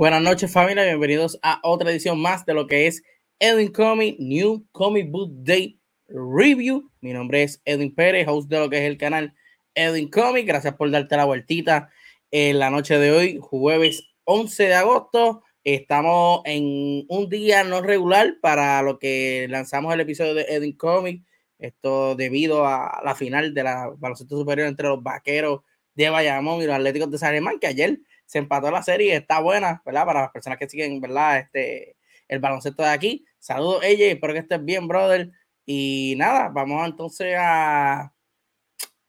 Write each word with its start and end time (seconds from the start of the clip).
Buenas 0.00 0.22
noches 0.22 0.50
familia, 0.50 0.84
bienvenidos 0.84 1.38
a 1.42 1.60
otra 1.62 1.90
edición 1.90 2.22
más 2.22 2.46
de 2.46 2.54
lo 2.54 2.66
que 2.66 2.86
es 2.86 3.02
Edwin 3.38 3.70
Comic 3.70 4.18
New 4.18 4.66
Comic 4.72 5.10
Book 5.10 5.30
Day 5.44 5.78
Review. 6.08 6.90
Mi 7.02 7.12
nombre 7.12 7.42
es 7.42 7.60
Edwin 7.66 7.94
Pérez, 7.94 8.26
host 8.26 8.48
de 8.48 8.60
lo 8.60 8.70
que 8.70 8.78
es 8.78 8.84
el 8.84 8.96
canal 8.96 9.34
Edwin 9.74 10.08
Comic. 10.08 10.46
Gracias 10.46 10.74
por 10.76 10.90
darte 10.90 11.18
la 11.18 11.26
vueltita 11.26 11.90
en 12.30 12.58
la 12.58 12.70
noche 12.70 12.98
de 12.98 13.12
hoy, 13.12 13.38
jueves 13.42 14.08
11 14.24 14.68
de 14.68 14.74
agosto. 14.74 15.42
Estamos 15.64 16.40
en 16.46 17.04
un 17.10 17.28
día 17.28 17.62
no 17.62 17.82
regular 17.82 18.36
para 18.40 18.80
lo 18.80 18.98
que 18.98 19.48
lanzamos 19.50 19.92
el 19.92 20.00
episodio 20.00 20.32
de 20.32 20.46
Edwin 20.48 20.78
Comic. 20.78 21.24
Esto 21.58 22.14
debido 22.14 22.66
a 22.66 23.02
la 23.04 23.14
final 23.14 23.52
de 23.52 23.64
la 23.64 23.92
baloncesto 23.98 24.38
superior 24.38 24.66
entre 24.66 24.88
los 24.88 25.02
vaqueros 25.02 25.60
de 25.94 26.08
Bayamón 26.08 26.62
y 26.62 26.64
los 26.64 26.76
Atléticos 26.76 27.10
de 27.10 27.18
San 27.18 27.34
Germán, 27.34 27.58
que 27.58 27.66
ayer 27.66 28.00
se 28.30 28.38
empató 28.38 28.70
la 28.70 28.80
serie, 28.80 29.16
está 29.16 29.40
buena, 29.40 29.82
¿verdad? 29.84 30.06
Para 30.06 30.20
las 30.20 30.30
personas 30.30 30.56
que 30.56 30.68
siguen, 30.68 31.00
¿verdad? 31.00 31.40
Este, 31.40 31.96
el 32.28 32.38
baloncesto 32.38 32.84
de 32.84 32.90
aquí. 32.90 33.24
Saludos, 33.40 33.82
ella, 33.82 34.06
espero 34.06 34.32
que 34.32 34.38
estés 34.38 34.64
bien, 34.64 34.86
brother. 34.86 35.32
Y 35.66 36.14
nada, 36.16 36.48
vamos 36.48 36.86
entonces 36.86 37.34
a, 37.36 38.14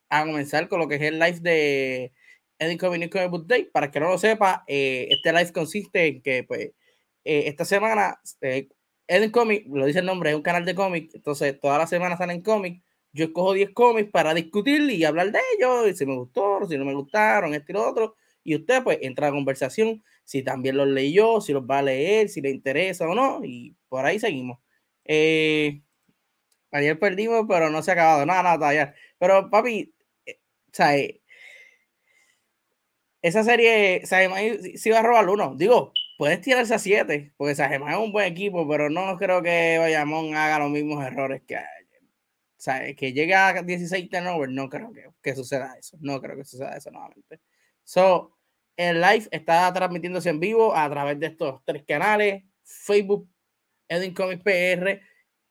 a 0.10 0.26
comenzar 0.26 0.68
con 0.68 0.80
lo 0.80 0.88
que 0.88 0.96
es 0.96 1.04
el 1.04 1.20
live 1.20 1.40
de 1.40 2.12
Edwin 2.58 3.10
Book 3.30 3.46
Day. 3.46 3.66
Para 3.66 3.92
que 3.92 4.00
no 4.00 4.10
lo 4.10 4.18
sepa, 4.18 4.64
eh, 4.66 5.08
este 5.12 5.32
live 5.32 5.52
consiste 5.54 6.08
en 6.08 6.24
que, 6.24 6.44
pues, 6.44 6.72
eh, 7.24 7.44
esta 7.46 7.64
semana, 7.64 8.20
eh, 8.42 8.70
Comic, 9.32 9.68
lo 9.70 9.86
dice 9.86 10.00
el 10.00 10.06
nombre, 10.08 10.32
es 10.32 10.36
un 10.36 10.42
canal 10.42 10.66
de 10.66 10.74
cómics, 10.74 11.14
entonces 11.14 11.60
todas 11.60 11.78
las 11.78 11.92
semanas 11.92 12.18
salen 12.18 12.42
cómics. 12.42 12.84
Yo 13.14 13.26
escojo 13.26 13.54
10 13.54 13.70
cómics 13.76 14.10
para 14.10 14.34
discutir 14.34 14.82
y 14.90 15.06
hablar 15.06 15.32
de 15.32 15.40
ellos, 15.60 15.90
y 15.90 15.94
si 15.96 16.08
me 16.08 16.16
gustó, 16.16 16.66
si 16.68 16.76
no 16.76 16.86
me 16.86 16.96
gustaron, 16.96 17.54
este 17.54 17.72
y 17.72 17.76
lo 17.76 17.88
otro 17.88 18.16
y 18.44 18.56
usted 18.56 18.84
pues 18.84 19.00
entra 19.02 19.28
a 19.28 19.32
conversación 19.32 20.04
si 20.24 20.44
también 20.44 20.78
los 20.78 20.88
leyó, 20.88 21.42
si 21.42 21.54
los 21.54 21.64
va 21.64 21.80
a 21.80 21.82
leer, 21.84 22.30
si 22.30 22.42
le 22.42 22.50
interesa 22.52 23.08
o 23.08 23.16
no, 23.16 23.44
y 23.44 23.76
por 23.90 24.06
ahí 24.06 24.20
seguimos. 24.20 24.60
Eh, 25.06 25.82
ayer 26.72 26.98
perdimos, 27.00 27.46
pero 27.48 27.70
no 27.70 27.82
se 27.84 27.92
ha 27.92 27.94
acabado, 27.96 28.26
nada, 28.26 28.44
nada, 28.44 28.56
todavía. 28.58 28.96
Pero 29.20 29.50
papi, 29.50 29.94
eh, 30.26 30.40
eh, 30.80 31.22
esa 33.22 33.44
serie, 33.44 34.02
si 34.06 34.78
si 34.78 34.90
va 34.90 35.00
a 35.00 35.04
robar 35.04 35.30
uno, 35.30 35.56
digo, 35.56 35.94
puedes 36.18 36.42
tirarse 36.42 36.74
a 36.76 36.80
siete, 36.80 37.34
porque 37.38 37.56
Sajemán 37.56 37.94
es 37.94 37.98
un 37.98 38.12
buen 38.12 38.32
equipo, 38.32 38.68
pero 38.68 38.90
no 38.90 39.18
creo 39.18 39.42
que 39.44 39.78
Bayamón 39.80 40.36
haga 40.36 40.60
los 40.60 40.72
mismos 40.72 41.04
errores 41.06 41.42
que 41.48 41.58
ayer. 41.58 41.68
sea, 42.58 42.94
que 42.96 43.14
llegue 43.14 43.36
a 43.36 43.54
16 43.64 44.10
turnovers, 44.10 44.54
no 44.54 44.70
creo 44.70 44.92
que, 44.94 45.06
que, 45.22 45.36
suceda 45.36 45.76
eso. 45.80 45.98
No 46.02 46.22
creo 46.22 46.38
que 46.38 46.46
suceda 46.46 46.78
eso 46.78 46.92
nuevamente. 46.92 47.40
So, 47.84 48.38
el 48.78 49.02
live 49.02 49.28
está 49.32 49.72
transmitiéndose 49.74 50.30
en 50.30 50.40
vivo 50.40 50.76
a 50.76 50.90
través 50.90 51.20
de 51.20 51.28
estos 51.28 51.62
tres 51.66 51.84
canales: 51.88 52.44
Facebook, 52.64 53.30
Edwin 53.88 54.14
Comic 54.14 54.44
PR, 54.44 55.02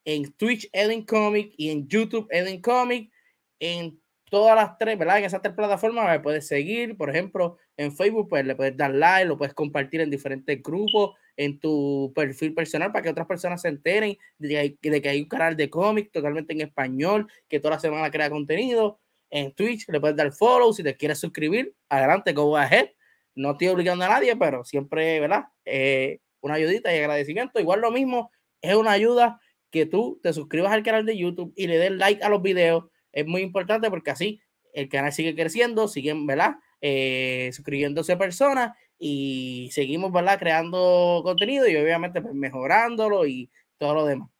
en 0.04 0.32
Twitch, 0.32 0.68
Edwin 0.72 1.04
Comic 1.04 1.52
y 1.56 1.70
en 1.70 1.88
YouTube, 1.88 2.26
Edwin 2.30 2.60
Comic. 2.60 3.12
En 3.58 4.00
todas 4.30 4.56
las 4.56 4.78
tres, 4.78 4.96
¿verdad? 4.98 5.18
En 5.18 5.24
esas 5.24 5.42
tres 5.42 5.54
plataformas 5.54 6.08
me 6.08 6.20
puedes 6.20 6.46
seguir, 6.46 6.96
por 6.96 7.10
ejemplo, 7.10 7.58
en 7.76 7.94
Facebook, 7.94 8.28
pues 8.28 8.46
le 8.46 8.54
puedes 8.54 8.76
dar 8.76 8.94
like, 8.94 9.26
lo 9.26 9.36
puedes 9.36 9.54
compartir 9.54 10.00
en 10.00 10.10
diferentes 10.10 10.62
grupos, 10.62 11.16
en 11.36 11.58
tu 11.58 12.12
perfil 12.14 12.54
personal 12.54 12.92
para 12.92 13.02
que 13.02 13.10
otras 13.10 13.26
personas 13.26 13.62
se 13.62 13.68
enteren 13.68 14.16
de 14.38 14.48
que 14.48 14.58
hay, 14.58 14.78
de 14.80 15.02
que 15.02 15.08
hay 15.08 15.22
un 15.22 15.28
canal 15.28 15.56
de 15.56 15.68
cómics 15.68 16.12
totalmente 16.12 16.52
en 16.52 16.60
español, 16.62 17.30
que 17.48 17.60
toda 17.60 17.74
la 17.74 17.80
semana 17.80 18.10
crea 18.10 18.30
contenido. 18.30 18.99
En 19.30 19.52
Twitch 19.54 19.88
le 19.88 20.00
puedes 20.00 20.16
dar 20.16 20.32
follow, 20.32 20.72
si 20.72 20.82
te 20.82 20.96
quieres 20.96 21.18
suscribir, 21.18 21.74
adelante, 21.88 22.32
go 22.32 22.56
ahead. 22.56 22.90
No 23.34 23.52
estoy 23.52 23.68
obligando 23.68 24.04
a 24.04 24.08
nadie, 24.08 24.36
pero 24.36 24.64
siempre, 24.64 25.20
¿verdad? 25.20 25.44
Eh, 25.64 26.20
una 26.40 26.54
ayudita 26.54 26.94
y 26.94 26.98
agradecimiento. 26.98 27.60
Igual 27.60 27.80
lo 27.80 27.90
mismo, 27.90 28.30
es 28.60 28.74
una 28.74 28.92
ayuda 28.92 29.40
que 29.70 29.86
tú 29.86 30.18
te 30.22 30.32
suscribas 30.32 30.72
al 30.72 30.82
canal 30.82 31.06
de 31.06 31.16
YouTube 31.16 31.52
y 31.56 31.68
le 31.68 31.78
des 31.78 31.92
like 31.92 32.22
a 32.24 32.28
los 32.28 32.42
videos 32.42 32.84
es 33.12 33.26
muy 33.26 33.42
importante 33.42 33.90
porque 33.90 34.10
así 34.10 34.40
el 34.72 34.88
canal 34.88 35.12
sigue 35.12 35.34
creciendo, 35.34 35.88
siguen, 35.88 36.26
¿verdad? 36.26 36.56
Eh, 36.80 37.50
suscribiéndose 37.52 38.16
personas 38.16 38.76
y 38.98 39.68
seguimos, 39.72 40.12
¿verdad? 40.12 40.38
Creando 40.38 41.20
contenido 41.24 41.68
y 41.68 41.76
obviamente 41.76 42.22
pues, 42.22 42.34
mejorándolo 42.34 43.26
y 43.26 43.50
todo 43.78 43.94
lo 43.94 44.06
demás. 44.06 44.30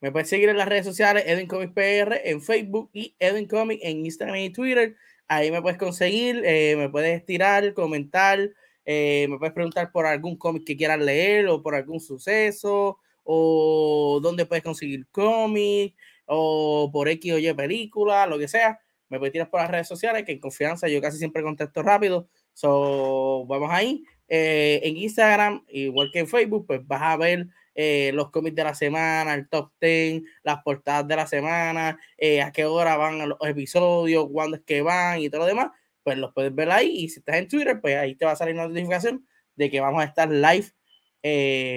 Me 0.00 0.10
puedes 0.10 0.30
seguir 0.30 0.48
en 0.48 0.56
las 0.56 0.68
redes 0.68 0.86
sociales, 0.86 1.24
Edwin 1.26 1.46
Comics 1.46 1.72
PR 1.74 2.22
en 2.24 2.40
Facebook 2.40 2.88
y 2.94 3.14
Edwin 3.18 3.46
Comics 3.46 3.84
en 3.84 4.06
Instagram 4.06 4.36
y 4.36 4.50
Twitter. 4.50 4.96
Ahí 5.28 5.50
me 5.50 5.60
puedes 5.60 5.78
conseguir, 5.78 6.42
eh, 6.44 6.74
me 6.76 6.88
puedes 6.88 7.24
tirar, 7.26 7.74
comentar, 7.74 8.50
eh, 8.86 9.26
me 9.28 9.38
puedes 9.38 9.52
preguntar 9.52 9.92
por 9.92 10.06
algún 10.06 10.36
cómic 10.36 10.64
que 10.64 10.76
quieras 10.76 10.98
leer 11.00 11.48
o 11.48 11.62
por 11.62 11.74
algún 11.74 12.00
suceso 12.00 12.98
o 13.24 14.20
dónde 14.22 14.46
puedes 14.46 14.64
conseguir 14.64 15.06
cómics 15.12 15.94
o 16.24 16.90
por 16.90 17.08
X 17.08 17.34
o 17.34 17.38
Y 17.38 17.52
película, 17.52 18.26
lo 18.26 18.38
que 18.38 18.48
sea, 18.48 18.80
me 19.10 19.18
puedes 19.18 19.32
tirar 19.32 19.50
por 19.50 19.60
las 19.60 19.70
redes 19.70 19.88
sociales, 19.88 20.24
que 20.24 20.32
en 20.32 20.40
confianza 20.40 20.88
yo 20.88 21.00
casi 21.02 21.18
siempre 21.18 21.42
contesto 21.42 21.82
rápido. 21.82 22.28
So, 22.54 23.44
vamos 23.46 23.68
ahí. 23.70 24.02
Eh, 24.28 24.80
en 24.84 24.96
Instagram, 24.96 25.64
igual 25.68 26.10
que 26.12 26.20
en 26.20 26.28
Facebook, 26.28 26.66
pues 26.66 26.86
vas 26.86 27.02
a 27.02 27.16
ver 27.16 27.48
eh, 27.74 28.10
los 28.14 28.30
cómics 28.30 28.56
de 28.56 28.64
la 28.64 28.74
semana, 28.74 29.34
el 29.34 29.48
top 29.48 29.72
10, 29.80 30.22
las 30.42 30.62
portadas 30.62 31.06
de 31.08 31.16
la 31.16 31.26
semana, 31.26 31.98
eh, 32.18 32.42
a 32.42 32.52
qué 32.52 32.64
hora 32.64 32.96
van 32.96 33.28
los 33.28 33.38
episodios, 33.42 34.28
cuándo 34.32 34.56
es 34.56 34.62
que 34.62 34.82
van 34.82 35.20
y 35.20 35.30
todo 35.30 35.42
lo 35.42 35.46
demás. 35.46 35.70
Pues 36.02 36.18
los 36.18 36.32
puedes 36.32 36.54
ver 36.54 36.70
ahí. 36.70 36.90
Y 37.04 37.08
si 37.08 37.20
estás 37.20 37.36
en 37.36 37.48
Twitter, 37.48 37.80
pues 37.80 37.96
ahí 37.96 38.14
te 38.14 38.24
va 38.24 38.32
a 38.32 38.36
salir 38.36 38.54
una 38.54 38.68
notificación 38.68 39.26
de 39.56 39.70
que 39.70 39.80
vamos 39.80 40.02
a 40.02 40.06
estar 40.06 40.30
live 40.30 40.66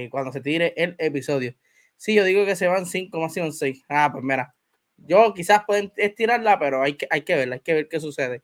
cuando 0.10 0.32
se 0.32 0.42
tire 0.42 0.74
el 0.78 0.96
episodio. 0.98 1.56
Sí, 1.98 2.16
yo 2.16 2.24
digo 2.24 2.46
que 2.46 2.56
se 2.56 2.68
van 2.68 2.86
5, 2.86 3.20
más 3.20 3.34
son 3.34 3.54
6. 3.54 3.84
Ah, 3.90 4.10
pues 4.12 4.24
mira, 4.24 4.56
yo 4.98 5.34
quizás 5.34 5.64
pueden 5.66 5.92
estirarla, 5.98 6.60
pero 6.60 6.82
hay 6.82 6.96
que, 6.96 7.08
hay 7.10 7.22
que 7.22 7.36
verla, 7.36 7.56
hay 7.56 7.62
que 7.62 7.74
ver 7.74 7.88
qué 7.90 8.00
sucede. 8.00 8.44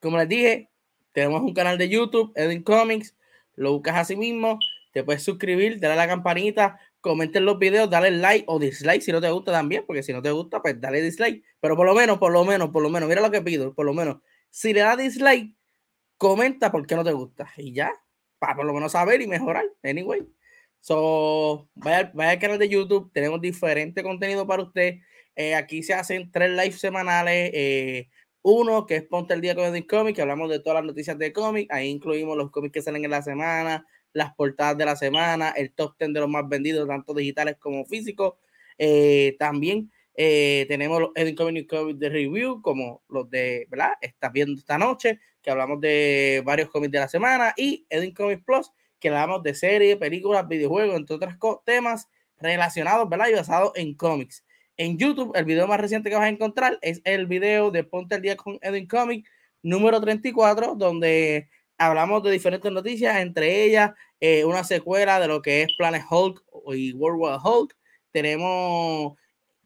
Como 0.00 0.18
les 0.18 0.28
dije, 0.28 0.70
tenemos 1.12 1.40
un 1.42 1.54
canal 1.54 1.78
de 1.78 1.88
YouTube, 1.88 2.32
Edwin 2.34 2.62
Comics, 2.62 3.16
lo 3.54 3.72
buscas 3.72 3.96
así 3.96 4.16
mismo, 4.16 4.58
te 4.94 5.02
puedes 5.02 5.24
suscribir, 5.24 5.80
dale 5.80 5.94
a 5.94 5.96
la 5.96 6.06
campanita, 6.06 6.78
comenten 7.00 7.44
los 7.44 7.58
videos, 7.58 7.90
dale 7.90 8.12
like 8.12 8.44
o 8.46 8.60
dislike 8.60 9.02
si 9.02 9.10
no 9.10 9.20
te 9.20 9.28
gusta 9.28 9.50
también, 9.50 9.84
porque 9.86 10.04
si 10.04 10.12
no 10.12 10.22
te 10.22 10.30
gusta, 10.30 10.62
pues 10.62 10.80
dale 10.80 11.02
dislike. 11.02 11.44
Pero 11.60 11.76
por 11.76 11.84
lo 11.84 11.94
menos, 11.94 12.18
por 12.18 12.32
lo 12.32 12.44
menos, 12.44 12.70
por 12.70 12.80
lo 12.80 12.90
menos, 12.90 13.08
mira 13.08 13.20
lo 13.20 13.32
que 13.32 13.42
pido, 13.42 13.74
por 13.74 13.84
lo 13.84 13.92
menos, 13.92 14.18
si 14.50 14.72
le 14.72 14.80
das 14.80 14.96
dislike, 14.96 15.52
comenta 16.16 16.70
por 16.70 16.86
qué 16.86 16.94
no 16.94 17.02
te 17.02 17.12
gusta. 17.12 17.50
Y 17.56 17.72
ya, 17.74 17.92
para 18.38 18.54
por 18.54 18.64
lo 18.64 18.72
menos 18.72 18.92
saber 18.92 19.20
y 19.20 19.26
mejorar. 19.26 19.64
Anyway. 19.82 20.22
So, 20.80 21.68
vaya, 21.74 22.12
vaya 22.14 22.30
al 22.32 22.38
canal 22.38 22.58
de 22.58 22.68
YouTube, 22.68 23.10
tenemos 23.12 23.40
diferente 23.40 24.02
contenido 24.04 24.46
para 24.46 24.62
usted. 24.62 25.00
Eh, 25.34 25.56
aquí 25.56 25.82
se 25.82 25.94
hacen 25.94 26.30
tres 26.30 26.50
lives 26.50 26.78
semanales. 26.78 27.50
Eh, 27.52 28.10
uno 28.42 28.86
que 28.86 28.96
es 28.96 29.02
Ponte 29.02 29.34
el 29.34 29.40
Día 29.40 29.56
con 29.56 29.74
el 29.74 29.86
Comic, 29.88 30.14
que 30.14 30.22
hablamos 30.22 30.50
de 30.50 30.60
todas 30.60 30.76
las 30.76 30.84
noticias 30.84 31.18
de 31.18 31.32
cómic. 31.32 31.72
Ahí 31.72 31.88
incluimos 31.88 32.36
los 32.36 32.50
cómics 32.52 32.74
que 32.74 32.82
salen 32.82 33.04
en 33.04 33.10
la 33.10 33.22
semana, 33.22 33.86
las 34.14 34.34
portadas 34.34 34.78
de 34.78 34.86
la 34.86 34.96
semana, 34.96 35.50
el 35.50 35.72
top 35.72 35.94
10 35.98 36.14
de 36.14 36.20
los 36.20 36.28
más 36.30 36.48
vendidos, 36.48 36.88
tanto 36.88 37.12
digitales 37.12 37.56
como 37.58 37.84
físicos. 37.84 38.34
Eh, 38.78 39.36
también 39.38 39.92
tenemos 40.16 41.00
los 41.00 41.10
Edwin 41.14 41.34
Comic 41.34 41.68
Comics 41.68 41.98
de 41.98 42.08
review, 42.08 42.62
como 42.62 43.02
los 43.08 43.28
de, 43.28 43.66
¿verdad? 43.68 43.90
Estás 44.00 44.32
viendo 44.32 44.58
esta 44.58 44.78
noche, 44.78 45.18
que 45.42 45.50
hablamos 45.50 45.80
de 45.80 46.42
varios 46.44 46.70
cómics 46.70 46.92
de 46.92 46.98
la 47.00 47.08
semana. 47.08 47.52
Y 47.56 47.84
Edwin 47.90 48.14
Comics 48.14 48.42
Plus, 48.44 48.70
que 48.98 49.08
hablamos 49.08 49.42
de 49.42 49.54
series, 49.54 49.96
películas, 49.96 50.48
videojuegos, 50.48 50.96
entre 50.96 51.16
otros 51.16 51.34
temas 51.64 52.08
relacionados, 52.38 53.08
¿verdad? 53.08 53.28
Y 53.28 53.34
basados 53.34 53.72
en 53.74 53.94
cómics. 53.94 54.44
En 54.76 54.98
YouTube, 54.98 55.32
el 55.36 55.44
video 55.44 55.68
más 55.68 55.80
reciente 55.80 56.10
que 56.10 56.16
vas 56.16 56.24
a 56.24 56.28
encontrar 56.28 56.78
es 56.82 57.00
el 57.04 57.26
video 57.26 57.70
de 57.70 57.84
Ponte 57.84 58.16
el 58.16 58.22
Día 58.22 58.36
con 58.36 58.58
Edwin 58.60 58.86
Comic 58.86 59.28
número 59.62 60.00
34, 60.00 60.74
donde 60.74 61.48
hablamos 61.78 62.22
de 62.22 62.30
diferentes 62.30 62.70
noticias, 62.70 63.16
entre 63.18 63.64
ellas 63.64 63.92
eh, 64.20 64.44
una 64.44 64.64
secuela 64.64 65.20
de 65.20 65.28
lo 65.28 65.42
que 65.42 65.62
es 65.62 65.68
Planet 65.76 66.02
Hulk 66.08 66.42
y 66.74 66.92
World 66.92 67.20
War 67.20 67.40
Hulk. 67.42 67.76
Tenemos 68.12 69.18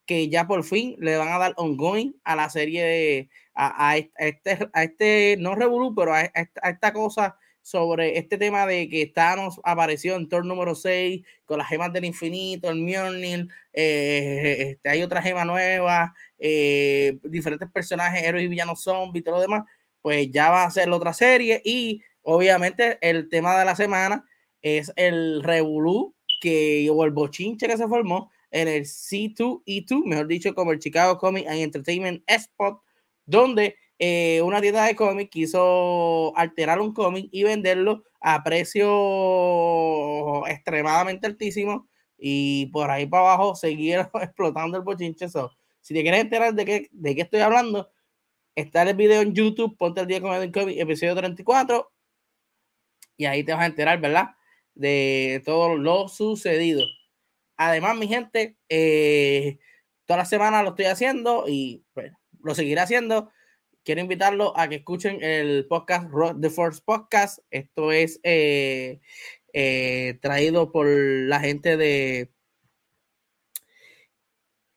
que 0.06 0.28
ya 0.28 0.46
por 0.46 0.64
fin 0.64 0.96
le 0.98 1.16
van 1.16 1.28
a 1.28 1.38
dar 1.38 1.54
ongoing 1.56 2.14
a 2.24 2.34
la 2.34 2.48
serie 2.48 2.82
de, 2.84 3.28
a, 3.54 3.96
este, 3.96 4.70
a 4.72 4.82
este, 4.84 5.36
no 5.38 5.54
Revolu, 5.54 5.94
pero 5.94 6.14
a 6.14 6.22
esta 6.22 6.92
cosa 6.92 7.36
sobre 7.68 8.16
este 8.16 8.38
tema 8.38 8.64
de 8.64 8.88
que 8.88 9.06
Thanos 9.08 9.60
apareció 9.62 10.16
en 10.16 10.26
Thor 10.26 10.46
número 10.46 10.74
6 10.74 11.22
con 11.44 11.58
las 11.58 11.68
gemas 11.68 11.92
del 11.92 12.06
infinito, 12.06 12.70
el 12.70 12.80
Mjolnir, 12.80 13.46
eh, 13.74 14.70
este, 14.70 14.88
hay 14.88 15.02
otra 15.02 15.20
gema 15.20 15.44
nueva, 15.44 16.14
eh, 16.38 17.18
diferentes 17.24 17.70
personajes, 17.70 18.22
héroes 18.22 18.44
y 18.44 18.48
villanos 18.48 18.82
zombies 18.82 19.22
todo 19.22 19.34
lo 19.34 19.42
demás, 19.42 19.64
pues 20.02 20.30
ya 20.30 20.50
va 20.50 20.64
a 20.64 20.70
ser 20.70 20.90
otra 20.90 21.12
serie 21.12 21.60
y 21.64 22.02
obviamente 22.22 22.98
el 23.00 23.28
tema 23.28 23.58
de 23.58 23.64
la 23.64 23.76
semana 23.76 24.24
es 24.62 24.92
el 24.96 25.42
revolú 25.42 26.14
que 26.40 26.88
o 26.92 27.04
el 27.04 27.10
bochinche 27.10 27.66
que 27.66 27.76
se 27.76 27.88
formó 27.88 28.30
en 28.50 28.68
el 28.68 28.84
C2E2, 28.84 30.04
mejor 30.04 30.26
dicho 30.26 30.54
como 30.54 30.72
el 30.72 30.78
Chicago 30.78 31.18
Comic 31.18 31.46
and 31.46 31.58
Entertainment 31.58 32.22
Spot, 32.26 32.80
donde 33.26 33.76
eh, 33.98 34.40
una 34.42 34.60
tienda 34.60 34.84
de 34.84 34.94
cómics 34.94 35.30
quiso 35.30 36.32
alterar 36.36 36.80
un 36.80 36.94
cómic 36.94 37.28
y 37.32 37.42
venderlo 37.42 38.04
a 38.20 38.42
precio 38.44 38.86
extremadamente 40.46 41.26
altísimo 41.26 41.88
y 42.16 42.66
por 42.66 42.90
ahí 42.90 43.06
para 43.06 43.34
abajo 43.34 43.54
seguir 43.56 43.98
explotando 44.22 44.76
el 44.76 44.84
bochinche. 44.84 45.28
si 45.80 45.94
te 45.94 46.02
quieres 46.02 46.20
enterar 46.20 46.54
de 46.54 46.64
qué, 46.64 46.88
de 46.92 47.14
qué 47.14 47.22
estoy 47.22 47.40
hablando, 47.40 47.90
está 48.60 48.82
el 48.82 48.96
video 48.96 49.22
en 49.22 49.34
YouTube, 49.34 49.76
ponte 49.76 50.00
el 50.00 50.06
día 50.06 50.20
con 50.20 50.32
el 50.34 50.52
cómic, 50.52 50.78
episodio 50.78 51.14
34, 51.14 51.92
y 53.16 53.26
ahí 53.26 53.44
te 53.44 53.52
vas 53.52 53.62
a 53.62 53.66
enterar, 53.66 54.00
¿verdad? 54.00 54.30
De 54.74 55.42
todo 55.44 55.76
lo 55.76 56.08
sucedido. 56.08 56.84
Además, 57.56 57.96
mi 57.96 58.08
gente, 58.08 58.56
eh, 58.68 59.58
toda 60.06 60.18
la 60.18 60.24
semana 60.24 60.62
lo 60.62 60.70
estoy 60.70 60.86
haciendo 60.86 61.44
y 61.48 61.84
lo 62.42 62.54
seguiré 62.54 62.80
haciendo 62.80 63.30
quiero 63.88 64.02
invitarlo 64.02 64.52
a 64.54 64.68
que 64.68 64.74
escuchen 64.74 65.22
el 65.22 65.66
podcast 65.66 66.10
Rock 66.10 66.38
the 66.42 66.50
Force 66.50 66.82
Podcast. 66.84 67.38
Esto 67.50 67.90
es 67.90 68.20
eh, 68.22 69.00
eh, 69.54 70.18
traído 70.20 70.70
por 70.70 70.86
la 70.86 71.40
gente 71.40 71.78
de. 71.78 72.30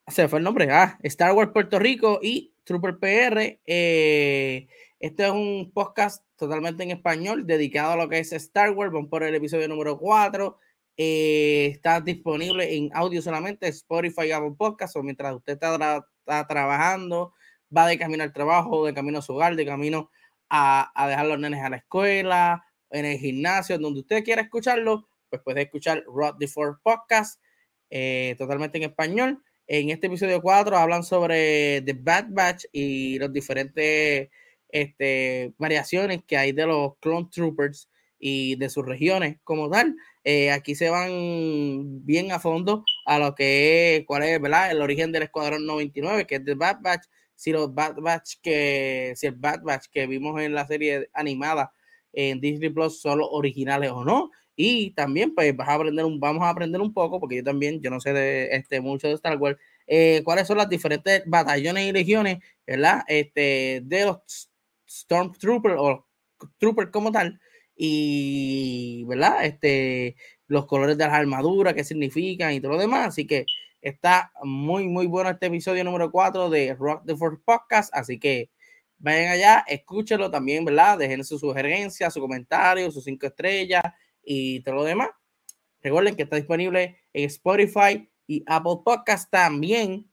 Se 0.08 0.30
fue 0.30 0.40
el 0.40 0.46
nombre. 0.46 0.72
Ah, 0.72 0.98
Star 1.04 1.34
Wars 1.34 1.52
Puerto 1.52 1.78
Rico 1.78 2.22
y 2.24 2.51
Trooper 2.64 2.98
PR. 3.00 3.60
Eh, 3.66 4.68
este 5.00 5.26
es 5.26 5.32
un 5.32 5.72
podcast 5.74 6.24
totalmente 6.36 6.84
en 6.84 6.92
español 6.92 7.46
dedicado 7.46 7.94
a 7.94 7.96
lo 7.96 8.10
que 8.10 8.20
es 8.20 8.32
Star 8.34 8.72
Wars. 8.72 8.92
Vamos 8.92 9.10
por 9.10 9.24
el 9.24 9.36
episodio 9.36 9.68
número 9.68 9.98
4. 9.98 10.58
está 10.96 12.02
disponible 12.02 12.76
en 12.76 12.90
audio 12.94 13.22
solamente, 13.22 13.68
Spotify 13.68 14.28
y 14.28 14.32
Apple 14.32 14.56
Podcast. 14.58 14.96
O 14.96 15.04
mientras 15.04 15.34
usted 15.36 15.54
está, 15.54 16.06
trabajando 16.48 17.34
va 17.76 17.88
de 17.88 17.98
camino 17.98 18.24
al 18.24 18.34
trabajo, 18.34 18.86
de 18.86 18.94
camino 18.94 19.20
a 19.20 19.22
su 19.22 19.34
hogar, 19.34 19.56
de 19.56 19.66
camino 19.66 20.12
a, 20.50 20.92
a 20.94 21.08
dejar 21.08 21.28
los 21.28 21.40
nenes 21.40 21.64
a 21.64 21.70
la 21.70 21.78
escuela, 21.78 22.66
en 22.92 23.06
el 23.06 23.18
gimnasio, 23.18 23.78
donde 23.80 24.02
usted 24.02 24.24
quiera 24.24 24.42
escucharlo, 24.42 25.08
pues 25.30 25.42
puede 25.42 25.64
escuchar 25.64 26.04
Rod 26.06 26.36
the 26.38 26.48
Four 26.48 26.82
Podcast, 26.84 27.42
eh, 27.90 28.36
totalmente 28.38 28.78
en 28.78 28.84
español. 28.84 29.44
En 29.68 29.90
este 29.90 30.08
episodio 30.08 30.42
4 30.42 30.78
hablan 30.78 31.04
sobre 31.04 31.82
The 31.82 31.94
Bad 31.94 32.26
Batch 32.30 32.66
y 32.72 33.18
los 33.20 33.32
diferentes 33.32 34.30
este, 34.70 35.54
variaciones 35.58 36.24
que 36.26 36.38
hay 36.38 36.52
de 36.52 36.66
los 36.66 36.98
Clone 37.00 37.30
Troopers 37.32 37.90
y 38.20 38.56
de 38.56 38.70
sus 38.70 38.86
regiones 38.86 39.38
como 39.44 39.70
tal. 39.70 39.96
Eh, 40.24 40.52
aquí 40.52 40.76
se 40.76 40.90
van 40.90 42.06
bien 42.06 42.32
a 42.32 42.40
fondo 42.40 42.86
a 43.06 43.20
lo 43.20 43.34
que 43.34 43.98
es, 43.98 44.06
cuál 44.06 44.24
es. 44.24 44.40
El 44.70 44.82
origen 44.82 45.12
del 45.12 45.24
Escuadrón 45.24 45.66
99, 45.66 46.28
que 46.28 46.36
es 46.36 46.46
de 46.46 46.56
Bad 46.56 46.82
Batch. 46.82 47.06
Si 47.36 47.52
los 47.52 47.74
Bad 47.74 47.96
Batch 47.96 48.36
que, 48.42 49.14
si 49.16 49.28
el 49.28 49.36
Bad 49.36 49.62
Batch 49.64 49.88
que 49.92 50.06
vimos 50.06 50.40
en 50.40 50.54
la 50.54 50.68
serie 50.68 51.10
animada 51.14 51.74
en 52.14 52.40
Disney 52.40 52.70
Plus 52.70 53.02
son 53.02 53.20
los 53.20 53.30
originales 53.32 53.92
o 53.92 54.06
no. 54.06 54.32
Y 54.56 54.92
también, 54.92 55.34
pues, 55.34 55.56
vas 55.56 55.70
a 55.70 55.76
aprender 55.76 56.06
un, 56.06 56.20
vamos 56.20 56.44
a 56.44 56.50
aprender 56.50 56.82
un 56.82 56.94
poco, 56.94 57.20
porque 57.20 57.38
yo 57.38 57.44
también, 57.44 57.82
yo 57.82 57.90
no 57.90 58.00
sé 58.00 58.14
de 58.14 58.50
este, 58.52 58.82
mucho 58.82 59.08
de 59.08 59.14
Star 59.14 59.38
Wars, 59.38 59.58
eh, 59.88 60.22
cuáles 60.24 60.48
son 60.48 60.58
las 60.58 60.70
diferentes 60.70 61.24
batallones 61.26 61.86
y 61.88 61.92
legiones, 61.92 62.40
¿verdad? 62.68 63.04
Este, 63.08 63.82
de 63.84 64.06
los 64.06 64.50
Stormtroopers 64.90 65.76
o 65.78 66.06
Troopers 66.60 66.92
como 66.92 67.12
tal, 67.12 67.40
y, 67.76 69.04
¿verdad? 69.06 69.46
Este, 69.46 70.16
los 70.48 70.66
colores 70.66 70.98
de 70.98 71.06
las 71.06 71.14
armaduras, 71.14 71.74
qué 71.74 71.84
significan 71.84 72.54
y 72.54 72.62
todo 72.62 72.74
lo 72.74 72.78
demás. 72.78 73.08
Así 73.10 73.26
que 73.26 73.46
está 73.82 74.32
muy, 74.44 74.88
muy 74.88 75.08
bueno 75.08 75.30
este 75.30 75.48
episodio 75.48 75.84
número 75.84 76.12
4 76.12 76.50
de 76.50 76.76
Rock 76.76 77.04
the 77.06 77.16
Force 77.16 77.42
Podcast. 77.44 77.90
Así 77.94 78.20
que 78.20 78.52
vayan 79.00 79.32
allá, 79.32 79.66
escúchenlo 79.68 80.30
también, 80.30 80.66
¿verdad? 80.66 80.98
Dejen 80.98 81.24
su 81.24 81.40
sugerencia, 81.40 82.12
su 82.12 82.20
comentario, 82.20 82.92
sus 82.92 83.04
cinco 83.04 83.28
estrellas 83.28 83.84
y 84.24 84.62
todo 84.62 84.76
lo 84.76 84.84
demás. 84.84 85.10
Recuerden 85.82 86.16
que 86.16 86.24
está 86.24 86.36
disponible 86.36 87.00
en 87.14 87.26
Spotify 87.26 88.10
y 88.28 88.44
Apple 88.48 88.80
Podcast 88.86 89.30
también. 89.32 90.10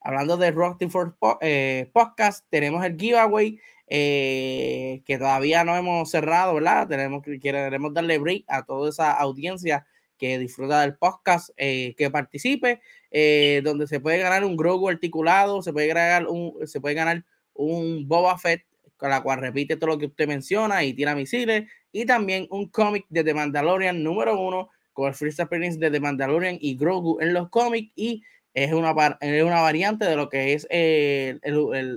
Hablando 0.00 0.36
de 0.36 0.50
Rock 0.50 0.88
Force 0.90 1.14
eh, 1.40 1.90
Podcast, 1.92 2.44
tenemos 2.50 2.84
el 2.84 2.96
giveaway 2.96 3.60
eh, 3.94 5.02
que 5.04 5.18
todavía 5.18 5.64
no 5.64 5.76
hemos 5.76 6.10
cerrado, 6.10 6.54
¿verdad? 6.54 6.88
Tenemos 6.88 7.22
que 7.22 7.38
queremos 7.38 7.92
darle 7.92 8.18
break 8.18 8.44
a 8.48 8.64
toda 8.64 8.88
esa 8.88 9.12
audiencia 9.12 9.86
que 10.16 10.38
disfruta 10.38 10.80
del 10.80 10.96
podcast, 10.96 11.50
eh, 11.56 11.94
que 11.98 12.08
participe, 12.08 12.80
eh, 13.10 13.60
donde 13.64 13.86
se 13.86 14.00
puede 14.00 14.18
ganar 14.18 14.44
un 14.44 14.56
Grogu 14.56 14.88
articulado, 14.88 15.62
se 15.62 15.72
puede 15.72 15.88
ganar 15.88 16.26
un, 16.28 16.54
se 16.66 16.80
puede 16.80 16.94
ganar 16.94 17.24
un 17.52 18.08
Boba 18.08 18.38
Fett, 18.38 18.64
con 18.96 19.10
la 19.10 19.22
cual 19.22 19.40
repite 19.40 19.76
todo 19.76 19.90
lo 19.90 19.98
que 19.98 20.06
usted 20.06 20.28
menciona 20.28 20.84
y 20.84 20.94
tira 20.94 21.14
misiles, 21.14 21.70
y 21.92 22.06
también 22.06 22.46
un 22.50 22.68
cómic 22.68 23.06
de 23.10 23.22
The 23.22 23.34
Mandalorian 23.34 24.02
número 24.02 24.40
uno, 24.40 24.70
con 24.92 25.08
el 25.08 25.14
Free 25.14 25.32
Appearance 25.38 25.78
de 25.78 25.90
The 25.90 26.00
Mandalorian 26.00 26.58
y 26.60 26.76
Grogu 26.76 27.20
en 27.20 27.32
los 27.34 27.48
cómics, 27.50 27.92
y 27.94 28.22
es 28.54 28.72
una, 28.72 29.18
es 29.20 29.42
una 29.42 29.60
variante 29.60 30.04
de 30.04 30.16
lo 30.16 30.28
que 30.28 30.54
es 30.54 30.66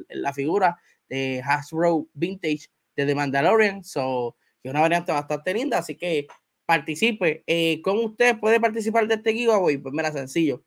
la 0.09 0.33
figura 0.33 0.77
de 1.09 1.41
Hasbro 1.45 2.07
Vintage 2.13 2.67
de 2.95 3.05
The 3.05 3.15
Mandalorian. 3.15 3.83
So, 3.83 4.37
que 4.61 4.69
es 4.69 4.71
una 4.71 4.81
variante 4.81 5.11
bastante 5.11 5.53
linda, 5.53 5.79
así 5.79 5.95
que 5.95 6.27
participe. 6.65 7.43
Eh, 7.47 7.81
¿Cómo 7.83 8.01
usted 8.01 8.39
puede 8.39 8.59
participar 8.59 9.07
de 9.07 9.15
este 9.15 9.33
giveaway? 9.33 9.77
Pues 9.77 9.93
mira, 9.93 10.11
sencillo. 10.11 10.63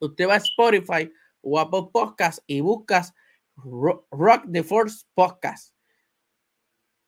Usted 0.00 0.28
va 0.28 0.34
a 0.34 0.38
Spotify 0.38 1.10
o 1.40 1.58
Apple 1.58 1.88
Podcast 1.92 2.40
y 2.46 2.60
buscas 2.60 3.14
Rock 3.56 4.44
the 4.52 4.62
Force 4.62 5.06
Podcast. 5.14 5.75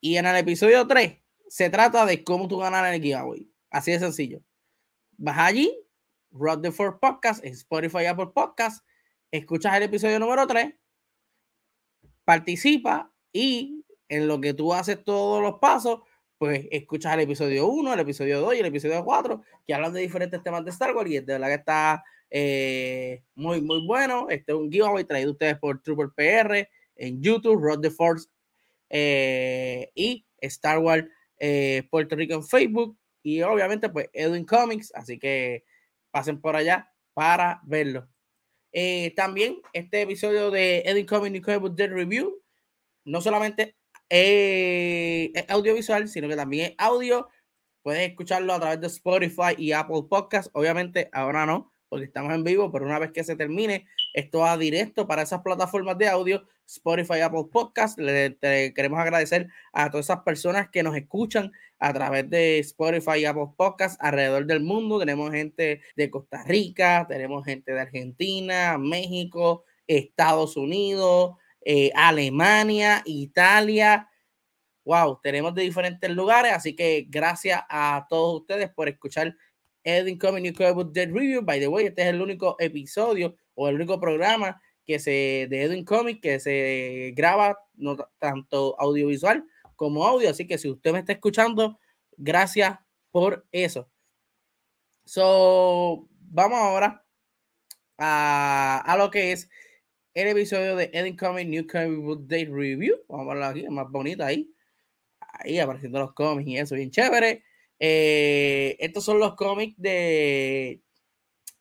Y 0.01 0.17
en 0.17 0.25
el 0.25 0.35
episodio 0.35 0.87
3 0.87 1.17
se 1.47 1.69
trata 1.69 2.05
de 2.05 2.23
cómo 2.23 2.47
tú 2.47 2.57
ganar 2.57 2.93
el 2.93 3.01
giveaway. 3.01 3.51
Así 3.69 3.91
de 3.91 3.99
sencillo. 3.99 4.41
Vas 5.17 5.37
allí, 5.37 5.77
Rock 6.31 6.61
the 6.61 6.71
Force 6.71 6.97
Podcast, 7.01 7.43
en 7.43 7.53
Spotify 7.53 8.05
Apple 8.05 8.31
Podcast, 8.33 8.85
escuchas 9.31 9.75
el 9.75 9.83
episodio 9.83 10.19
número 10.19 10.47
3 10.47 10.73
participa 12.29 13.11
y 13.33 13.83
en 14.07 14.27
lo 14.27 14.39
que 14.39 14.53
tú 14.53 14.71
haces 14.71 15.03
todos 15.03 15.41
los 15.41 15.55
pasos, 15.59 16.01
pues 16.37 16.67
escuchas 16.69 17.15
el 17.15 17.21
episodio 17.21 17.65
1, 17.65 17.91
el 17.91 17.99
episodio 18.01 18.39
2 18.41 18.53
y 18.53 18.59
el 18.59 18.67
episodio 18.67 19.03
4, 19.03 19.41
que 19.65 19.73
hablan 19.73 19.93
de 19.93 20.01
diferentes 20.01 20.43
temas 20.43 20.63
de 20.63 20.69
Star 20.69 20.95
Wars 20.95 21.09
y 21.09 21.15
de 21.15 21.21
verdad 21.21 21.47
que 21.47 21.53
está 21.55 22.03
eh, 22.29 23.23
muy, 23.33 23.61
muy 23.61 23.83
bueno. 23.83 24.27
Este 24.29 24.51
es 24.51 24.57
un 24.59 24.71
giveaway 24.71 25.05
traído 25.05 25.31
ustedes 25.31 25.57
por 25.57 25.81
Trooper 25.81 26.09
PR 26.15 26.69
en 26.97 27.19
YouTube, 27.19 27.59
Road 27.59 27.79
the 27.81 27.89
Force 27.89 28.27
eh, 28.89 29.91
y 29.95 30.25
Star 30.37 30.79
Wars 30.79 31.05
eh, 31.39 31.83
Puerto 31.89 32.15
Rico 32.15 32.33
en 32.33 32.43
Facebook 32.43 32.97
y 33.23 33.41
obviamente 33.41 33.89
pues 33.89 34.09
Edwin 34.13 34.45
Comics, 34.45 34.91
así 34.95 35.19
que 35.19 35.65
pasen 36.11 36.41
por 36.41 36.55
allá 36.55 36.91
para 37.13 37.61
verlo. 37.65 38.09
Eh, 38.71 39.13
también 39.15 39.61
este 39.73 40.01
episodio 40.01 40.51
de 40.51 40.83
Edwin 40.85 41.05
Comic 41.05 41.31
New 41.31 41.69
Dead 41.69 41.89
Review 41.89 42.41
no 43.05 43.21
solamente 43.21 43.75
es 44.09 45.49
audiovisual, 45.49 46.07
sino 46.07 46.27
que 46.27 46.35
también 46.35 46.71
es 46.71 46.75
audio. 46.77 47.29
Puedes 47.81 48.09
escucharlo 48.09 48.53
a 48.53 48.59
través 48.59 48.81
de 48.81 48.87
Spotify 48.87 49.55
y 49.57 49.71
Apple 49.71 50.03
Podcast. 50.09 50.49
Obviamente, 50.53 51.09
ahora 51.11 51.45
no, 51.45 51.71
porque 51.89 52.05
estamos 52.05 52.33
en 52.33 52.43
vivo, 52.43 52.71
pero 52.71 52.85
una 52.85 52.99
vez 52.99 53.11
que 53.11 53.23
se 53.23 53.35
termine, 53.35 53.87
esto 54.13 54.39
va 54.39 54.57
directo 54.57 55.07
para 55.07 55.21
esas 55.21 55.41
plataformas 55.41 55.97
de 55.97 56.07
audio, 56.07 56.43
Spotify, 56.65 57.21
Apple 57.21 57.45
Podcast. 57.51 57.97
Queremos 57.97 58.99
agradecer 58.99 59.49
a 59.73 59.89
todas 59.89 60.07
esas 60.07 60.23
personas 60.23 60.69
que 60.69 60.83
nos 60.83 60.95
escuchan 60.95 61.51
a 61.79 61.93
través 61.93 62.29
de 62.29 62.59
Spotify 62.59 63.25
Apple 63.25 63.49
Podcast 63.55 63.99
alrededor 64.01 64.45
del 64.45 64.61
mundo. 64.61 64.99
Tenemos 64.99 65.31
gente 65.31 65.81
de 65.95 66.09
Costa 66.09 66.43
Rica, 66.43 67.05
tenemos 67.07 67.45
gente 67.45 67.71
de 67.71 67.79
Argentina, 67.79 68.77
México, 68.77 69.63
Estados 69.87 70.57
Unidos, 70.57 71.35
eh, 71.61 71.91
Alemania, 71.95 73.01
Italia. 73.05 74.09
Wow, 74.85 75.19
tenemos 75.21 75.53
de 75.53 75.63
diferentes 75.63 76.09
lugares, 76.09 76.53
así 76.53 76.75
que 76.75 77.05
gracias 77.07 77.61
a 77.69 78.07
todos 78.09 78.41
ustedes 78.41 78.69
por 78.69 78.89
escuchar 78.89 79.35
Edwin 79.83 80.17
New 80.41 80.53
Comic 80.53 80.91
Dead 80.91 81.11
Review. 81.11 81.41
By 81.41 81.59
the 81.59 81.67
way, 81.67 81.87
este 81.87 82.01
es 82.01 82.07
el 82.09 82.21
único 82.21 82.55
episodio 82.59 83.35
o 83.59 83.67
el 83.67 83.75
único 83.75 83.99
programa 83.99 84.61
que 84.85 84.99
se 84.99 85.47
de 85.49 85.63
Edwin 85.63 85.83
Comic 85.83 86.21
que 86.21 86.39
se 86.39 87.11
graba 87.13 87.59
no 87.75 87.97
tanto 88.17 88.79
audiovisual 88.79 89.45
como 89.75 90.05
audio. 90.05 90.29
Así 90.29 90.47
que 90.47 90.57
si 90.57 90.69
usted 90.69 90.93
me 90.93 90.99
está 90.99 91.11
escuchando, 91.11 91.77
gracias 92.15 92.79
por 93.11 93.45
eso. 93.51 93.89
So, 95.03 96.07
vamos 96.09 96.57
ahora 96.57 97.05
a, 97.97 98.81
a 98.85 98.97
lo 98.97 99.11
que 99.11 99.33
es 99.33 99.49
el 100.13 100.29
episodio 100.29 100.77
de 100.77 100.89
Edwin 100.93 101.17
Comic 101.17 101.49
New 101.49 101.67
Comic 101.67 101.99
Book 101.99 102.27
Day 102.27 102.45
Review. 102.45 102.95
Vamos 103.09 103.25
a 103.25 103.29
verlo 103.33 103.45
aquí, 103.45 103.67
más 103.67 103.89
bonito 103.91 104.23
ahí. 104.23 104.49
Ahí 105.19 105.59
apareciendo 105.59 105.99
los 105.99 106.13
cómics 106.13 106.49
y 106.49 106.57
eso, 106.57 106.75
bien 106.75 106.91
chévere. 106.91 107.43
Eh, 107.77 108.77
estos 108.79 109.03
son 109.03 109.19
los 109.19 109.35
cómics 109.35 109.75
de 109.77 110.81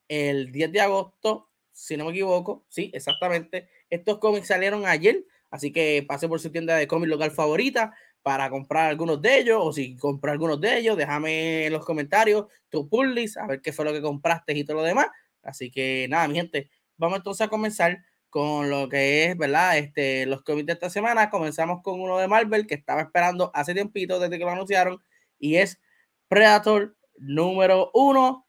el 0.08 0.52
10 0.52 0.72
de 0.72 0.80
agosto, 0.80 1.47
si 1.78 1.96
no 1.96 2.04
me 2.04 2.10
equivoco. 2.10 2.64
Sí, 2.68 2.90
exactamente. 2.92 3.68
Estos 3.88 4.18
cómics 4.18 4.48
salieron 4.48 4.84
ayer, 4.84 5.24
así 5.50 5.72
que 5.72 6.04
pase 6.06 6.28
por 6.28 6.40
su 6.40 6.50
tienda 6.50 6.76
de 6.76 6.88
cómics 6.88 7.08
local 7.08 7.30
favorita 7.30 7.94
para 8.22 8.50
comprar 8.50 8.88
algunos 8.88 9.22
de 9.22 9.38
ellos, 9.38 9.60
o 9.62 9.72
si 9.72 9.96
compras 9.96 10.32
algunos 10.32 10.60
de 10.60 10.78
ellos, 10.78 10.96
déjame 10.96 11.66
en 11.66 11.72
los 11.72 11.84
comentarios 11.84 12.46
tu 12.68 12.88
pull 12.88 13.16
a 13.36 13.46
ver 13.46 13.62
qué 13.62 13.72
fue 13.72 13.84
lo 13.84 13.92
que 13.92 14.02
compraste 14.02 14.58
y 14.58 14.64
todo 14.64 14.78
lo 14.78 14.82
demás. 14.82 15.06
Así 15.42 15.70
que 15.70 16.08
nada, 16.10 16.26
mi 16.26 16.34
gente, 16.34 16.68
vamos 16.96 17.18
entonces 17.18 17.46
a 17.46 17.48
comenzar 17.48 17.98
con 18.28 18.68
lo 18.68 18.88
que 18.88 19.26
es, 19.26 19.38
¿verdad? 19.38 19.78
Este, 19.78 20.26
los 20.26 20.42
cómics 20.42 20.66
de 20.66 20.72
esta 20.72 20.90
semana. 20.90 21.30
Comenzamos 21.30 21.80
con 21.82 22.00
uno 22.00 22.18
de 22.18 22.26
Marvel 22.26 22.66
que 22.66 22.74
estaba 22.74 23.02
esperando 23.02 23.52
hace 23.54 23.72
tiempito 23.72 24.18
desde 24.18 24.36
que 24.36 24.44
lo 24.44 24.50
anunciaron 24.50 25.00
y 25.38 25.56
es 25.56 25.80
Predator 26.26 26.96
número 27.16 27.92
uno. 27.94 28.46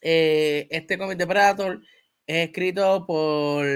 Eh, 0.00 0.66
este 0.70 0.96
cómic 0.96 1.18
de 1.18 1.26
Predator 1.26 1.82
es 2.26 2.48
escrito 2.48 3.06
por 3.06 3.66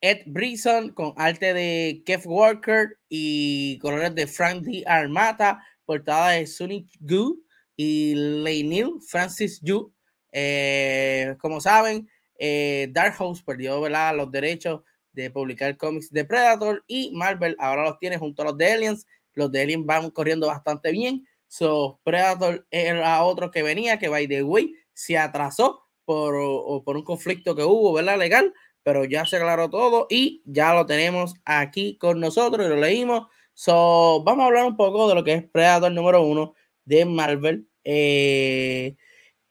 Ed 0.00 0.22
Brisson 0.26 0.90
con 0.90 1.12
arte 1.16 1.52
de 1.54 2.02
Kev 2.06 2.26
Walker 2.26 2.98
y 3.08 3.78
colores 3.78 4.14
de 4.14 4.26
Frank 4.26 4.62
D. 4.62 4.84
Armata, 4.86 5.62
portada 5.84 6.30
de 6.30 6.46
Sunny 6.46 6.88
Gu 7.00 7.42
y 7.76 8.14
Neil 8.16 8.94
Francis 9.06 9.60
Yu. 9.62 9.92
Eh, 10.32 11.36
como 11.40 11.60
saben, 11.60 12.08
eh, 12.38 12.88
Dark 12.90 13.14
Horse 13.18 13.42
perdió 13.44 13.80
¿verdad? 13.80 14.16
los 14.16 14.30
derechos 14.30 14.82
de 15.12 15.30
publicar 15.30 15.76
cómics 15.76 16.10
de 16.10 16.24
Predator 16.24 16.84
y 16.86 17.12
Marvel 17.12 17.54
ahora 17.58 17.84
los 17.84 17.98
tiene 17.98 18.18
junto 18.18 18.42
a 18.42 18.46
los 18.46 18.58
de 18.58 18.72
Aliens. 18.72 19.06
Los 19.34 19.52
de 19.52 19.62
Aliens 19.62 19.86
van 19.86 20.10
corriendo 20.10 20.46
bastante 20.46 20.90
bien. 20.90 21.26
So, 21.48 22.00
Predator 22.02 22.66
era 22.70 23.22
otro 23.22 23.50
que 23.50 23.62
venía, 23.62 23.98
que 23.98 24.08
by 24.08 24.26
the 24.26 24.42
way 24.42 24.74
se 24.92 25.18
atrasó 25.18 25.83
por, 26.04 26.34
un 26.34 27.04
conflicto 27.04 27.54
que 27.56 27.62
hubo, 27.62 27.92
¿verdad? 27.92 28.18
Legal, 28.18 28.52
pero 28.82 29.04
ya 29.04 29.24
se 29.26 29.36
aclaró 29.36 29.70
todo 29.70 30.06
y 30.10 30.42
ya 30.44 30.74
lo 30.74 30.86
tenemos 30.86 31.34
aquí 31.44 31.96
con 31.98 32.20
nosotros 32.20 32.66
y 32.66 32.68
lo 32.68 32.76
leímos. 32.76 33.28
So, 33.54 34.22
vamos 34.24 34.44
a 34.44 34.46
hablar 34.46 34.66
un 34.66 34.76
poco 34.76 35.08
de 35.08 35.14
lo 35.14 35.24
que 35.24 35.34
es 35.34 35.44
Predator 35.44 35.92
número 35.92 36.22
uno 36.22 36.54
de 36.84 37.04
Marvel. 37.04 37.68
Eh, 37.84 38.96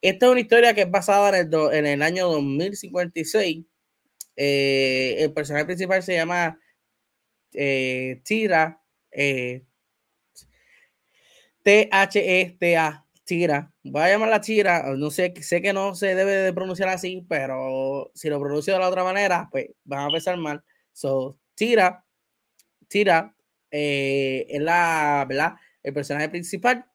esta 0.02 0.26
es 0.26 0.32
una 0.32 0.42
historia 0.42 0.74
que 0.74 0.82
es 0.82 0.92
basada 0.92 1.30
en 1.40 1.54
el, 1.54 1.74
en 1.74 1.86
el 1.86 2.02
año 2.02 2.28
2056. 2.30 3.66
Eh, 4.36 5.16
el 5.20 5.34
personaje 5.34 5.66
principal 5.66 6.04
se 6.04 6.16
llama 6.16 6.60
eh, 7.54 8.22
Tira. 8.24 8.80
T-H-E-T-A, 11.64 13.03
Chira. 13.34 13.74
Voy 13.84 14.02
a 14.04 14.10
llamarla 14.10 14.42
Chira. 14.42 14.94
No 14.96 15.10
sé, 15.10 15.34
sé 15.42 15.60
que 15.60 15.74
no 15.74 15.96
se 15.96 16.14
debe 16.14 16.34
de 16.34 16.54
pronunciar 16.54 16.90
así, 16.90 17.26
pero 17.28 18.12
si 18.14 18.30
lo 18.30 18.40
pronuncio 18.40 18.74
de 18.74 18.80
la 18.80 18.88
otra 18.88 19.04
manera, 19.04 19.50
pues 19.52 19.70
van 19.86 20.08
a 20.08 20.12
pensar 20.12 20.38
mal. 20.38 20.64
So, 20.92 21.40
Chira, 21.56 22.06
Chira 22.90 23.36
eh, 23.72 24.46
es 24.48 24.62
la, 24.62 25.26
¿verdad? 25.28 25.54
El 25.82 25.96
personaje 25.96 26.30
principal. 26.30 26.86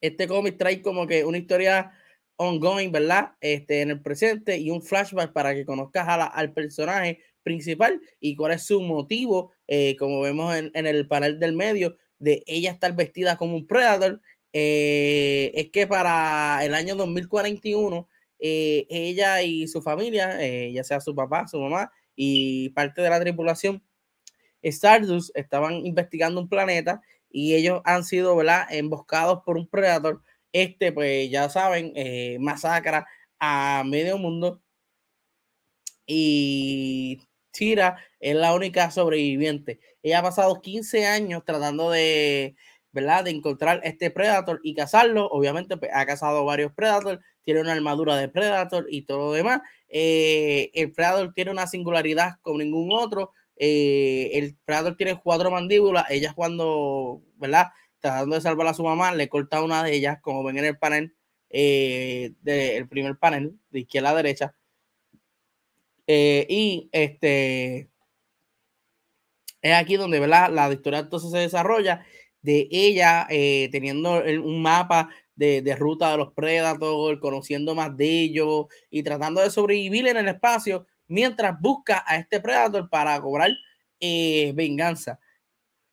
Este 0.00 0.28
cómic 0.28 0.58
trae 0.58 0.80
como 0.80 1.08
que 1.08 1.24
una 1.24 1.38
historia 1.38 1.90
ongoing, 2.36 2.92
¿verdad? 2.92 3.32
Este, 3.40 3.80
en 3.80 3.90
el 3.90 4.02
presente 4.02 4.58
y 4.58 4.70
un 4.70 4.80
flashback 4.80 5.32
para 5.32 5.54
que 5.54 5.64
conozcas 5.64 6.06
al 6.08 6.52
personaje 6.52 7.20
principal 7.42 8.00
y 8.20 8.36
cuál 8.36 8.52
es 8.52 8.62
su 8.64 8.80
motivo, 8.80 9.52
eh, 9.66 9.96
como 9.96 10.20
vemos 10.20 10.54
en, 10.54 10.70
en, 10.74 10.86
el 10.86 11.08
panel 11.08 11.40
del 11.40 11.54
medio, 11.54 11.96
de 12.20 12.44
ella 12.46 12.70
estar 12.70 12.94
vestida 12.94 13.36
como 13.36 13.56
un 13.56 13.66
Predator. 13.66 14.20
Eh, 14.58 15.52
es 15.54 15.70
que 15.70 15.86
para 15.86 16.64
el 16.64 16.74
año 16.74 16.94
2041, 16.96 18.08
eh, 18.38 18.86
ella 18.88 19.42
y 19.42 19.68
su 19.68 19.82
familia, 19.82 20.38
ya 20.70 20.82
sea 20.82 21.00
su 21.00 21.14
papá, 21.14 21.46
su 21.46 21.60
mamá 21.60 21.92
y 22.14 22.70
parte 22.70 23.02
de 23.02 23.10
la 23.10 23.20
tripulación, 23.20 23.82
Stardust 24.62 25.36
estaban 25.36 25.84
investigando 25.84 26.40
un 26.40 26.48
planeta 26.48 27.02
y 27.30 27.54
ellos 27.54 27.82
han 27.84 28.04
sido, 28.04 28.34
¿verdad?, 28.34 28.66
emboscados 28.70 29.42
por 29.44 29.58
un 29.58 29.68
Predator 29.68 30.22
este, 30.52 30.90
pues 30.90 31.30
ya 31.30 31.50
saben, 31.50 31.92
eh, 31.94 32.38
masacra 32.40 33.06
a 33.38 33.82
medio 33.84 34.16
mundo. 34.16 34.62
Y 36.06 37.20
Tira 37.50 37.98
es 38.20 38.34
la 38.36 38.54
única 38.54 38.90
sobreviviente. 38.90 39.80
Ella 40.02 40.20
ha 40.20 40.22
pasado 40.22 40.60
15 40.62 41.06
años 41.06 41.44
tratando 41.44 41.90
de, 41.90 42.56
¿verdad? 42.96 43.24
De 43.24 43.30
encontrar 43.30 43.82
este 43.84 44.10
Predator 44.10 44.58
y 44.62 44.74
cazarlo. 44.74 45.26
Obviamente 45.28 45.76
pues, 45.76 45.90
ha 45.94 46.06
cazado 46.06 46.46
varios 46.46 46.72
Predators, 46.72 47.20
tiene 47.44 47.60
una 47.60 47.72
armadura 47.72 48.16
de 48.16 48.30
Predator 48.30 48.86
y 48.88 49.02
todo 49.02 49.18
lo 49.18 49.32
demás. 49.32 49.60
Eh, 49.90 50.70
el 50.72 50.92
Predator 50.92 51.34
tiene 51.34 51.50
una 51.50 51.66
singularidad 51.66 52.38
como 52.40 52.58
ningún 52.58 52.90
otro. 52.92 53.32
Eh, 53.56 54.30
el 54.32 54.56
Predator 54.64 54.96
tiene 54.96 55.20
cuatro 55.22 55.50
mandíbulas. 55.50 56.10
Ella 56.10 56.32
cuando, 56.34 57.20
¿verdad? 57.36 57.66
tratando 58.00 58.34
de 58.34 58.40
salvar 58.40 58.66
a 58.68 58.74
su 58.74 58.82
mamá, 58.82 59.14
le 59.14 59.28
corta 59.28 59.62
una 59.62 59.82
de 59.82 59.94
ellas, 59.94 60.18
como 60.22 60.42
ven 60.42 60.56
en 60.56 60.64
el 60.64 60.78
panel, 60.78 61.14
eh, 61.50 62.32
del 62.40 62.88
primer 62.88 63.18
panel, 63.18 63.58
de 63.68 63.80
izquierda 63.80 64.10
a 64.10 64.14
derecha. 64.14 64.54
Y 66.06 66.88
este 66.92 67.90
es 69.60 69.74
aquí 69.74 69.96
donde 69.96 70.26
la 70.26 70.72
historia 70.72 71.00
entonces 71.00 71.30
se 71.30 71.38
desarrolla 71.38 72.06
de 72.46 72.68
ella 72.70 73.26
eh, 73.28 73.68
teniendo 73.72 74.22
un 74.42 74.62
mapa 74.62 75.10
de, 75.34 75.60
de, 75.62 75.74
ruta 75.74 76.12
de 76.12 76.16
los 76.18 76.32
Predators, 76.32 77.20
conociendo 77.20 77.74
más 77.74 77.96
de 77.96 78.08
ellos 78.22 78.66
y 78.88 79.02
tratando 79.02 79.40
de 79.40 79.50
sobrevivir 79.50 80.06
en 80.06 80.16
el 80.16 80.28
espacio 80.28 80.86
mientras 81.08 81.60
busca 81.60 82.04
a 82.06 82.16
este 82.16 82.40
Predator 82.40 82.88
para 82.88 83.20
cobrar 83.20 83.50
venganza. 84.00 85.18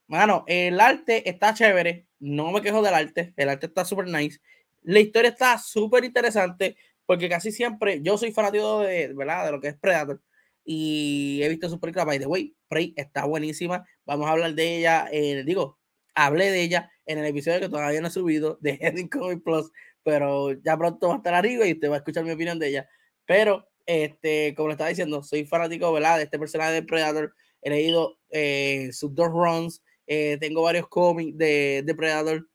Bueno, 0.08 0.44
el 0.48 0.80
arte 0.80 1.28
está 1.28 1.54
chévere, 1.54 2.08
no 2.20 2.52
me 2.52 2.62
quejo 2.62 2.82
del 2.82 2.94
arte, 2.94 3.34
el 3.36 3.50
arte 3.50 3.66
está 3.66 3.84
súper 3.84 4.08
nice. 4.08 4.40
La 4.84 5.00
historia 5.00 5.30
está 5.30 5.58
súper 5.58 6.04
interesante 6.04 6.76
porque 7.06 7.28
casi 7.30 7.52
siempre 7.52 8.02
yo 8.02 8.18
soy 8.18 8.32
fanático 8.32 8.82
de, 8.82 9.14
¿verdad? 9.14 9.46
de 9.46 9.52
lo 9.52 9.60
que 9.60 9.70
es 9.70 9.78
Predator 9.78 10.22
y 10.66 11.42
he 11.44 11.50
visto 11.50 11.70
su 11.70 11.80
película, 11.80 12.06
by 12.06 12.20
the 12.20 12.26
way, 12.26 12.56
Prey 12.68 12.94
está 12.96 13.26
buenísima. 13.26 13.86
Vamos 14.06 14.28
a 14.28 14.32
hablar 14.32 14.54
de 14.54 14.78
ella, 14.78 15.08
eh, 15.12 15.44
digo, 15.46 15.78
hablé 16.16 16.52
de 16.52 16.62
ella 16.64 16.92
en 17.06 17.20
el 17.20 17.26
episodio 17.26 17.60
que 17.60 17.70
todavía 17.70 18.02
no 18.02 18.08
he 18.08 18.12
subido 18.12 18.58
de 18.62 18.78
Heading 18.82 19.10
Comic 19.10 19.44
Plus, 19.44 19.72
pero 20.04 20.52
ya 20.52 20.78
pronto 20.78 21.08
va 21.10 21.16
a 21.16 21.18
estar 21.18 21.34
arriba 21.34 21.66
y 21.68 21.74
usted 21.74 21.90
va 21.90 21.96
a 21.96 21.98
escuchar 21.98 22.24
mi 22.24 22.32
opinión 22.32 22.60
de 22.60 22.70
ella. 22.70 22.90
Pero, 23.26 23.70
este, 23.86 24.54
como 24.56 24.70
le 24.70 24.74
estaba 24.74 24.90
diciendo, 24.90 25.24
soy 25.24 25.46
fanático, 25.46 25.92
¿verdad? 25.94 26.18
De 26.18 26.24
este 26.24 26.40
personaje 26.40 26.74
de 26.74 26.84
Predator. 26.84 27.34
He 27.62 27.70
leído 27.70 28.20
eh, 28.30 28.90
sus 28.92 29.16
dos 29.16 29.30
runs 29.30 29.82
eh, 30.08 30.38
tengo 30.40 30.62
varios 30.64 30.88
cómics 30.88 31.38
de, 31.38 31.84
de 31.86 31.96
Predator. 31.96 32.48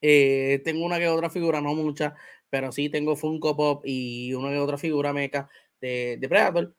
Eh, 0.00 0.60
tengo 0.64 0.84
una 0.84 0.98
que 0.98 1.08
otra 1.08 1.30
figura, 1.30 1.60
no 1.60 1.74
mucha, 1.74 2.14
pero 2.50 2.70
sí 2.72 2.88
tengo 2.90 3.16
Funko 3.16 3.56
Pop 3.56 3.82
y 3.86 4.34
una 4.34 4.50
que 4.50 4.58
otra 4.58 4.78
figura 4.78 5.12
meca 5.12 5.48
de, 5.80 6.16
de 6.20 6.28
Predator. 6.28 6.74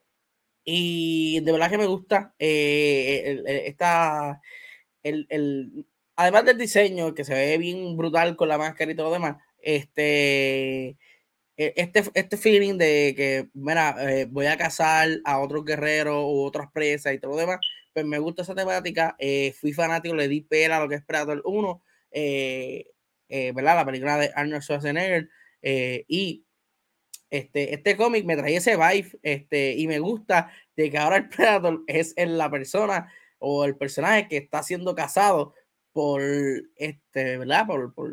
Y 0.65 1.41
de 1.41 1.51
verdad 1.51 1.69
que 1.71 1.77
me 1.77 1.87
gusta 1.87 2.35
eh, 2.39 3.43
esta, 3.67 4.41
el, 5.09 5.27
el, 5.29 5.85
además 6.15 6.45
del 6.45 6.57
diseño, 6.57 7.13
que 7.13 7.23
se 7.23 7.33
ve 7.33 7.57
bien 7.57 7.97
brutal 7.97 8.35
con 8.35 8.49
la 8.49 8.57
máscara 8.57 8.91
y 8.91 8.95
todo 8.95 9.07
lo 9.07 9.13
demás, 9.13 9.37
este, 9.61 10.97
e, 11.57 11.73
este, 11.75 12.03
este 12.13 12.37
feeling 12.37 12.77
de 12.77 13.13
que, 13.15 13.49
mira, 13.53 13.95
voy 14.29 14.45
a 14.45 14.57
cazar 14.57 15.09
a 15.25 15.39
otros 15.39 15.65
guerreros 15.65 16.23
u 16.23 16.43
otras 16.43 16.71
presas 16.71 17.13
y 17.13 17.19
todo 17.19 17.31
lo 17.31 17.37
demás, 17.37 17.59
pues 17.97 18.05
me 18.05 18.19
gusta 18.19 18.43
esa 18.43 18.53
temática. 18.53 19.15
Eh, 19.17 19.55
fui 19.59 19.73
fanático, 19.73 20.13
le 20.13 20.27
di 20.27 20.41
pela 20.41 20.77
a 20.77 20.81
lo 20.81 20.87
que 20.87 20.95
es 20.95 21.03
Predator 21.03 21.41
1, 21.43 21.83
eh, 22.11 22.85
eh, 23.27 23.51
¿verdad? 23.55 23.75
La 23.75 23.85
película 23.85 24.17
de 24.17 24.31
Arnold 24.35 24.61
Schwarzenegger. 24.61 25.29
y 25.63 26.45
este, 27.31 27.73
este 27.73 27.97
cómic 27.97 28.23
me 28.23 28.37
trae 28.37 28.55
ese 28.55 28.77
vibe 28.77 29.17
este, 29.23 29.73
y 29.73 29.87
me 29.87 29.97
gusta 29.97 30.51
de 30.75 30.91
que 30.91 30.97
ahora 30.99 31.17
el 31.17 31.29
Predator 31.29 31.83
es 31.87 32.13
la 32.17 32.51
persona 32.51 33.11
o 33.39 33.65
el 33.65 33.77
personaje 33.77 34.27
que 34.27 34.37
está 34.37 34.63
siendo 34.63 34.95
cazado 34.95 35.53
por, 35.93 36.21
este, 36.75 37.37
¿verdad? 37.37 37.65
Por, 37.67 37.93
por, 37.93 38.11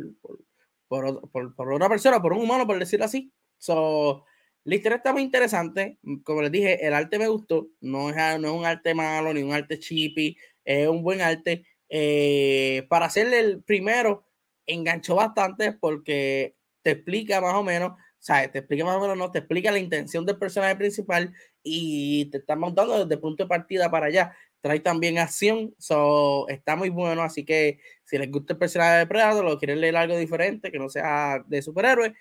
por, 0.89 1.31
por, 1.31 1.55
por 1.55 1.89
persona, 1.89 2.23
por 2.23 2.33
un 2.33 2.43
humano, 2.43 2.67
por 2.67 2.79
decirlo 2.79 3.05
así. 3.05 3.33
So, 3.59 4.25
la 4.65 4.75
historia 4.75 4.97
está 4.97 5.13
muy 5.13 5.23
interesante. 5.23 5.99
Como 6.25 6.43
les 6.43 6.53
dije, 6.53 6.87
el 6.87 6.95
arte 6.95 7.19
me 7.19 7.29
gustó. 7.29 7.69
No 7.81 8.11
es, 8.11 8.17
no 8.41 8.49
es 8.49 8.55
un 8.55 8.65
arte 8.65 8.95
malo 8.95 9.35
ni 9.35 9.43
un 9.43 9.53
arte 9.53 9.79
chippy. 9.79 10.37
Es 10.65 10.89
un 10.89 11.03
buen 11.03 11.21
arte. 11.21 11.67
Eh, 11.89 12.87
para 12.89 13.07
hacerle 13.07 13.41
el 13.41 13.63
primero, 13.63 14.27
enganchó 14.67 15.17
bastante 15.17 15.73
porque 15.73 16.57
te 16.83 16.93
explica 16.93 17.41
más 17.41 17.55
o 17.55 17.63
menos, 17.63 17.93
sea, 18.25 18.51
te 18.51 18.61
explica 18.61 18.87
más 18.87 18.97
o 18.97 19.01
menos, 19.01 19.19
no, 19.19 19.31
te 19.31 19.41
explica 19.41 19.71
la 19.71 19.79
intención 19.79 20.25
del 20.25 20.39
personaje 20.39 20.77
principal 20.77 21.35
y 21.63 22.31
te 22.31 22.39
está 22.39 22.57
montando 22.57 23.05
desde 23.05 23.21
punto 23.21 23.45
de 23.45 23.49
partida 23.49 23.91
para 23.91 24.07
allá. 24.07 24.35
Trae 24.65 24.81
también 24.81 25.19
acción, 25.19 25.75
so, 25.79 26.49
está 26.49 26.75
muy 26.75 26.89
bueno. 26.89 27.23
Así 27.23 27.45
que 27.45 27.81
si 28.05 28.17
les 28.17 28.31
gusta 28.31 28.55
el 28.55 28.59
personaje 28.59 28.99
de 29.01 29.07
Predator 29.07 29.45
o 29.45 29.59
quieren 29.59 29.79
leer 29.79 29.95
algo 29.95 30.17
diferente 30.17 30.73
que 30.73 30.79
no 30.79 30.89
sea 30.89 31.45
de 31.47 31.61
superhéroe, 31.61 32.15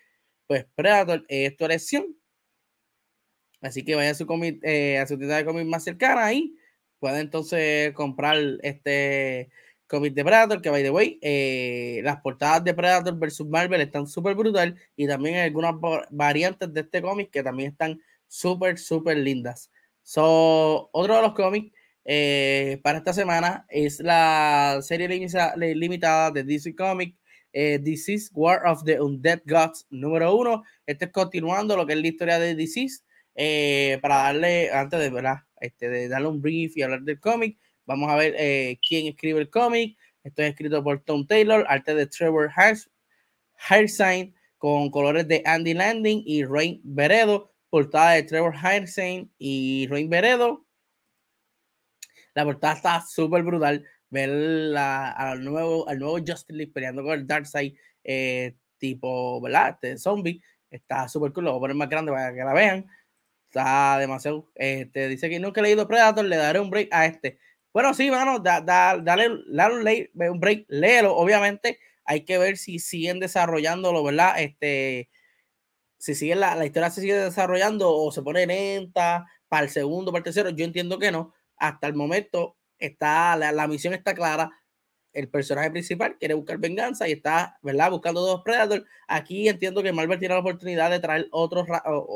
pues 0.46 0.66
Predator 0.76 1.24
es 1.30 1.56
tu 1.56 1.64
elección 1.64 2.18
Así 3.64 3.86
que 3.86 3.96
vaya 3.96 4.12
a 4.12 4.14
su, 4.14 4.28
eh, 4.62 5.00
a 5.00 5.08
su 5.08 5.18
tienda 5.18 5.38
de 5.38 5.46
cómics 5.46 5.66
más 5.66 5.86
cercana 5.86 6.34
y 6.34 6.54
puede 7.00 7.22
entonces 7.22 7.94
comprar 7.94 8.38
este 8.62 9.50
cómic 9.88 10.14
de 10.14 10.26
Predator, 10.26 10.62
que 10.62 10.70
by 10.70 10.84
the 10.84 10.90
way, 10.92 11.18
eh, 11.22 12.02
las 12.04 12.18
portadas 12.18 12.62
de 12.66 12.74
Predator 12.74 13.18
versus 13.18 13.48
Marvel 13.48 13.80
están 13.80 14.06
súper 14.06 14.36
brutal 14.36 14.76
y 14.98 15.08
también 15.08 15.38
algunas 15.38 15.76
variantes 16.10 16.74
de 16.74 16.82
este 16.82 17.02
cómic 17.02 17.32
que 17.32 17.42
también 17.42 17.72
están 17.72 18.02
súper, 18.28 18.78
súper 18.78 19.18
lindas. 19.18 19.72
So, 20.02 20.90
otro 20.92 21.16
de 21.16 21.22
los 21.22 21.34
cómics 21.34 21.72
eh, 22.06 22.80
para 22.84 22.98
esta 22.98 23.14
semana 23.14 23.66
es 23.70 24.00
la 24.00 24.80
serie 24.82 25.08
limitada 25.08 26.32
de 26.32 26.44
DC 26.44 26.76
Comics, 26.76 27.18
eh, 27.54 27.80
Disease 27.80 28.30
War 28.34 28.66
of 28.66 28.84
the 28.84 29.00
Undead 29.00 29.42
Gods 29.46 29.86
número 29.92 30.36
uno. 30.36 30.64
Este 30.86 31.06
es 31.06 31.12
continuando 31.12 31.78
lo 31.78 31.86
que 31.86 31.94
es 31.94 32.00
la 32.00 32.08
historia 32.08 32.40
de 32.40 32.56
Disease 32.56 33.04
eh, 33.36 34.00
para 34.02 34.16
darle, 34.16 34.72
antes 34.72 35.00
de, 35.00 35.10
¿verdad? 35.10 35.38
Este, 35.60 35.88
de 35.88 36.08
darle 36.08 36.28
un 36.28 36.42
brief 36.42 36.76
y 36.76 36.82
hablar 36.82 37.02
del 37.04 37.20
cómic, 37.20 37.58
vamos 37.86 38.12
a 38.12 38.16
ver 38.16 38.36
eh, 38.38 38.80
quién 38.86 39.08
escribe 39.08 39.40
el 39.40 39.50
cómic. 39.50 39.98
Esto 40.24 40.42
es 40.42 40.50
escrito 40.50 40.84
por 40.84 41.02
Tom 41.02 41.28
Taylor, 41.28 41.66
arte 41.68 41.96
de 41.96 42.08
Trevor 42.08 42.50
Hirsign, 43.70 44.34
con 44.58 44.90
colores 44.90 45.28
de 45.28 45.44
Andy 45.46 45.74
Landing 45.74 46.24
y 46.26 46.46
Rain 46.46 46.82
Veredo, 46.84 47.52
portada 47.70 48.12
de 48.12 48.24
Trevor 48.24 48.56
Hirsign 48.56 49.32
y 49.38 49.88
Rain 49.88 50.10
Veredo. 50.10 50.66
La 52.34 52.46
portada 52.46 52.74
está 52.74 53.02
súper 53.02 53.44
brutal. 53.44 53.86
Ver 54.10 54.30
la, 54.30 55.12
al, 55.12 55.44
nuevo, 55.44 55.88
al 55.88 56.00
nuevo 56.00 56.20
Justin 56.26 56.58
Lee 56.58 56.68
peleando 56.68 57.04
con 57.04 57.14
el 57.14 57.26
Darkseid, 57.26 57.74
eh, 58.04 58.56
tipo, 58.78 59.42
¿verdad? 59.42 59.70
Este 59.72 59.98
zombie. 59.98 60.42
Está 60.70 61.08
súper 61.08 61.32
cool. 61.34 61.46
Lo 61.46 61.52
voy 61.52 61.58
a 61.58 61.62
poner 61.62 61.76
más 61.76 61.90
grande 61.90 62.12
para 62.12 62.34
que 62.34 62.44
la 62.44 62.54
vean 62.54 62.86
está 63.54 64.00
demasiado. 64.00 64.50
Este, 64.56 65.08
dice 65.08 65.30
que 65.30 65.40
nunca 65.40 65.62
he 65.62 65.64
leído 65.64 65.88
Predator, 65.88 66.26
le 66.26 66.38
daré 66.38 66.60
un 66.60 66.72
break 66.72 66.90
a 66.92 67.06
este. 67.06 67.38
Bueno, 67.72 67.94
sí, 67.94 68.10
mano, 68.10 68.40
da, 68.40 68.62
dale, 68.62 69.30
un 69.30 70.40
break, 70.40 70.66
léelo. 70.70 71.16
Obviamente, 71.16 71.80
hay 72.04 72.22
que 72.26 72.38
ver 72.40 72.58
si 72.58 72.80
siguen 72.80 73.20
desarrollándolo, 73.20 74.04
¿verdad? 74.04 74.40
Este, 74.40 75.10
si 76.00 76.16
sigue 76.16 76.36
la, 76.36 76.56
la 76.56 76.66
historia 76.66 76.90
se 76.90 77.02
sigue 77.02 77.16
desarrollando 77.16 77.92
o 77.96 78.12
se 78.12 78.24
pone 78.24 78.46
lenta 78.48 79.26
para 79.48 79.64
el 79.66 79.70
segundo, 79.70 80.12
para 80.12 80.20
el 80.20 80.24
tercero. 80.26 80.50
Yo 80.50 80.66
entiendo 80.66 80.98
que 81.00 81.12
no. 81.12 81.34
Hasta 81.58 81.88
el 81.88 81.94
momento 81.94 82.58
está, 82.80 83.36
la, 83.36 83.52
la 83.52 83.68
misión 83.68 83.94
está 83.94 84.14
clara. 84.14 84.52
el 85.14 85.30
personaje 85.30 85.70
principal 85.72 86.18
quiere 86.18 86.34
buscar 86.34 86.58
venganza 86.58 87.08
y 87.08 87.14
está, 87.14 87.58
¿verdad? 87.62 87.92
Buscando 87.92 88.22
dos 88.22 88.42
Predator. 88.44 88.86
Aquí 89.08 89.48
entiendo 89.48 89.84
que 89.84 89.94
Marvel 89.94 90.20
tiene 90.20 90.34
la 90.34 90.42
oportunidad 90.42 90.90
de 90.90 91.00
traer 91.00 91.28
otros, 91.32 91.68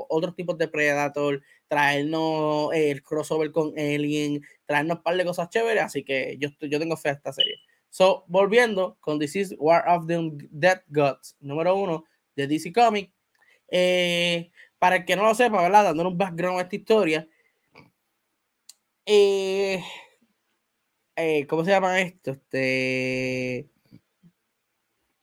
otros 0.10 0.36
tipos 0.36 0.58
de 0.58 0.67
Predator, 0.67 1.41
traernos 1.67 2.73
el 2.73 3.04
crossover 3.04 3.52
con 3.52 3.73
Alien, 3.78 4.41
traernos 4.65 4.97
un 4.97 5.04
par 5.04 5.15
de 5.15 5.26
cosas 5.26 5.50
chéveres, 5.50 5.84
así 5.84 6.04
que 6.04 6.38
yo, 6.39 6.50
yo 6.62 6.80
tengo 6.80 6.97
fe 6.97 7.10
a 7.10 7.13
esta 7.13 7.32
serie. 7.32 7.56
So, 7.89 8.26
volviendo 8.28 8.97
con 9.00 9.19
This 9.19 9.56
War 9.58 9.84
of 9.88 10.08
the 10.08 10.32
Dead 10.52 10.82
Gods, 10.88 11.38
número 11.39 11.76
uno 11.76 12.06
de 12.36 12.47
DC 12.47 12.73
Comics. 12.73 13.12
Eh, 13.69 14.52
para 14.80 14.97
el 14.97 15.06
que 15.06 15.15
no 15.15 15.23
lo 15.23 15.34
sepa, 15.34 15.62
¿verdad? 15.62 15.86
Dando 15.86 16.08
un 16.08 16.17
background 16.17 16.60
a 16.60 16.63
esta 16.63 16.76
historia. 16.76 17.28
Eh, 19.10 19.82
eh, 21.15 21.48
¿cómo 21.48 21.63
se 21.63 21.72
llama 21.72 22.02
esto? 22.02 22.32
Este, 22.32 23.70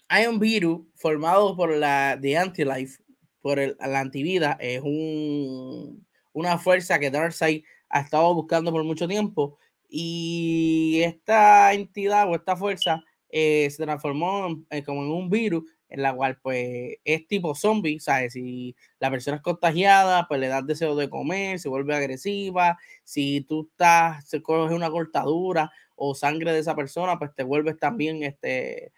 hay 0.08 0.26
un 0.26 0.38
virus 0.38 0.86
formado 0.94 1.54
por 1.54 1.70
la 1.76 2.16
de 2.16 2.38
Antilife, 2.38 3.02
por 3.42 3.58
el, 3.58 3.76
la 3.78 4.00
antivida, 4.00 4.56
es 4.58 4.80
un, 4.82 6.06
una 6.32 6.56
fuerza 6.56 6.98
que 6.98 7.10
Darkseid 7.10 7.62
ha 7.90 8.00
estado 8.00 8.34
buscando 8.34 8.72
por 8.72 8.82
mucho 8.84 9.06
tiempo 9.06 9.58
y 9.90 11.02
esta 11.04 11.74
entidad 11.74 12.26
o 12.30 12.36
esta 12.36 12.56
fuerza 12.56 13.04
eh, 13.28 13.68
se 13.68 13.84
transformó 13.84 14.64
como 14.86 15.02
en 15.02 15.10
un 15.10 15.28
virus 15.28 15.64
en 15.88 16.02
la 16.02 16.14
cual 16.14 16.38
pues 16.42 16.96
es 17.04 17.26
tipo 17.26 17.54
zombie, 17.54 18.00
¿sabes? 18.00 18.32
Si 18.34 18.74
la 18.98 19.10
persona 19.10 19.36
es 19.36 19.42
contagiada, 19.42 20.26
pues 20.28 20.40
le 20.40 20.48
das 20.48 20.66
deseo 20.66 20.96
de 20.96 21.10
comer, 21.10 21.58
se 21.58 21.68
vuelve 21.68 21.94
agresiva, 21.94 22.78
si 23.04 23.42
tú 23.42 23.68
estás, 23.70 24.28
se 24.28 24.42
coge 24.42 24.74
una 24.74 24.90
cortadura 24.90 25.70
o 25.96 26.14
sangre 26.14 26.52
de 26.52 26.60
esa 26.60 26.74
persona, 26.74 27.18
pues 27.18 27.34
te 27.34 27.44
vuelves 27.44 27.78
también 27.78 28.22
este, 28.22 28.92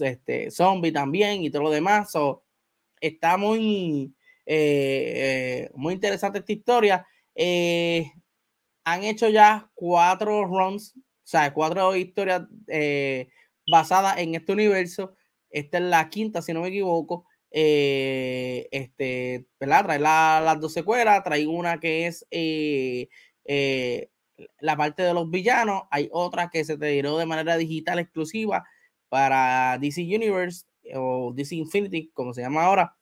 este 0.00 0.50
zombie 0.50 0.92
también 0.92 1.42
y 1.42 1.50
todo 1.50 1.62
lo 1.64 1.70
demás. 1.70 2.12
está 3.00 3.36
muy, 3.36 4.14
eh, 4.46 5.70
muy 5.74 5.94
interesante 5.94 6.38
esta 6.40 6.52
historia. 6.52 7.06
Eh, 7.34 8.10
han 8.84 9.04
hecho 9.04 9.28
ya 9.28 9.70
cuatro 9.74 10.44
runs, 10.44 10.94
o 10.96 11.00
sea, 11.24 11.52
cuatro 11.54 11.94
historias 11.96 12.42
eh, 12.68 13.28
basadas 13.70 14.18
en 14.18 14.34
este 14.34 14.52
universo. 14.52 15.14
Esta 15.52 15.78
es 15.78 15.84
la 15.84 16.08
quinta, 16.08 16.42
si 16.42 16.52
no 16.52 16.62
me 16.62 16.68
equivoco. 16.68 17.26
este, 17.50 19.46
¿verdad? 19.60 19.84
Trae 19.84 19.98
las 19.98 20.60
dos 20.60 20.72
secuelas, 20.72 21.22
trae 21.22 21.46
una 21.46 21.78
que 21.78 22.06
es 22.06 22.26
la 24.60 24.76
parte 24.76 25.02
de 25.02 25.14
los 25.14 25.30
villanos, 25.30 25.82
hay 25.90 26.08
otra 26.10 26.50
que 26.50 26.64
se 26.64 26.76
te 26.78 26.90
tiró 26.92 27.18
de 27.18 27.26
manera 27.26 27.56
digital 27.56 27.98
exclusiva 27.98 28.64
para 29.08 29.78
DC 29.78 30.02
Universe 30.02 30.64
o 30.94 31.32
DC 31.34 31.54
Infinity, 31.56 32.10
como 32.14 32.32
se 32.32 32.40
llama 32.40 32.64
ahora, 32.64 32.96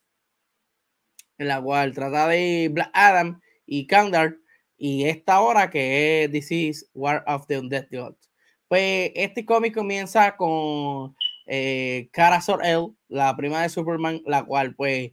en 1.39 1.49
la 1.49 1.63
cual 1.63 1.95
trata 1.95 2.27
de 2.29 2.69
Black 2.73 2.91
Adam 2.93 3.41
y 3.65 3.87
Kandar, 3.87 4.37
y 4.77 5.05
esta 5.05 5.41
hora 5.41 5.71
que 5.71 6.25
es 6.25 6.33
DC 6.33 6.73
War 6.95 7.23
of 7.27 7.47
the 7.47 7.59
Undead 7.59 7.87
Gods. 7.93 8.31
Pues 8.69 9.13
este 9.15 9.45
cómic 9.45 9.75
comienza 9.75 10.37
con 10.37 11.15
eh, 11.53 12.09
Kara 12.13 12.41
Zor-El, 12.41 12.95
la 13.09 13.37
prima 13.37 13.63
de 13.63 13.69
Superman, 13.69 14.23
la 14.25 14.45
cual 14.45 14.77
pues 14.77 15.11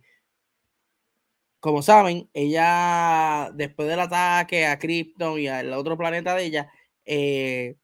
como 1.60 1.82
saben, 1.82 2.30
ella, 2.34 3.50
después 3.56 3.89
del 3.89 4.00
ataque 4.00 4.67
a 4.67 4.78
Krypton 4.78 5.39
y 5.39 5.47
al 5.47 5.73
otro 5.73 5.97
planeta 5.97 6.36
de 6.36 6.45
ella, 6.45 6.71
eh, 7.06 7.76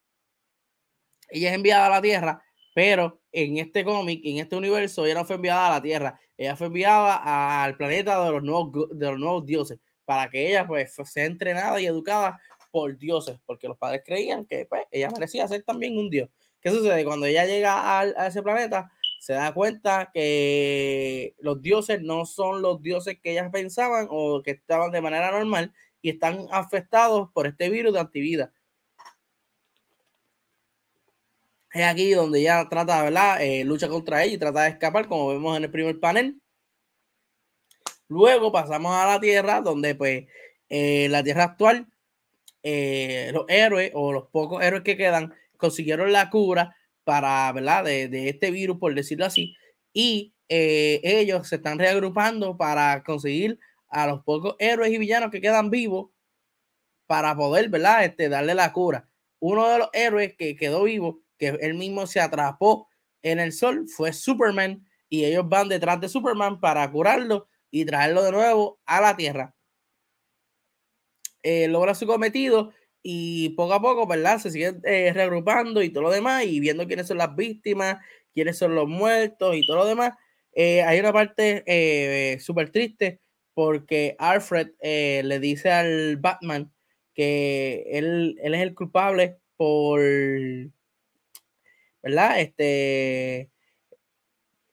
ella 1.30 1.50
es 1.50 1.56
enviada 1.56 1.88
a 1.88 1.90
la 1.90 2.02
Tierra, 2.02 2.44
pero 2.76 3.22
en 3.32 3.58
este 3.58 3.84
cómic, 3.84 4.22
en 4.24 4.38
este 4.38 4.56
universo, 4.56 5.04
ella 5.04 5.16
no 5.16 5.26
fue 5.26 5.38
enviada 5.38 5.68
a 5.68 5.72
la 5.72 5.82
Tierra, 5.82 6.20
ella 6.38 6.56
fue 6.56 6.68
enviada 6.68 7.64
al 7.64 7.76
planeta 7.76 8.24
de 8.24 8.32
los 8.32 8.44
nuevos, 8.44 8.90
de 8.92 9.06
los 9.10 9.20
nuevos 9.20 9.46
dioses, 9.48 9.80
para 10.06 10.30
que 10.30 10.50
ella 10.50 10.68
pues 10.68 10.94
sea 11.06 11.26
entrenada 11.26 11.82
y 11.82 11.88
educada 11.88 12.40
por 12.70 12.96
dioses, 12.98 13.40
porque 13.48 13.68
los 13.68 13.78
padres 13.78 14.04
creían 14.06 14.46
que 14.46 14.68
pues, 14.68 14.84
ella 14.92 15.10
merecía 15.10 15.48
ser 15.48 15.64
también 15.64 15.98
un 15.98 16.12
dios. 16.12 16.30
¿Qué 16.64 16.72
sucede? 16.72 17.04
Cuando 17.04 17.26
ella 17.26 17.46
llega 17.46 18.00
a 18.00 18.28
ese 18.28 18.42
planeta, 18.42 18.90
se 19.20 19.34
da 19.34 19.54
cuenta 19.54 20.12
que 20.14 21.36
los 21.40 21.62
dioses 21.62 22.02
no 22.02 22.26
son 22.26 22.62
los 22.62 22.82
dioses 22.82 23.18
que 23.22 23.32
ellas 23.32 23.50
pensaban 23.52 24.08
o 24.10 24.42
que 24.44 24.52
estaban 24.52 24.92
de 24.92 25.02
manera 25.02 25.32
normal 25.32 25.74
y 26.02 26.10
están 26.10 26.48
afectados 26.52 27.30
por 27.34 27.48
este 27.48 27.70
virus 27.70 27.94
de 27.94 28.00
antivida. 28.00 28.54
Es 31.74 31.84
aquí 31.86 32.12
donde 32.12 32.40
ella 32.42 32.68
trata, 32.70 33.02
¿verdad? 33.04 33.42
Eh, 33.42 33.64
lucha 33.66 33.90
contra 33.90 34.24
ella 34.24 34.36
y 34.36 34.38
trata 34.38 34.64
de 34.64 34.70
escapar, 34.70 35.08
como 35.08 35.30
vemos 35.30 35.58
en 35.58 35.64
el 35.64 35.72
primer 35.72 36.00
panel. 36.00 36.42
Luego 38.08 38.52
pasamos 38.52 38.94
a 38.94 39.06
la 39.08 39.20
Tierra, 39.20 39.62
donde 39.62 39.96
pues 39.96 40.28
eh, 40.70 41.08
la 41.10 41.24
Tierra 41.24 41.46
actual, 41.46 41.88
eh, 42.62 43.32
los 43.34 43.46
héroes 43.50 43.92
o 43.94 44.14
los 44.14 44.28
pocos 44.28 44.64
héroes 44.64 44.84
que 44.84 44.98
quedan 44.98 45.34
consiguieron 45.58 46.12
la 46.12 46.30
cura 46.30 46.76
para, 47.04 47.52
¿verdad? 47.52 47.84
De, 47.84 48.08
de 48.08 48.30
este 48.30 48.52
virus, 48.52 48.78
por 48.78 48.94
decirlo 48.94 49.26
así. 49.26 49.56
Y 49.94 50.34
eh, 50.50 51.02
ellos 51.04 51.48
se 51.48 51.56
están 51.56 51.80
reagrupando 51.80 52.58
para 52.58 53.04
conseguir 53.04 53.60
a 53.90 54.08
los 54.08 54.24
pocos 54.24 54.56
héroes 54.60 54.92
y 54.92 54.98
villanos 54.98 55.32
que 55.32 55.42
quedan 55.42 55.70
vivos 55.70 56.10
para 57.08 57.36
poder, 57.36 57.70
¿verdad? 57.70 58.06
Este, 58.06 58.30
darle 58.30 58.56
la 58.56 58.74
cura. 58.74 59.10
Uno 59.40 59.68
de 59.70 59.80
los 59.80 59.90
héroes 59.94 60.36
que 60.36 60.56
quedó 60.56 60.84
vivo, 60.84 61.22
que 61.38 61.50
él 61.62 61.76
mismo 61.76 62.08
se 62.08 62.20
atrapó 62.20 62.88
en 63.22 63.40
el 63.40 63.52
sol, 63.52 63.88
fue 63.88 64.14
Superman. 64.14 64.86
Y 65.10 65.26
ellos 65.26 65.48
van 65.48 65.70
detrás 65.70 66.02
de 66.02 66.10
Superman 66.10 66.60
para 66.60 66.90
curarlo 66.92 67.48
y 67.70 67.86
traerlo 67.86 68.24
de 68.24 68.32
nuevo 68.32 68.80
a 68.86 69.02
la 69.02 69.16
Tierra. 69.16 69.56
Eh, 71.44 71.68
logra 71.68 71.94
su 71.94 72.08
cometido 72.08 72.72
y 73.04 73.50
poco 73.50 73.74
a 73.74 73.82
poco, 73.82 74.08
¿verdad? 74.08 74.40
Se 74.40 74.50
siguen 74.50 74.82
eh, 74.86 75.12
reagrupando 75.14 75.84
y 75.84 75.90
todo 75.90 76.04
lo 76.04 76.12
demás 76.12 76.46
y 76.46 76.60
viendo 76.62 76.88
quiénes 76.88 77.08
son 77.08 77.18
las 77.18 77.36
víctimas, 77.36 77.98
quiénes 78.34 78.58
son 78.58 78.76
los 78.76 78.88
muertos 78.88 79.56
y 79.56 79.66
todo 79.68 79.78
lo 79.78 79.86
demás. 79.86 80.14
Eh, 80.54 80.82
hay 80.84 81.00
una 81.00 81.12
parte 81.12 81.64
eh, 81.68 82.40
súper 82.40 82.72
triste 82.72 83.20
porque 83.54 84.16
Alfred 84.20 84.70
le 84.82 85.40
dice 85.40 85.72
al 85.72 86.18
Batman 86.18 86.72
que 87.14 87.86
él, 87.92 88.40
él, 88.42 88.56
es 88.56 88.62
el 88.62 88.74
culpable 88.74 89.38
por, 89.58 90.02
¿verdad? 92.02 92.40
Este, 92.40 93.50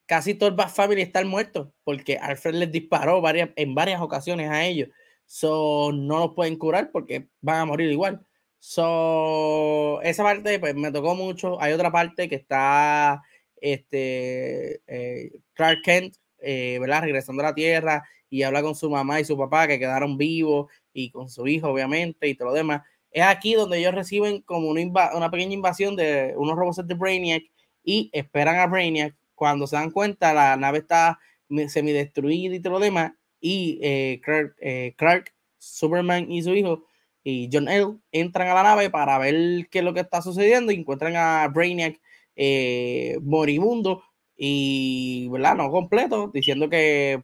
casi 0.06 0.34
todo 0.34 0.48
el 0.48 0.56
Bat 0.56 0.70
Family 0.70 1.02
está 1.02 1.22
muerto 1.24 1.72
porque 1.84 2.16
Alfred 2.16 2.54
les 2.54 2.72
disparó 2.72 3.20
varias, 3.20 3.50
en 3.56 3.74
varias 3.74 4.00
ocasiones 4.00 4.50
a 4.50 4.64
ellos. 4.64 4.88
So, 5.32 5.92
no 5.94 6.18
los 6.18 6.34
pueden 6.34 6.56
curar 6.56 6.90
porque 6.90 7.28
van 7.40 7.60
a 7.60 7.64
morir 7.64 7.88
igual. 7.92 8.26
So, 8.58 10.02
esa 10.02 10.24
parte 10.24 10.58
pues 10.58 10.74
me 10.74 10.90
tocó 10.90 11.14
mucho. 11.14 11.60
Hay 11.62 11.72
otra 11.72 11.92
parte 11.92 12.28
que 12.28 12.34
está 12.34 13.22
este 13.60 14.82
eh, 14.88 15.30
Clark 15.54 15.82
Kent, 15.84 16.16
eh, 16.40 16.78
¿verdad? 16.80 17.02
Regresando 17.02 17.42
a 17.42 17.46
la 17.46 17.54
Tierra 17.54 18.02
y 18.28 18.42
habla 18.42 18.60
con 18.60 18.74
su 18.74 18.90
mamá 18.90 19.20
y 19.20 19.24
su 19.24 19.38
papá 19.38 19.68
que 19.68 19.78
quedaron 19.78 20.18
vivos 20.18 20.66
y 20.92 21.12
con 21.12 21.30
su 21.30 21.46
hijo, 21.46 21.68
obviamente, 21.68 22.26
y 22.26 22.34
todo 22.34 22.48
lo 22.48 22.54
demás. 22.54 22.82
Es 23.12 23.22
aquí 23.22 23.54
donde 23.54 23.78
ellos 23.78 23.94
reciben 23.94 24.42
como 24.42 24.70
una, 24.70 25.30
pequeña 25.30 25.54
invasión 25.54 25.94
de 25.94 26.34
unos 26.36 26.56
robots 26.56 26.84
de 26.84 26.94
Brainiac 26.94 27.44
y 27.84 28.10
esperan 28.12 28.56
a 28.58 28.66
Brainiac. 28.66 29.14
Cuando 29.36 29.68
se 29.68 29.76
dan 29.76 29.92
cuenta, 29.92 30.34
la 30.34 30.56
nave 30.56 30.78
está 30.78 31.20
semidestruida 31.68 32.56
y 32.56 32.60
todo 32.60 32.74
lo 32.74 32.80
demás 32.80 33.12
y 33.40 33.78
eh, 33.82 34.20
eh, 34.60 34.94
Clark, 34.96 35.32
Superman 35.58 36.30
y 36.30 36.42
su 36.42 36.54
hijo 36.54 36.84
y 37.22 37.50
John 37.52 37.68
L. 37.68 37.96
entran 38.12 38.48
a 38.48 38.54
la 38.54 38.62
nave 38.62 38.90
para 38.90 39.18
ver 39.18 39.68
qué 39.70 39.80
es 39.80 39.84
lo 39.84 39.94
que 39.94 40.00
está 40.00 40.22
sucediendo 40.22 40.72
y 40.72 40.76
encuentran 40.76 41.16
a 41.16 41.48
Brainiac 41.48 42.00
eh, 42.36 43.18
moribundo 43.22 44.02
y, 44.36 45.28
¿verdad? 45.30 45.56
No 45.56 45.70
completo, 45.70 46.30
diciendo 46.32 46.70
que 46.70 47.22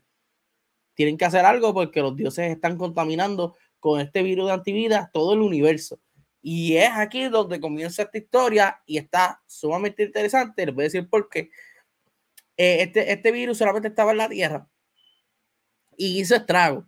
tienen 0.95 1.17
que 1.17 1.25
hacer 1.25 1.45
algo 1.45 1.73
porque 1.75 2.03
los 2.03 2.17
dioses 2.17 2.51
están 2.51 2.77
contaminando 2.77 3.55
con 3.81 4.01
este 4.01 4.23
virus 4.23 4.47
de 4.47 4.53
antivida 4.53 5.11
todo 5.13 5.35
el 5.35 5.41
universo. 5.41 6.01
Y 6.43 6.77
es 6.77 6.91
aquí 6.93 7.25
donde 7.25 7.61
comienza 7.61 8.03
esta 8.03 8.19
historia 8.19 8.83
y 8.87 8.99
está 8.99 9.43
sumamente 9.47 10.05
interesante. 10.05 10.67
Les 10.67 10.75
voy 10.75 10.83
a 10.83 10.87
decir 10.87 11.09
por 11.09 11.29
qué. 11.29 11.51
este, 12.57 13.13
este 13.13 13.33
virus 13.33 13.59
solamente 13.59 13.89
estaba 13.89 14.13
en 14.13 14.19
la 14.19 14.29
Tierra 14.29 14.69
y 15.97 16.21
hizo 16.21 16.37
estrago. 16.37 16.87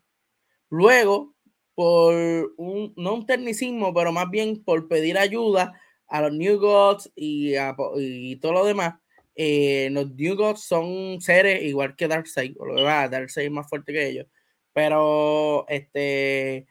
Luego, 0.71 1.35
por 1.75 2.15
un, 2.57 2.93
no 2.97 3.15
un 3.15 3.27
tecnicismo, 3.27 3.95
pero 3.95 4.13
más 4.13 4.31
bien 4.31 4.63
por 4.65 4.89
pedir 4.89 5.17
ayuda 5.19 5.81
a 6.09 6.23
los 6.23 6.33
New 6.33 6.59
Gods 6.59 7.11
y, 7.15 7.55
y 7.97 8.37
todo 8.37 8.53
lo 8.53 8.65
demás, 8.65 8.95
eh, 9.37 9.89
los 9.93 10.11
New 10.11 10.35
Gods 10.35 10.65
son 10.65 11.21
seres 11.21 11.63
igual 11.63 11.95
que 11.95 12.09
Darkseid, 12.09 12.57
o 12.59 12.67
lo 12.67 12.75
demás, 12.75 13.11
Darkseid 13.11 13.47
es 13.47 13.53
más 13.53 13.69
fuerte 13.69 13.93
que 13.93 14.09
ellos, 14.09 14.27
pero 14.73 15.67
este 15.69 16.67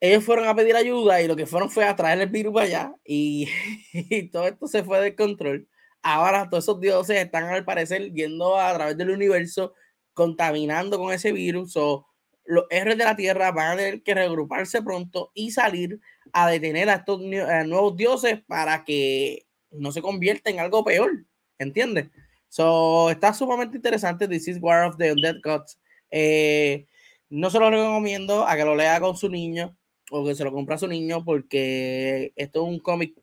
ellos 0.00 0.24
fueron 0.24 0.46
a 0.48 0.54
pedir 0.54 0.76
ayuda 0.76 1.20
y 1.22 1.28
lo 1.28 1.36
que 1.36 1.46
fueron 1.46 1.70
fue 1.70 1.84
a 1.84 1.96
traer 1.96 2.20
el 2.20 2.28
virus 2.28 2.60
allá 2.60 2.94
y, 3.04 3.48
y, 3.92 4.28
todo 4.30 4.46
esto 4.46 4.66
se 4.66 4.82
fue 4.84 5.00
de 5.00 5.14
control. 5.14 5.68
Ahora 6.02 6.48
todos 6.48 6.64
esos 6.64 6.80
dioses 6.80 7.18
están 7.18 7.44
al 7.44 7.64
parecer 7.64 8.12
yendo 8.12 8.58
a 8.58 8.72
través 8.74 8.96
del 8.96 9.10
universo 9.10 9.74
contaminando 10.16 10.98
con 10.98 11.12
ese 11.12 11.30
virus. 11.30 11.76
O 11.76 12.06
los 12.44 12.64
héroes 12.70 12.96
de 12.96 13.04
la 13.04 13.14
Tierra 13.14 13.52
van 13.52 13.72
a 13.72 13.76
tener 13.76 14.02
que 14.02 14.14
reagruparse 14.14 14.82
pronto 14.82 15.30
y 15.34 15.50
salir 15.50 16.00
a 16.32 16.48
detener 16.48 16.88
a 16.88 16.94
estos 16.94 17.20
nuevos 17.20 17.96
dioses 17.96 18.40
para 18.46 18.84
que 18.84 19.46
no 19.70 19.92
se 19.92 20.02
convierta 20.02 20.50
en 20.50 20.58
algo 20.58 20.84
peor. 20.84 21.24
¿Entiendes? 21.58 22.08
So, 22.48 23.10
está 23.10 23.34
sumamente 23.34 23.76
interesante. 23.76 24.26
This 24.26 24.48
is 24.48 24.58
War 24.60 24.84
of 24.88 24.96
the 24.96 25.12
Undead 25.12 25.36
Gods. 25.44 25.78
Eh, 26.10 26.86
no 27.28 27.50
se 27.50 27.58
lo 27.58 27.70
recomiendo 27.70 28.46
a 28.46 28.56
que 28.56 28.64
lo 28.64 28.74
lea 28.74 28.98
con 29.00 29.16
su 29.16 29.28
niño 29.28 29.76
o 30.10 30.24
que 30.24 30.34
se 30.34 30.44
lo 30.44 30.52
compre 30.52 30.76
a 30.76 30.78
su 30.78 30.86
niño 30.86 31.24
porque 31.24 32.32
esto 32.36 32.62
es 32.62 32.68
un 32.68 32.78
cómic, 32.78 33.20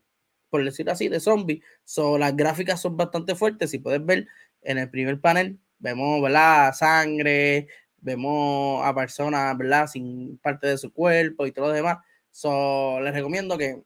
por 0.49 0.63
decirlo 0.63 0.91
así, 0.91 1.07
de 1.07 1.19
zombies. 1.19 1.63
So, 1.85 2.19
las 2.19 2.35
gráficas 2.35 2.81
son 2.81 2.97
bastante 2.97 3.33
fuertes. 3.33 3.71
Si 3.71 3.79
puedes 3.79 4.05
ver 4.05 4.27
en 4.61 4.77
el 4.77 4.89
primer 4.91 5.19
panel, 5.19 5.59
vemos 5.83 6.21
¿verdad? 6.21 6.73
sangre, 6.73 7.67
vemos 7.97 8.85
a 8.85 8.95
personas 8.95 9.55
¿verdad? 9.57 9.87
sin 9.87 10.37
parte 10.39 10.67
de 10.67 10.77
su 10.77 10.91
cuerpo 10.93 11.45
y 11.45 11.51
todo 11.51 11.67
lo 11.67 11.73
demás. 11.73 11.97
So, 12.31 12.99
les 13.01 13.13
recomiendo 13.13 13.57
que 13.57 13.83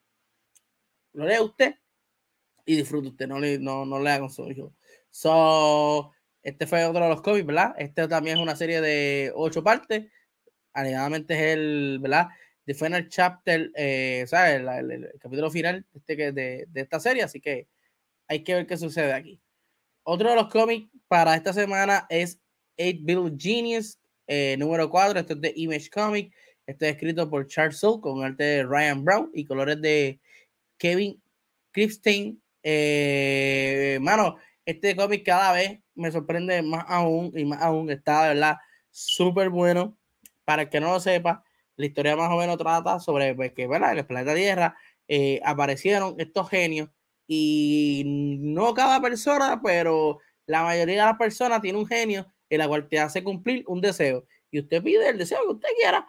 lo 1.13 1.25
lea 1.25 1.41
usted 1.41 1.75
y 2.65 2.77
disfrute 2.77 3.09
usted, 3.09 3.27
no, 3.27 3.39
no, 3.39 3.85
no 3.85 3.99
lea 3.99 4.19
con 4.19 4.29
su 4.29 4.49
hijo. 4.49 4.73
So, 5.09 6.11
este 6.43 6.67
fue 6.67 6.85
otro 6.85 7.03
de 7.03 7.09
los 7.09 7.21
cómics, 7.21 7.45
¿verdad? 7.45 7.73
Este 7.77 8.07
también 8.07 8.37
es 8.37 8.43
una 8.43 8.55
serie 8.55 8.79
de 8.79 9.31
ocho 9.35 9.63
partes. 9.63 10.05
Alegadamente 10.73 11.33
es 11.33 11.41
el, 11.57 11.99
¿verdad? 11.99 12.27
The 12.65 12.75
final 12.75 13.09
chapter, 13.09 13.71
eh, 13.75 14.25
¿sabes? 14.27 14.61
El, 14.61 15.09
capítulo 15.19 15.49
final 15.49 15.85
de, 15.93 15.99
este, 15.99 16.31
de, 16.31 16.65
de 16.67 16.81
esta 16.81 16.99
serie, 16.99 17.23
así 17.23 17.41
que 17.41 17.67
hay 18.27 18.43
que 18.43 18.53
ver 18.53 18.67
qué 18.67 18.77
sucede 18.77 19.13
aquí. 19.13 19.41
Otro 20.09 20.29
de 20.29 20.37
los 20.37 20.47
cómics 20.47 20.89
para 21.09 21.35
esta 21.35 21.51
semana 21.51 22.05
es 22.09 22.39
8 22.79 22.99
Bill 23.01 23.35
Genius, 23.37 23.99
eh, 24.25 24.55
número 24.57 24.89
4. 24.89 25.19
Esto 25.19 25.33
es 25.33 25.41
de 25.41 25.51
Image 25.57 25.89
Comic. 25.89 26.33
Este 26.65 26.87
es 26.87 26.95
escrito 26.95 27.29
por 27.29 27.45
Charles 27.45 27.77
Soule 27.77 27.99
con 27.99 28.23
arte 28.23 28.41
de 28.41 28.63
Ryan 28.63 29.03
Brown 29.03 29.29
y 29.33 29.43
colores 29.43 29.81
de 29.81 30.21
Kevin 30.77 31.21
Kripstein. 31.71 32.41
Eh, 32.63 33.99
mano, 33.99 34.37
este 34.65 34.95
cómic 34.95 35.25
cada 35.25 35.51
vez 35.51 35.77
me 35.93 36.09
sorprende 36.09 36.61
más 36.61 36.85
aún 36.87 37.33
y 37.35 37.43
más 37.43 37.61
aún. 37.61 37.89
Está 37.89 38.29
de 38.29 38.35
verdad 38.35 38.55
súper 38.89 39.49
bueno. 39.49 39.97
Para 40.45 40.61
el 40.61 40.69
que 40.69 40.79
no 40.79 40.93
lo 40.93 41.01
sepa, 41.01 41.43
la 41.75 41.85
historia 41.85 42.15
más 42.15 42.31
o 42.31 42.37
menos 42.37 42.57
trata 42.57 43.01
sobre 43.01 43.35
pues, 43.35 43.51
que 43.51 43.67
¿verdad? 43.67 43.91
en 43.91 43.97
el 43.97 44.05
planeta 44.05 44.33
Tierra 44.33 44.77
eh, 45.09 45.41
aparecieron 45.43 46.15
estos 46.17 46.49
genios 46.49 46.87
y 47.27 48.03
no 48.05 48.73
cada 48.73 49.01
persona, 49.01 49.61
pero 49.63 50.19
la 50.45 50.63
mayoría 50.63 51.01
de 51.01 51.09
las 51.09 51.17
personas 51.17 51.61
tiene 51.61 51.77
un 51.77 51.87
genio 51.87 52.25
en 52.49 52.59
la 52.59 52.67
cual 52.67 52.87
te 52.87 52.99
hace 52.99 53.23
cumplir 53.23 53.63
un 53.67 53.81
deseo 53.81 54.25
y 54.49 54.59
usted 54.59 54.81
pide 54.81 55.09
el 55.09 55.17
deseo 55.17 55.41
que 55.43 55.53
usted 55.53 55.69
quiera. 55.79 56.07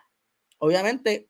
Obviamente, 0.59 1.29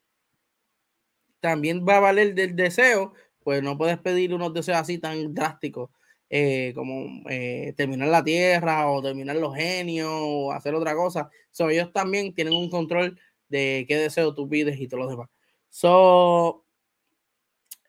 también 1.40 1.84
va 1.86 1.96
a 1.96 2.00
valer 2.00 2.34
del 2.34 2.56
deseo, 2.56 3.12
pues 3.42 3.62
no 3.62 3.78
puedes 3.78 3.98
pedir 3.98 4.34
unos 4.34 4.52
deseos 4.52 4.78
así 4.78 4.98
tan 4.98 5.34
drásticos 5.34 5.90
eh, 6.30 6.72
como 6.74 7.22
eh, 7.30 7.72
terminar 7.76 8.08
la 8.08 8.22
tierra 8.22 8.90
o 8.90 9.02
terminar 9.02 9.36
los 9.36 9.54
genios 9.54 10.10
o 10.12 10.52
hacer 10.52 10.74
otra 10.74 10.94
cosa. 10.94 11.30
So, 11.50 11.70
ellos 11.70 11.92
también 11.92 12.34
tienen 12.34 12.54
un 12.54 12.68
control 12.68 13.18
de 13.48 13.86
qué 13.88 13.96
deseo 13.96 14.34
tú 14.34 14.48
pides 14.48 14.78
y 14.78 14.88
todo 14.88 15.00
lo 15.00 15.08
demás. 15.08 15.28
So, 15.70 16.66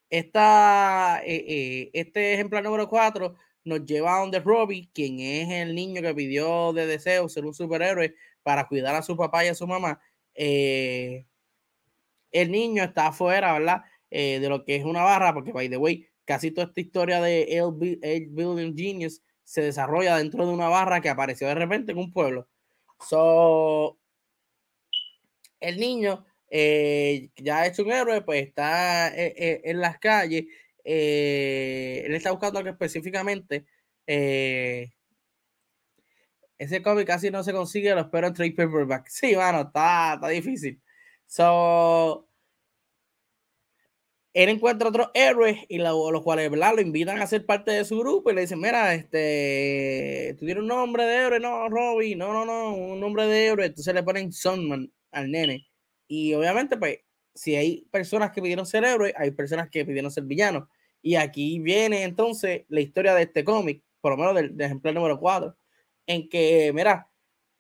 esta, 0.10 1.22
eh, 1.26 1.90
este 1.94 2.34
ejemplar 2.34 2.64
número 2.64 2.88
4 2.90 3.36
nos 3.64 3.86
lleva 3.86 4.16
a 4.16 4.20
donde 4.22 4.40
Robbie, 4.40 4.90
quien 4.94 5.20
es 5.20 5.50
el 5.50 5.76
niño 5.76 6.02
que 6.02 6.14
pidió 6.16 6.74
de 6.74 6.88
deseo 6.88 7.30
ser 7.30 7.46
un 7.46 7.54
superhéroe 7.54 8.16
para 8.44 8.68
cuidar 8.68 8.96
a 8.96 9.02
su 9.02 9.16
papá 9.16 9.46
y 9.46 9.50
a 9.50 9.56
su 9.56 9.68
mamá. 9.68 10.02
el 10.34 11.26
niño 12.52 12.84
está 12.84 13.08
afuera, 13.08 13.54
¿verdad? 13.54 13.84
de 14.10 14.48
lo 14.50 14.64
que 14.66 14.76
es 14.76 14.86
una 14.86 15.04
barra, 15.04 15.34
porque 15.34 15.52
by 15.52 15.70
the 15.70 15.78
way, 15.78 16.08
casi 16.26 16.52
toda 16.52 16.68
esta 16.68 16.82
historia 16.82 17.22
de 17.22 17.44
el 18.02 18.28
Building 18.28 18.76
Genius 18.76 19.22
se 19.50 19.64
desarrolla 19.64 20.18
dentro 20.18 20.46
de 20.46 20.54
una 20.54 20.68
barra 20.68 21.02
que 21.02 21.10
apareció 21.10 21.48
de 21.48 21.56
repente 21.56 21.92
en 21.92 21.98
un 21.98 22.14
pueblo. 22.14 22.48
So, 23.00 23.98
el 25.60 25.80
niño, 25.80 26.24
eh, 26.50 27.30
ya 27.38 27.66
hecho 27.68 27.84
un 27.84 27.92
héroe, 27.92 28.22
pues 28.22 28.48
está 28.48 29.10
eh, 29.16 29.34
eh, 29.38 29.62
en 29.66 29.80
las 29.80 30.00
calles. 30.00 30.46
él 30.84 32.16
está 32.16 32.32
buscando 32.32 32.60
algo 32.60 32.72
específicamente. 32.72 33.66
ese 36.58 36.82
cómic 36.82 37.08
casi 37.08 37.32
no 37.32 37.44
se 37.44 37.54
consigue, 37.54 37.94
lo 37.96 38.02
espero 38.02 38.28
en 38.28 38.34
trade 38.34 38.52
paperback. 38.52 39.08
Sí, 39.10 39.36
bueno, 39.36 39.62
está, 39.62 40.16
está 40.16 40.28
difícil. 40.30 40.82
So, 41.28 42.30
él 44.34 44.50
encuentra 44.50 44.90
otros 44.90 45.10
héroes 45.14 45.58
y 45.70 45.78
los 45.80 46.22
cuales 46.24 46.50
¿verdad? 46.50 46.74
lo 46.76 46.82
invitan 46.82 47.20
a 47.22 47.28
ser 47.28 47.46
parte 47.46 47.72
de 47.72 47.86
su 47.86 48.00
grupo 48.00 48.32
y 48.32 48.36
le 48.36 48.42
dicen, 48.42 48.60
mira, 48.60 48.94
este, 48.94 50.36
tú 50.40 50.46
un 50.46 50.68
nombre 50.68 51.04
de 51.04 51.16
héroe, 51.16 51.40
no, 51.40 51.68
Robbie, 51.70 52.16
no, 52.16 52.34
no, 52.34 52.46
no, 52.46 52.76
un 52.76 53.00
nombre 53.00 53.26
de 53.26 53.48
héroe, 53.48 53.66
entonces 53.68 53.94
le 53.94 54.04
ponen 54.04 54.32
Sunman 54.32 54.92
al 55.12 55.32
nene. 55.32 55.69
Y 56.10 56.34
obviamente, 56.34 56.76
pues, 56.76 57.00
si 57.36 57.56
hay 57.56 57.86
personas 57.92 58.32
que 58.32 58.42
pidieron 58.42 58.66
ser 58.66 58.84
héroes, 58.84 59.14
hay 59.16 59.32
personas 59.32 59.70
que 59.70 59.86
pidieron 59.86 60.12
ser 60.12 60.24
villanos. 60.26 60.68
Y 61.02 61.16
aquí 61.16 61.60
viene 61.60 62.04
entonces 62.04 62.66
la 62.68 62.82
historia 62.82 63.14
de 63.16 63.24
este 63.24 63.46
cómic, 63.46 63.84
por 64.02 64.12
lo 64.12 64.18
menos 64.18 64.36
del, 64.36 64.60
ejemplar 64.60 64.94
número 64.96 65.20
4, 65.20 65.56
en 66.08 66.28
que, 66.30 66.72
mira, 66.74 67.10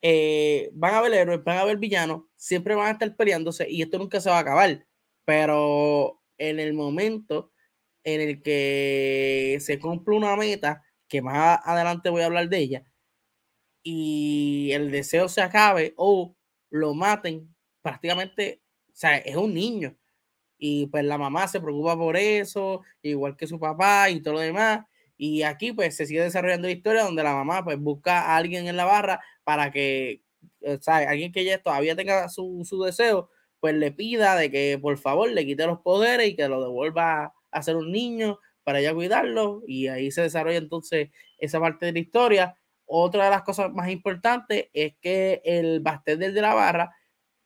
eh, 0.01 0.69
van 0.73 0.95
a 0.95 0.97
haber 0.99 1.13
héroes, 1.13 1.43
van 1.43 1.57
a 1.57 1.61
haber 1.61 1.77
villanos, 1.77 2.23
siempre 2.35 2.75
van 2.75 2.87
a 2.87 2.91
estar 2.91 3.15
peleándose 3.15 3.69
y 3.69 3.81
esto 3.83 3.99
nunca 3.99 4.19
se 4.19 4.29
va 4.29 4.37
a 4.37 4.41
acabar. 4.41 4.85
Pero 5.25 6.21
en 6.37 6.59
el 6.59 6.73
momento 6.73 7.51
en 8.03 8.21
el 8.21 8.41
que 8.41 9.57
se 9.61 9.79
cumple 9.79 10.15
una 10.15 10.35
meta, 10.35 10.83
que 11.07 11.21
más 11.21 11.59
adelante 11.63 12.09
voy 12.09 12.23
a 12.23 12.27
hablar 12.27 12.49
de 12.49 12.57
ella, 12.59 12.83
y 13.83 14.71
el 14.73 14.91
deseo 14.91 15.29
se 15.29 15.41
acabe 15.41 15.93
o 15.97 16.35
lo 16.69 16.93
maten, 16.93 17.53
prácticamente, 17.81 18.61
o 18.89 18.95
sea, 18.95 19.17
es 19.17 19.35
un 19.35 19.53
niño. 19.53 19.95
Y 20.57 20.87
pues 20.87 21.05
la 21.05 21.17
mamá 21.17 21.47
se 21.47 21.61
preocupa 21.61 21.97
por 21.97 22.17
eso, 22.17 22.81
igual 23.01 23.37
que 23.37 23.47
su 23.47 23.59
papá 23.59 24.09
y 24.09 24.21
todo 24.21 24.35
lo 24.35 24.39
demás. 24.41 24.85
Y 25.17 25.43
aquí 25.43 25.73
pues 25.73 25.95
se 25.95 26.05
sigue 26.05 26.21
desarrollando 26.21 26.67
la 26.67 26.73
historia 26.73 27.03
donde 27.03 27.23
la 27.23 27.33
mamá 27.33 27.63
pues 27.63 27.77
busca 27.79 28.21
a 28.21 28.37
alguien 28.37 28.67
en 28.67 28.77
la 28.77 28.85
barra 28.85 29.21
para 29.43 29.71
que, 29.71 30.21
o 30.61 30.77
sea, 30.81 30.97
alguien 31.09 31.31
que 31.31 31.43
ya 31.45 31.61
todavía 31.61 31.95
tenga 31.95 32.29
su, 32.29 32.63
su 32.65 32.81
deseo, 32.83 33.29
pues 33.59 33.75
le 33.75 33.91
pida 33.91 34.35
de 34.35 34.51
que 34.51 34.77
por 34.81 34.97
favor 34.97 35.29
le 35.31 35.45
quite 35.45 35.65
los 35.67 35.79
poderes 35.81 36.27
y 36.29 36.35
que 36.35 36.47
lo 36.47 36.61
devuelva 36.63 37.33
a 37.51 37.63
ser 37.63 37.75
un 37.75 37.91
niño 37.91 38.39
para 38.63 38.79
ella 38.79 38.93
cuidarlo 38.93 39.63
y 39.67 39.87
ahí 39.87 40.11
se 40.11 40.21
desarrolla 40.21 40.57
entonces 40.57 41.09
esa 41.37 41.59
parte 41.59 41.87
de 41.87 41.93
la 41.93 41.99
historia. 41.99 42.55
Otra 42.85 43.25
de 43.25 43.31
las 43.31 43.43
cosas 43.43 43.71
más 43.73 43.89
importantes 43.89 44.69
es 44.73 44.93
que 45.01 45.41
el 45.43 45.79
bartender 45.81 46.33
de 46.33 46.41
la 46.41 46.53
barra 46.53 46.95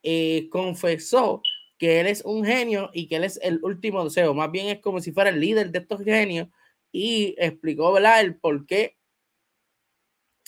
eh, 0.04 0.50
confesó 0.50 1.42
que 1.78 2.00
él 2.02 2.08
es 2.08 2.24
un 2.26 2.46
genio 2.46 2.90
y 2.94 3.08
que 3.08 3.16
él 3.16 3.24
es 3.24 3.40
el 3.42 3.60
último 3.64 4.04
deseo, 4.04 4.34
más 4.34 4.52
bien 4.52 4.68
es 4.68 4.80
como 4.80 5.00
si 5.02 5.12
fuera 5.12 5.30
el 5.30 5.40
líder 5.40 5.72
de 5.72 5.80
estos 5.80 6.04
genios 6.04 6.50
y 6.92 7.36
explicó 7.38 7.92
¿verdad? 7.94 8.22
el 8.22 8.36
por 8.36 8.66
qué 8.66 8.98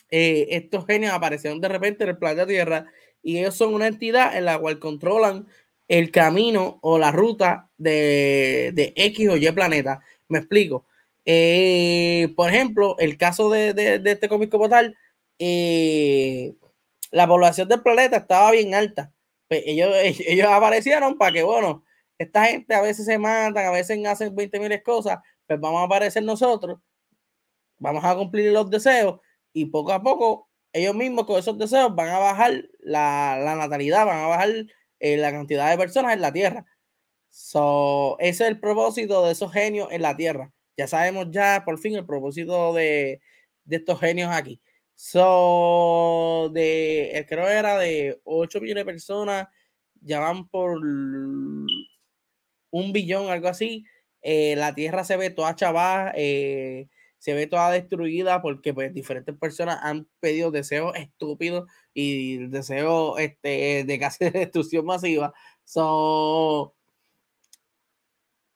eh, 0.09 0.47
estos 0.51 0.85
genios 0.85 1.13
aparecieron 1.13 1.59
de 1.61 1.67
repente 1.67 2.03
en 2.03 2.11
el 2.11 2.17
planeta 2.17 2.45
Tierra 2.45 2.85
y 3.23 3.39
ellos 3.39 3.55
son 3.55 3.73
una 3.73 3.87
entidad 3.87 4.37
en 4.37 4.45
la 4.45 4.59
cual 4.59 4.79
controlan 4.79 5.47
el 5.87 6.11
camino 6.11 6.79
o 6.81 6.97
la 6.99 7.11
ruta 7.11 7.69
de, 7.77 8.71
de 8.73 8.93
X 8.95 9.29
o 9.29 9.37
Y 9.37 9.51
planeta. 9.51 10.01
Me 10.27 10.39
explico. 10.39 10.85
Eh, 11.25 12.33
por 12.35 12.49
ejemplo, 12.49 12.95
el 12.99 13.17
caso 13.17 13.49
de, 13.49 13.73
de, 13.73 14.01
este 14.11 14.29
cómic 14.29 14.49
como 14.51 14.69
tal, 14.69 14.95
la 17.11 17.27
población 17.27 17.67
del 17.67 17.81
planeta 17.81 18.17
estaba 18.17 18.51
bien 18.51 18.75
alta. 18.75 19.11
Pues 19.63 19.63
ellos, 19.67 19.91
ellos 19.93 20.47
aparecieron 20.47 21.17
para 21.17 21.31
que, 21.33 21.43
bueno, 21.43 21.83
esta 22.17 22.45
gente 22.45 22.73
a 22.73 22.81
veces 22.81 23.05
se 23.05 23.17
matan, 23.17 23.65
a 23.65 23.71
veces 23.71 24.05
hacen 24.05 24.35
20 24.35 24.59
mil 24.59 24.83
cosas, 24.83 25.19
pues 25.47 25.59
vamos 25.59 25.81
a 25.81 25.85
aparecer 25.85 26.23
nosotros, 26.23 26.79
vamos 27.77 28.03
a 28.03 28.15
cumplir 28.15 28.51
los 28.51 28.69
deseos 28.69 29.19
y 29.53 29.65
poco 29.65 29.91
a 29.91 30.01
poco 30.01 30.49
ellos 30.75 30.93
mismos 30.93 31.25
con 31.25 31.39
esos 31.39 31.57
deseos 31.57 31.95
van 31.95 32.09
a 32.09 32.19
bajar 32.19 32.65
la, 32.81 33.55
natalidad, 33.57 34.05
van 34.05 34.19
a 34.19 34.27
bajar 34.27 34.49
eh, 34.99 35.17
la 35.17 35.31
cantidad 35.31 35.69
de 35.69 35.77
personas 35.77 36.13
en 36.13 36.21
la 36.21 36.33
Tierra. 36.33 36.65
So, 37.29 38.17
ese 38.19 38.43
es 38.43 38.49
el 38.49 38.59
propósito 38.59 39.25
de 39.25 39.31
esos 39.31 39.53
genios 39.53 39.87
en 39.91 40.01
la 40.01 40.17
Tierra. 40.17 40.51
Ya 40.75 40.87
sabemos 40.87 41.27
ya 41.31 41.63
por 41.63 41.77
fin 41.79 41.95
el 41.95 42.05
propósito 42.05 42.73
de, 42.73 43.21
estos 43.69 43.99
genios 44.01 44.29
aquí. 44.33 44.61
So, 44.95 46.49
de, 46.53 47.25
creo 47.27 47.47
era 47.47 47.77
de 47.77 48.19
8 48.23 48.61
millones 48.61 48.81
de 48.81 48.91
personas, 48.91 49.47
ya 50.01 50.19
van 50.19 50.47
por 50.47 50.77
un 52.71 52.93
billón, 52.93 53.29
algo 53.29 53.47
así. 53.47 53.85
Eh, 54.21 54.55
la 54.55 54.73
Tierra 54.73 55.03
se 55.03 55.17
ve 55.17 55.29
toda 55.29 55.55
chavada, 55.55 56.13
eh, 56.15 56.87
se 57.19 57.33
ve 57.33 57.47
toda 57.47 57.71
destruida 57.71 58.41
porque 58.41 58.73
pues 58.73 58.93
diferentes 58.93 59.35
personas 59.37 59.79
han 59.83 60.07
pedido 60.19 60.51
deseos 60.51 60.95
estúpidos 60.95 61.69
y 61.93 62.47
deseos 62.47 63.19
este, 63.19 63.83
de 63.85 63.99
casi 63.99 64.29
destrucción 64.31 64.85
masiva. 64.85 65.33
So, 65.63 66.75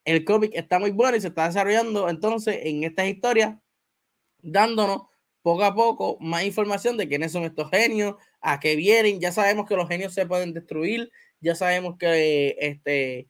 el 0.05 0.25
cómic 0.25 0.51
está 0.55 0.79
muy 0.79 0.91
bueno 0.91 1.17
y 1.17 1.21
se 1.21 1.27
está 1.27 1.47
desarrollando 1.47 2.09
entonces 2.09 2.59
en 2.63 2.83
estas 2.83 3.07
historias, 3.07 3.57
dándonos 4.41 5.03
poco 5.41 5.63
a 5.63 5.73
poco 5.73 6.17
más 6.19 6.43
información 6.43 6.97
de 6.97 7.07
quiénes 7.07 7.31
son 7.31 7.43
estos 7.43 7.69
genios, 7.69 8.15
a 8.41 8.59
qué 8.59 8.75
vienen. 8.75 9.19
Ya 9.19 9.31
sabemos 9.31 9.67
que 9.67 9.75
los 9.75 9.87
genios 9.87 10.13
se 10.13 10.25
pueden 10.25 10.53
destruir, 10.53 11.11
ya 11.41 11.55
sabemos 11.55 11.97
que 11.97 12.55
este, 12.59 13.27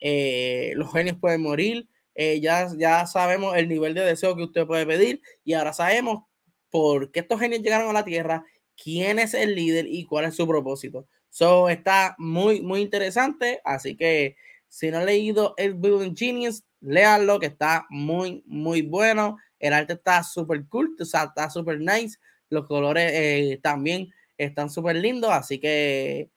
eh, 0.00 0.72
los 0.76 0.92
genios 0.92 1.16
pueden 1.20 1.42
morir, 1.42 1.88
eh, 2.14 2.40
ya, 2.40 2.68
ya 2.76 3.06
sabemos 3.06 3.56
el 3.56 3.68
nivel 3.68 3.94
de 3.94 4.02
deseo 4.02 4.36
que 4.36 4.42
usted 4.42 4.66
puede 4.66 4.86
pedir 4.86 5.22
y 5.44 5.54
ahora 5.54 5.72
sabemos 5.72 6.24
por 6.70 7.10
qué 7.12 7.20
estos 7.20 7.40
genios 7.40 7.62
llegaron 7.62 7.88
a 7.90 7.92
la 7.92 8.04
Tierra, 8.04 8.44
quién 8.82 9.18
es 9.18 9.34
el 9.34 9.54
líder 9.54 9.86
y 9.88 10.04
cuál 10.04 10.24
es 10.26 10.34
su 10.34 10.46
propósito. 10.46 11.06
So, 11.30 11.68
está 11.68 12.14
muy, 12.18 12.60
muy 12.60 12.80
interesante, 12.80 13.60
así 13.64 13.96
que 13.96 14.36
si 14.68 14.90
no 14.90 14.98
han 14.98 15.06
leído 15.06 15.54
el 15.56 15.74
Building 15.74 16.16
Genius, 16.16 16.64
léanlo, 16.80 17.38
que 17.38 17.46
está 17.46 17.86
muy, 17.90 18.42
muy 18.46 18.82
bueno. 18.82 19.36
El 19.62 19.72
arte 19.72 19.92
está 19.94 20.22
súper 20.24 20.66
cool, 20.68 20.94
o 21.00 21.04
sea, 21.04 21.24
está 21.24 21.48
súper 21.48 21.78
nice. 21.78 22.18
Los 22.50 22.66
colores 22.66 23.10
eh, 23.14 23.60
también 23.62 24.12
están 24.36 24.68
súper 24.68 24.96
lindos, 24.96 25.30
así 25.30 25.60
que 25.60 26.28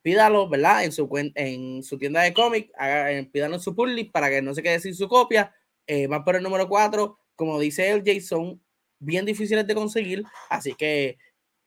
pídalo, 0.00 0.48
¿verdad? 0.48 0.84
En 0.84 0.92
su, 0.92 1.08
en 1.34 1.82
su 1.82 1.98
tienda 1.98 2.22
de 2.22 2.32
cómic, 2.32 2.70
eh, 2.80 3.28
pídalo 3.32 3.56
en 3.56 3.60
su 3.60 3.74
pull 3.74 4.10
para 4.12 4.30
que 4.30 4.42
no 4.42 4.54
se 4.54 4.62
quede 4.62 4.78
sin 4.78 4.94
su 4.94 5.08
copia. 5.08 5.52
Eh, 5.88 6.06
van 6.06 6.22
por 6.22 6.36
el 6.36 6.42
número 6.42 6.68
4, 6.68 7.18
como 7.34 7.58
dice 7.58 7.90
el 7.90 8.04
Jason, 8.06 8.62
bien 9.00 9.26
difíciles 9.26 9.66
de 9.66 9.74
conseguir, 9.74 10.22
así 10.48 10.74
que 10.74 11.18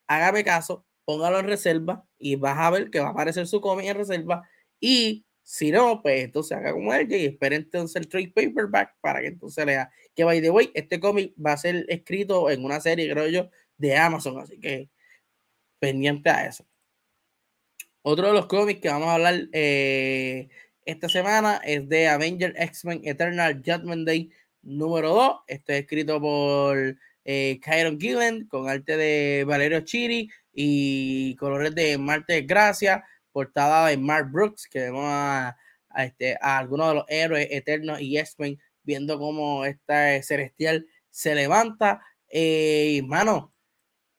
hágame 0.07 0.45
caso, 0.45 0.85
póngalo 1.03 1.39
en 1.39 1.47
reserva 1.47 2.05
y 2.17 2.37
vas 2.37 2.57
a 2.57 2.69
ver 2.69 2.89
que 2.89 3.01
va 3.01 3.07
a 3.07 3.11
aparecer 3.11 3.47
su 3.47 3.59
cómic 3.59 3.87
en 3.87 3.97
reserva 3.97 4.47
y 4.79 5.25
si 5.49 5.71
no, 5.71 6.01
pues 6.01 6.25
entonces 6.25 6.57
haga 6.57 6.73
como 6.73 6.93
él 6.93 7.09
y 7.09 7.25
espere 7.25 7.55
entonces 7.55 7.95
el 7.95 8.09
trade 8.09 8.33
paperback 8.35 8.97
para 8.99 9.21
que 9.21 9.27
entonces 9.27 9.65
lea. 9.65 9.89
Que 10.13 10.25
by 10.25 10.41
the 10.41 10.49
way, 10.49 10.69
este 10.73 10.99
cómic 10.99 11.33
va 11.43 11.53
a 11.53 11.57
ser 11.57 11.85
escrito 11.87 12.49
en 12.49 12.65
una 12.65 12.81
serie, 12.81 13.09
creo 13.09 13.29
yo, 13.29 13.49
de 13.77 13.95
Amazon, 13.95 14.39
así 14.41 14.59
que 14.59 14.89
pendiente 15.79 16.29
a 16.29 16.47
eso. 16.47 16.67
Otro 18.01 18.27
de 18.27 18.33
los 18.33 18.47
cómics 18.47 18.81
que 18.81 18.89
vamos 18.89 19.07
a 19.07 19.13
hablar 19.13 19.47
eh, 19.53 20.49
esta 20.83 21.07
semana 21.07 21.61
es 21.63 21.87
de 21.87 22.09
Avenger 22.09 22.53
X-Men 22.57 23.03
Eternal 23.05 23.63
Judgment 23.65 24.05
Day 24.05 24.29
número 24.63 25.13
2. 25.13 25.33
Este 25.47 25.75
es 25.77 25.81
escrito 25.83 26.19
por 26.19 26.97
eh, 27.23 27.59
Kyron 27.63 27.97
Gillen 27.97 28.47
con 28.49 28.67
arte 28.67 28.97
de 28.97 29.45
Valerio 29.45 29.79
Chiri 29.79 30.29
y 30.51 31.35
colores 31.37 31.73
de 31.73 31.97
Marte 31.97 32.41
Gracia 32.41 33.05
portada 33.37 33.89
de 33.89 33.97
Mark 33.97 34.31
Brooks, 34.31 34.67
que 34.67 34.79
vemos 34.79 35.03
a, 35.05 35.55
este, 35.95 36.35
a 36.41 36.57
algunos 36.57 36.87
de 36.87 36.95
los 36.95 37.05
héroes 37.07 37.47
eternos 37.51 38.01
y 38.01 38.17
X-Men 38.17 38.57
viendo 38.81 39.19
cómo 39.19 39.63
esta 39.63 40.19
celestial 40.23 40.87
se 41.11 41.35
levanta. 41.35 42.01
Eh, 42.29 43.03
mano, 43.05 43.53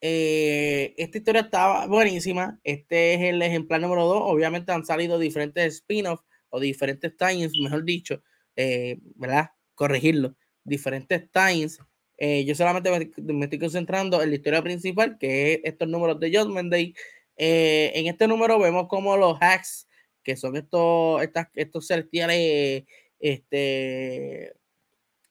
eh, 0.00 0.94
esta 0.96 1.18
historia 1.18 1.40
estaba 1.40 1.88
buenísima. 1.88 2.60
Este 2.62 3.14
es 3.14 3.20
el 3.22 3.42
ejemplar 3.42 3.80
número 3.80 4.06
2. 4.06 4.22
Obviamente 4.26 4.70
han 4.70 4.86
salido 4.86 5.18
diferentes 5.18 5.74
spin-offs 5.74 6.24
o 6.50 6.60
diferentes 6.60 7.16
times, 7.16 7.50
mejor 7.60 7.82
dicho, 7.84 8.22
eh, 8.54 9.00
¿verdad? 9.16 9.50
Corregirlo. 9.74 10.36
Diferentes 10.62 11.28
times. 11.32 11.80
Eh, 12.18 12.44
yo 12.44 12.54
solamente 12.54 12.88
me, 13.16 13.32
me, 13.32 13.46
estoy 13.46 13.58
concentrando 13.58 14.22
en 14.22 14.30
la 14.30 14.36
historia 14.36 14.62
principal, 14.62 15.18
que 15.18 15.54
es 15.54 15.60
estos 15.64 15.88
números 15.88 16.20
de 16.20 16.30
Judgment 16.38 16.70
Day, 16.70 16.94
eh, 17.38 17.92
en 17.94 18.06
este 18.06 18.28
número 18.28 18.58
vemos 18.58 18.88
como 18.88 19.16
los 19.16 19.38
hacks, 19.40 19.88
que 20.22 20.36
son 20.36 20.56
estos, 20.56 21.22
estas, 21.22 21.48
estos 21.54 21.86
celestiales 21.86 22.84
este, 23.18 24.54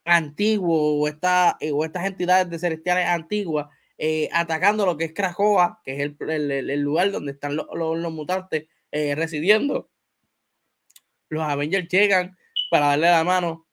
antiguos 0.06 0.80
o, 0.82 1.08
esta, 1.08 1.58
o 1.74 1.86
estas 1.86 2.06
entidades 2.06 2.50
de 2.50 2.60
celestiales 2.60 3.06
antiguas, 3.08 3.67
eh, 3.98 4.30
atacando 4.32 4.86
lo 4.86 4.96
que 4.96 5.06
es 5.06 5.13
Krakoa, 5.13 5.82
que 5.84 5.93
es 5.93 6.12
el, 6.20 6.52
el, 6.52 6.82
lugar 6.82 7.12
donde 7.12 7.34
están 7.34 7.56
los, 7.56 7.67
los, 7.74 8.12
mutantes 8.12 8.67
eh, 8.91 9.15
residiendo. 9.15 9.89
Los 11.30 11.43
Avengers 11.43 11.89
llegan 11.89 12.38
para 12.70 12.88
darle 12.88 13.10
la 13.10 13.24
mano 13.24 13.67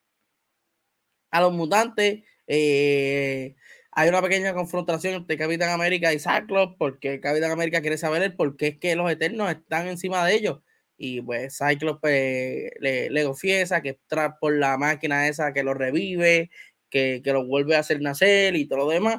a 1.31 1.41
los 1.41 1.53
mutantes. 1.53 2.25
Eh, 2.47 3.55
hay 3.97 4.09
una 4.09 4.21
pequeña 4.21 4.55
confrontación 4.55 5.15
entre 5.15 5.37
Capitán 5.37 5.71
América 5.71 6.13
y 6.13 6.19
Cyclops, 6.19 6.75
porque 6.79 7.21
Capitán 7.21 7.53
América 7.53 7.81
quiere 7.81 7.97
saber 7.97 8.23
el 8.23 8.35
por 8.35 8.57
qué 8.57 8.69
es 8.69 8.79
que 8.79 8.97
los 8.97 9.11
Eternos 9.11 9.51
están 9.51 9.87
encima 9.87 10.27
de 10.27 10.35
ellos. 10.35 10.61
Y 10.97 11.21
pues 11.21 11.57
Cyclops 11.59 12.01
pues, 12.01 12.73
le, 12.81 13.11
le 13.11 13.25
confiesa 13.25 13.83
que 13.83 13.91
es 13.91 13.97
por 14.41 14.57
la 14.57 14.77
máquina 14.79 15.29
esa 15.29 15.53
que 15.53 15.63
lo 15.63 15.75
revive, 15.75 16.51
que, 16.91 17.21
que 17.23 17.33
lo 17.33 17.47
vuelve 17.47 17.77
a 17.77 17.81
hacer 17.81 18.01
nacer 18.01 18.57
y 18.57 18.67
todo 18.67 18.81
lo 18.81 18.89
demás. 18.89 19.19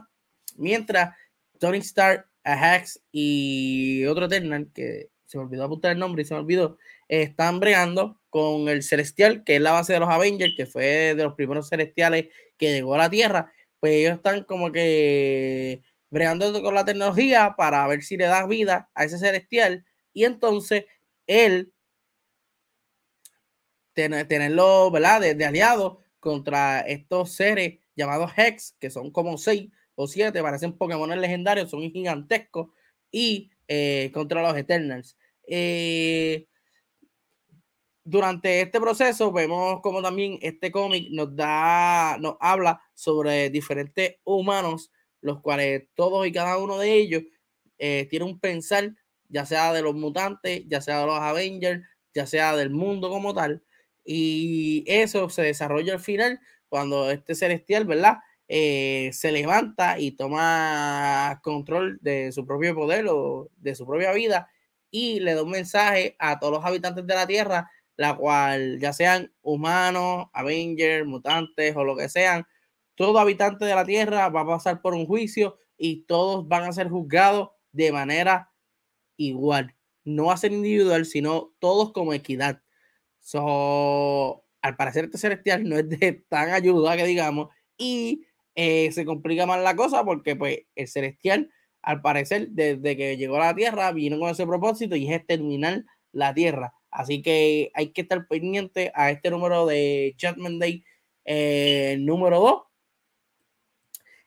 Mientras 0.57 1.15
Tony 1.59 1.77
Stark, 1.79 2.27
Ajax 2.43 3.01
y 3.11 4.05
otro 4.05 4.25
Eternal, 4.25 4.69
que 4.73 5.09
se 5.25 5.37
me 5.37 5.45
olvidó 5.45 5.63
apuntar 5.63 5.91
el 5.93 5.99
nombre 5.99 6.23
y 6.23 6.25
se 6.25 6.33
me 6.33 6.41
olvidó, 6.41 6.77
están 7.07 7.61
bregando 7.61 8.19
con 8.29 8.67
el 8.67 8.83
Celestial, 8.83 9.43
que 9.45 9.55
es 9.55 9.61
la 9.61 9.71
base 9.71 9.93
de 9.93 9.99
los 9.99 10.09
Avengers, 10.09 10.53
que 10.57 10.65
fue 10.65 11.15
de 11.15 11.23
los 11.23 11.33
primeros 11.35 11.69
celestiales 11.69 12.27
que 12.57 12.73
llegó 12.73 12.95
a 12.95 12.99
la 12.99 13.09
Tierra 13.09 13.53
pues 13.85 13.97
ellos 13.97 14.15
están 14.15 14.43
como 14.45 14.71
que 14.71 15.83
bregando 16.09 16.63
con 16.63 16.73
la 16.73 16.85
tecnología 16.85 17.53
para 17.55 17.85
ver 17.85 18.01
si 18.01 18.17
le 18.17 18.25
da 18.25 18.47
vida 18.47 18.89
a 18.95 19.03
ese 19.03 19.19
celestial 19.19 19.85
y 20.11 20.23
entonces 20.23 20.85
él 21.27 21.71
tenerlo, 23.93 24.89
¿verdad? 24.89 25.21
De, 25.21 25.45
aliado 25.45 25.99
contra 26.19 26.79
estos 26.79 27.33
seres 27.33 27.77
llamados 27.95 28.31
Hex, 28.35 28.75
que 28.79 28.89
son 28.89 29.11
como 29.11 29.37
seis 29.37 29.69
o 29.93 30.07
siete, 30.07 30.41
parecen 30.41 30.75
Pokémon 30.75 31.21
legendarios, 31.21 31.69
son 31.69 31.91
gigantescos, 31.91 32.69
y 33.11 33.51
eh, 33.67 34.09
contra 34.15 34.41
los 34.41 34.57
Eternals. 34.57 35.15
Eh, 35.47 36.47
durante 38.05 38.61
este 38.61 38.79
proceso 38.79 39.31
vemos 39.31 39.81
como 39.81 40.01
también 40.01 40.37
este 40.41 40.71
cómic 40.71 41.09
nos 41.11 41.35
da, 41.35 42.17
nos 42.19 42.35
habla 42.39 42.79
sobre 42.93 43.49
diferentes 43.49 44.17
humanos, 44.23 44.91
los 45.21 45.41
cuales 45.41 45.85
todos 45.95 46.25
y 46.27 46.31
cada 46.31 46.59
uno 46.59 46.77
de 46.77 46.93
ellos 46.93 47.23
eh, 47.79 48.07
tiene 48.09 48.25
un 48.25 48.39
pensar, 48.39 48.93
ya 49.27 49.45
sea 49.45 49.73
de 49.73 49.81
los 49.81 49.95
mutantes, 49.95 50.63
ya 50.67 50.81
sea 50.81 50.99
de 50.99 51.07
los 51.07 51.19
Avengers, 51.19 51.83
ya 52.13 52.27
sea 52.27 52.55
del 52.55 52.69
mundo 52.69 53.09
como 53.09 53.33
tal. 53.33 53.63
Y 54.05 54.83
eso 54.87 55.27
se 55.29 55.41
desarrolla 55.41 55.93
al 55.93 55.99
final 55.99 56.39
cuando 56.69 57.09
este 57.09 57.33
celestial, 57.33 57.85
¿verdad? 57.85 58.17
Eh, 58.47 59.09
se 59.13 59.31
levanta 59.31 59.99
y 59.99 60.11
toma 60.11 61.39
control 61.43 61.97
de 62.01 62.31
su 62.31 62.45
propio 62.45 62.75
poder 62.75 63.07
o 63.09 63.49
de 63.57 63.73
su 63.73 63.87
propia 63.87 64.11
vida 64.13 64.47
y 64.91 65.19
le 65.19 65.33
da 65.33 65.41
un 65.41 65.49
mensaje 65.49 66.15
a 66.19 66.39
todos 66.39 66.53
los 66.53 66.65
habitantes 66.65 67.07
de 67.07 67.15
la 67.15 67.25
Tierra 67.25 67.71
la 67.97 68.15
cual 68.15 68.79
ya 68.79 68.93
sean 68.93 69.33
humanos, 69.41 70.27
Avengers, 70.33 71.05
mutantes 71.05 71.75
o 71.75 71.83
lo 71.83 71.95
que 71.95 72.09
sean, 72.09 72.45
todo 72.95 73.19
habitante 73.19 73.65
de 73.65 73.75
la 73.75 73.85
Tierra 73.85 74.29
va 74.29 74.41
a 74.41 74.47
pasar 74.47 74.81
por 74.81 74.93
un 74.93 75.05
juicio 75.05 75.57
y 75.77 76.05
todos 76.05 76.47
van 76.47 76.63
a 76.63 76.73
ser 76.73 76.89
juzgados 76.89 77.49
de 77.71 77.91
manera 77.91 78.51
igual. 79.17 79.75
No 80.03 80.31
a 80.31 80.37
ser 80.37 80.53
individual, 80.53 81.05
sino 81.05 81.53
todos 81.59 81.91
como 81.91 82.13
equidad. 82.13 82.61
So, 83.19 84.45
al 84.61 84.75
parecer 84.75 85.05
este 85.05 85.17
celestial 85.17 85.67
no 85.67 85.77
es 85.77 85.89
de 85.89 86.23
tan 86.29 86.49
ayuda 86.51 86.95
que 86.95 87.05
digamos 87.05 87.49
y 87.77 88.25
eh, 88.55 88.91
se 88.91 89.05
complica 89.05 89.45
más 89.45 89.61
la 89.61 89.75
cosa 89.75 90.03
porque 90.05 90.35
pues 90.35 90.59
el 90.75 90.87
celestial 90.87 91.51
al 91.81 92.01
parecer 92.01 92.49
desde 92.49 92.97
que 92.97 93.17
llegó 93.17 93.37
a 93.37 93.47
la 93.47 93.55
Tierra 93.55 93.91
vino 93.91 94.19
con 94.19 94.29
ese 94.29 94.45
propósito 94.47 94.95
y 94.95 95.07
es 95.07 95.13
exterminar 95.13 95.83
la 96.11 96.33
Tierra. 96.33 96.73
Así 96.95 97.21
que 97.21 97.71
hay 97.73 97.89
que 97.89 98.01
estar 98.01 98.25
pendiente 98.25 98.91
a 98.95 99.11
este 99.11 99.29
número 99.29 99.65
de 99.65 100.15
Judgment 100.19 100.61
Day 100.61 100.85
eh, 101.25 101.97
número 101.99 102.39
2. 102.39 102.61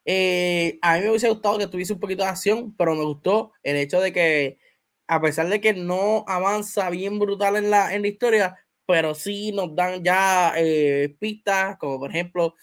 Eh, 0.04 0.78
a 0.82 0.96
mí 0.96 1.04
me 1.04 1.10
hubiese 1.10 1.30
gustado 1.30 1.58
que 1.58 1.66
tuviese 1.66 1.94
un 1.94 2.00
poquito 2.00 2.24
de 2.24 2.28
acción, 2.28 2.74
pero 2.76 2.94
me 2.94 3.04
gustó 3.04 3.52
el 3.62 3.76
hecho 3.76 4.00
de 4.02 4.12
que, 4.12 4.58
a 5.06 5.20
pesar 5.20 5.48
de 5.48 5.62
que 5.62 5.72
no 5.72 6.24
avanza 6.28 6.90
bien 6.90 7.18
brutal 7.18 7.56
en 7.56 7.70
la, 7.70 7.94
en 7.94 8.02
la 8.02 8.08
historia, 8.08 8.56
pero 8.86 9.14
sí 9.14 9.50
nos 9.52 9.74
dan 9.74 10.04
ya 10.04 10.52
eh, 10.58 11.16
pistas, 11.18 11.78
como 11.78 11.98
por 12.00 12.10
ejemplo 12.10 12.54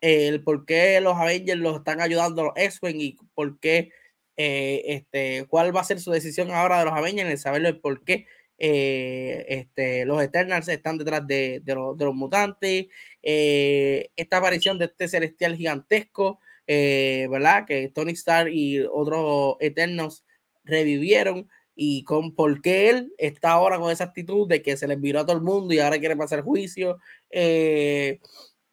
el 0.00 0.42
por 0.42 0.64
qué 0.64 0.98
los 1.02 1.16
Avengers 1.16 1.60
los 1.60 1.76
están 1.76 2.00
ayudando 2.00 2.40
a 2.40 2.44
los 2.46 2.54
X-Men 2.56 3.00
y 3.02 3.18
por 3.34 3.60
qué, 3.60 3.92
este, 4.36 5.44
cuál 5.48 5.76
va 5.76 5.82
a 5.82 5.84
ser 5.84 6.00
su 6.00 6.10
decisión 6.10 6.50
ahora 6.50 6.78
de 6.78 6.86
los 6.86 6.94
Avengers, 6.94 7.30
el 7.30 7.38
saber 7.38 7.66
el 7.66 7.80
por 7.80 8.02
qué 8.04 8.26
eh, 8.62 9.46
este, 9.48 10.04
los 10.04 10.22
Eternals 10.22 10.68
están 10.68 10.98
detrás 10.98 11.26
de, 11.26 11.62
los, 11.64 12.14
mutantes, 12.14 12.88
eh, 13.22 14.10
esta 14.16 14.36
aparición 14.36 14.78
de 14.78 14.84
este 14.84 15.08
celestial 15.08 15.56
gigantesco, 15.56 16.40
eh, 16.66 17.26
¿verdad? 17.30 17.64
Que 17.66 17.88
Tony 17.88 18.12
Stark 18.12 18.52
y 18.52 18.80
otros 18.80 19.56
Eternos 19.60 20.26
revivieron 20.62 21.48
y 21.74 22.04
con 22.04 22.34
por 22.34 22.60
qué 22.60 22.90
él 22.90 23.14
está 23.16 23.52
ahora 23.52 23.78
con 23.78 23.90
esa 23.90 24.04
actitud 24.04 24.46
de 24.46 24.60
que 24.60 24.76
se 24.76 24.86
les 24.86 25.00
viró 25.00 25.20
a 25.20 25.26
todo 25.26 25.36
el 25.36 25.42
mundo 25.42 25.72
y 25.72 25.78
ahora 25.78 25.98
quiere 25.98 26.16
pasar 26.16 26.42
juicio. 26.42 26.98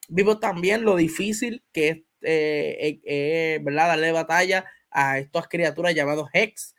vimos 0.09 0.39
también 0.41 0.83
lo 0.83 0.97
difícil 0.97 1.63
que 1.71 2.03
es, 2.21 3.63
¿verdad? 3.63 3.87
Darle 3.87 4.11
batalla 4.11 4.65
a 4.91 5.19
estas 5.19 5.47
criaturas 5.47 5.95
llamadas 5.95 6.25
Hex, 6.33 6.75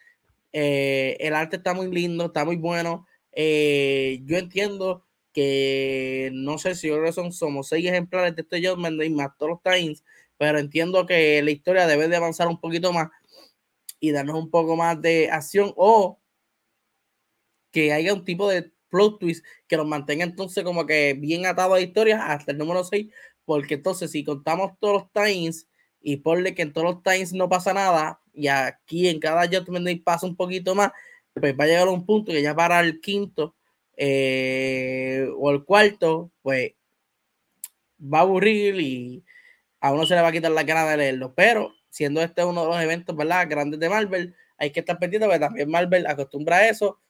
eh, 0.52 1.16
el 1.20 1.34
arte 1.34 1.56
está 1.56 1.74
muy 1.74 1.90
lindo, 1.90 2.26
está 2.26 2.44
muy 2.44 2.56
bueno. 2.56 3.06
Eh, 3.32 4.20
yo 4.24 4.38
entiendo 4.38 5.06
que 5.32 6.30
no 6.32 6.58
sé 6.58 6.74
si 6.74 6.90
ahora 6.90 7.12
son 7.12 7.32
somos 7.32 7.68
seis 7.68 7.86
ejemplares 7.86 8.34
de 8.34 8.42
este 8.42 8.66
Judgment 8.66 9.02
y 9.02 9.10
más 9.10 9.36
todos 9.38 9.52
los 9.52 9.62
Times, 9.62 10.04
pero 10.36 10.58
entiendo 10.58 11.06
que 11.06 11.42
la 11.42 11.50
historia 11.50 11.86
debe 11.86 12.08
de 12.08 12.16
avanzar 12.16 12.48
un 12.48 12.60
poquito 12.60 12.92
más 12.92 13.08
y 14.00 14.12
darnos 14.12 14.36
un 14.36 14.50
poco 14.50 14.76
más 14.76 15.00
de 15.02 15.30
acción 15.30 15.72
o 15.76 16.20
que 17.70 17.92
haya 17.92 18.14
un 18.14 18.24
tipo 18.24 18.48
de 18.48 18.72
plot 18.88 19.18
twist 19.20 19.44
que 19.66 19.76
nos 19.76 19.86
mantenga 19.86 20.24
entonces 20.24 20.64
como 20.64 20.86
que 20.86 21.14
bien 21.14 21.46
atado 21.46 21.74
a 21.74 21.78
la 21.78 21.82
historia 21.82 22.26
hasta 22.26 22.52
el 22.52 22.58
número 22.58 22.84
6, 22.84 23.12
porque 23.44 23.74
entonces 23.74 24.10
si 24.10 24.24
contamos 24.24 24.72
todos 24.80 25.02
los 25.02 25.12
times 25.12 25.68
y 26.00 26.16
ponle 26.18 26.54
que 26.54 26.62
en 26.62 26.72
todos 26.72 26.94
los 26.94 27.02
times 27.02 27.32
no 27.32 27.48
pasa 27.48 27.72
nada, 27.74 28.20
y 28.38 28.46
aquí 28.46 29.08
en 29.08 29.18
cada 29.18 29.46
Judgment 29.46 29.84
Day 29.84 29.96
pasa 29.96 30.24
un 30.24 30.36
poquito 30.36 30.72
más, 30.72 30.92
pues 31.34 31.58
va 31.58 31.64
a 31.64 31.66
llegar 31.66 31.88
a 31.88 31.90
un 31.90 32.06
punto 32.06 32.30
que 32.30 32.40
ya 32.40 32.54
para 32.54 32.78
el 32.78 33.00
quinto 33.00 33.56
eh, 33.96 35.28
o 35.36 35.50
el 35.50 35.64
cuarto, 35.64 36.30
pues 36.40 36.72
va 38.00 38.18
a 38.18 38.22
aburrir 38.22 38.80
y 38.80 39.24
a 39.80 39.92
uno 39.92 40.06
se 40.06 40.14
le 40.14 40.22
va 40.22 40.28
a 40.28 40.32
quitar 40.32 40.52
la 40.52 40.62
gana 40.62 40.88
de 40.88 40.96
leerlo. 40.98 41.34
Pero 41.34 41.74
siendo 41.90 42.22
este 42.22 42.44
uno 42.44 42.62
de 42.62 42.68
los 42.68 42.80
eventos, 42.80 43.16
¿verdad? 43.16 43.48
Grandes 43.50 43.80
de 43.80 43.88
Marvel, 43.88 44.36
hay 44.56 44.70
que 44.70 44.80
estar 44.80 45.00
pendiente 45.00 45.26
porque 45.26 45.40
también 45.40 45.68
Marvel 45.68 46.06
acostumbra 46.06 46.58
a 46.58 46.68
eso. 46.68 47.00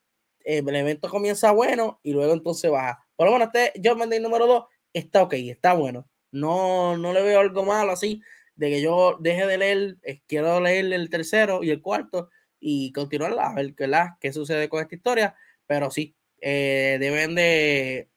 Eh, 0.44 0.62
el 0.66 0.76
evento 0.76 1.10
comienza 1.10 1.52
bueno 1.52 2.00
y 2.02 2.12
luego 2.14 2.32
entonces 2.32 2.70
baja. 2.70 3.04
Por 3.16 3.26
lo 3.26 3.34
menos 3.34 3.50
este 3.52 3.72
Judgment 3.76 4.10
Day 4.10 4.20
número 4.20 4.46
2 4.46 4.64
está 4.94 5.22
ok, 5.22 5.34
está 5.34 5.74
bueno. 5.74 6.08
No, 6.30 6.96
no 6.96 7.12
le 7.12 7.20
veo 7.20 7.40
algo 7.40 7.64
malo 7.64 7.92
así 7.92 8.22
de 8.58 8.70
que 8.70 8.82
yo 8.82 9.16
deje 9.20 9.46
de 9.46 9.56
leer, 9.56 9.96
eh, 10.02 10.20
quiero 10.26 10.60
leer 10.60 10.92
el 10.92 11.08
tercero 11.08 11.62
y 11.62 11.70
el 11.70 11.80
cuarto 11.80 12.28
y 12.58 12.92
continuar 12.92 13.38
a 13.38 13.54
ver 13.54 13.74
qué 14.20 14.32
sucede 14.32 14.68
con 14.68 14.82
esta 14.82 14.96
historia, 14.96 15.36
pero 15.64 15.92
sí, 15.92 16.16
eh, 16.40 16.98
deben 16.98 17.36
de 17.36 18.08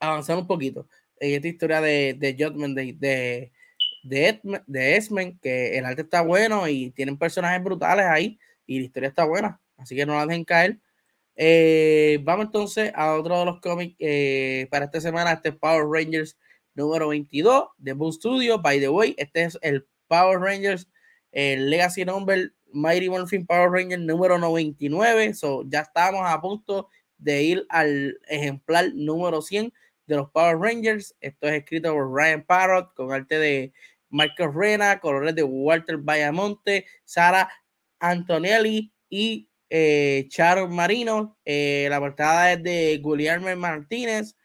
avanzar 0.00 0.36
un 0.36 0.46
poquito 0.48 0.88
en 1.20 1.34
esta 1.34 1.46
historia 1.46 1.80
de, 1.80 2.14
de 2.18 2.34
Judgment 2.36 2.76
de, 2.76 2.96
de, 2.98 3.52
de, 4.02 5.38
que 5.40 5.78
el 5.78 5.84
arte 5.84 6.02
está 6.02 6.22
bueno 6.22 6.66
y 6.66 6.90
tienen 6.90 7.16
personajes 7.16 7.62
brutales 7.62 8.06
ahí 8.06 8.40
y 8.66 8.80
la 8.80 8.86
historia 8.86 9.08
está 9.08 9.24
buena, 9.24 9.60
así 9.76 9.94
que 9.94 10.04
no 10.04 10.14
la 10.14 10.26
dejen 10.26 10.44
caer. 10.44 10.80
Eh, 11.36 12.18
vamos 12.24 12.46
entonces 12.46 12.90
a 12.96 13.14
otro 13.14 13.38
de 13.38 13.44
los 13.44 13.60
cómics 13.60 13.96
para 14.68 14.86
esta 14.86 15.00
semana, 15.00 15.34
este 15.34 15.52
Power 15.52 15.86
Rangers 15.88 16.36
número 16.76 17.08
22 17.08 17.70
de 17.78 17.92
Boom 17.92 18.12
Studio. 18.12 18.60
By 18.60 18.78
the 18.78 18.88
way, 18.88 19.14
este 19.18 19.42
es 19.42 19.58
el 19.62 19.86
Power 20.06 20.38
Rangers, 20.38 20.88
el 21.32 21.68
Legacy 21.68 22.04
Number 22.04 22.52
Mighty 22.72 23.08
Morphin 23.08 23.46
Power 23.46 23.70
Rangers 23.70 24.02
número 24.02 24.38
99. 24.38 25.34
So, 25.34 25.64
ya 25.66 25.80
estamos 25.80 26.20
a 26.24 26.40
punto 26.40 26.88
de 27.18 27.42
ir 27.42 27.66
al 27.70 28.18
ejemplar 28.28 28.92
número 28.94 29.42
100 29.42 29.72
de 30.06 30.16
los 30.16 30.30
Power 30.30 30.58
Rangers. 30.58 31.16
Esto 31.20 31.48
es 31.48 31.54
escrito 31.54 31.92
por 31.92 32.14
Ryan 32.14 32.44
Parrott 32.44 32.94
con 32.94 33.12
arte 33.12 33.38
de 33.38 33.72
Marcos 34.10 34.54
Rena, 34.54 35.00
colores 35.00 35.34
de 35.34 35.42
Walter 35.42 35.96
Bayamonte, 35.96 36.86
Sara 37.04 37.50
Antonelli 37.98 38.92
y 39.08 39.48
eh, 39.70 40.28
Marino. 40.68 41.36
Eh, 41.44 41.86
la 41.90 41.98
portada 41.98 42.52
es 42.52 42.62
de 42.62 43.00
Guillermo 43.02 43.54
Martínez. 43.56 44.36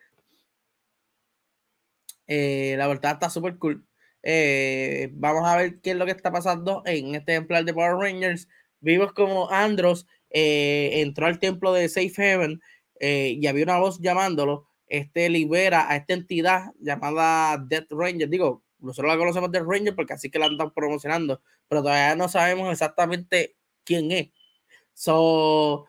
Eh, 2.33 2.75
la 2.77 2.87
verdad 2.87 3.11
está 3.11 3.29
súper 3.29 3.57
cool. 3.57 3.85
Eh, 4.23 5.09
vamos 5.11 5.45
a 5.45 5.57
ver 5.57 5.81
qué 5.81 5.91
es 5.91 5.97
lo 5.97 6.05
que 6.05 6.13
está 6.13 6.31
pasando 6.31 6.81
en 6.85 7.13
este 7.13 7.33
ejemplar 7.33 7.65
de 7.65 7.73
Power 7.73 7.97
Rangers. 7.97 8.47
Vimos 8.79 9.11
como 9.11 9.49
Andros 9.51 10.07
eh, 10.29 11.01
entró 11.01 11.25
al 11.25 11.39
templo 11.39 11.73
de 11.73 11.89
Safe 11.89 12.13
Heaven 12.15 12.61
y 13.01 13.45
había 13.47 13.65
una 13.65 13.79
voz 13.79 13.99
llamándolo. 13.99 14.65
Este 14.87 15.29
libera 15.29 15.91
a 15.91 15.97
esta 15.97 16.13
entidad 16.13 16.71
llamada 16.79 17.57
Death 17.57 17.91
Ranger. 17.91 18.29
Digo, 18.29 18.63
nosotros 18.79 19.11
la 19.11 19.17
conocemos 19.17 19.51
Death 19.51 19.65
Ranger 19.67 19.95
porque 19.95 20.13
así 20.13 20.29
que 20.29 20.39
la 20.39 20.45
andan 20.45 20.71
promocionando, 20.73 21.41
pero 21.67 21.81
todavía 21.81 22.15
no 22.15 22.29
sabemos 22.29 22.71
exactamente 22.71 23.57
quién 23.83 24.09
es. 24.13 24.29
So, 24.93 25.85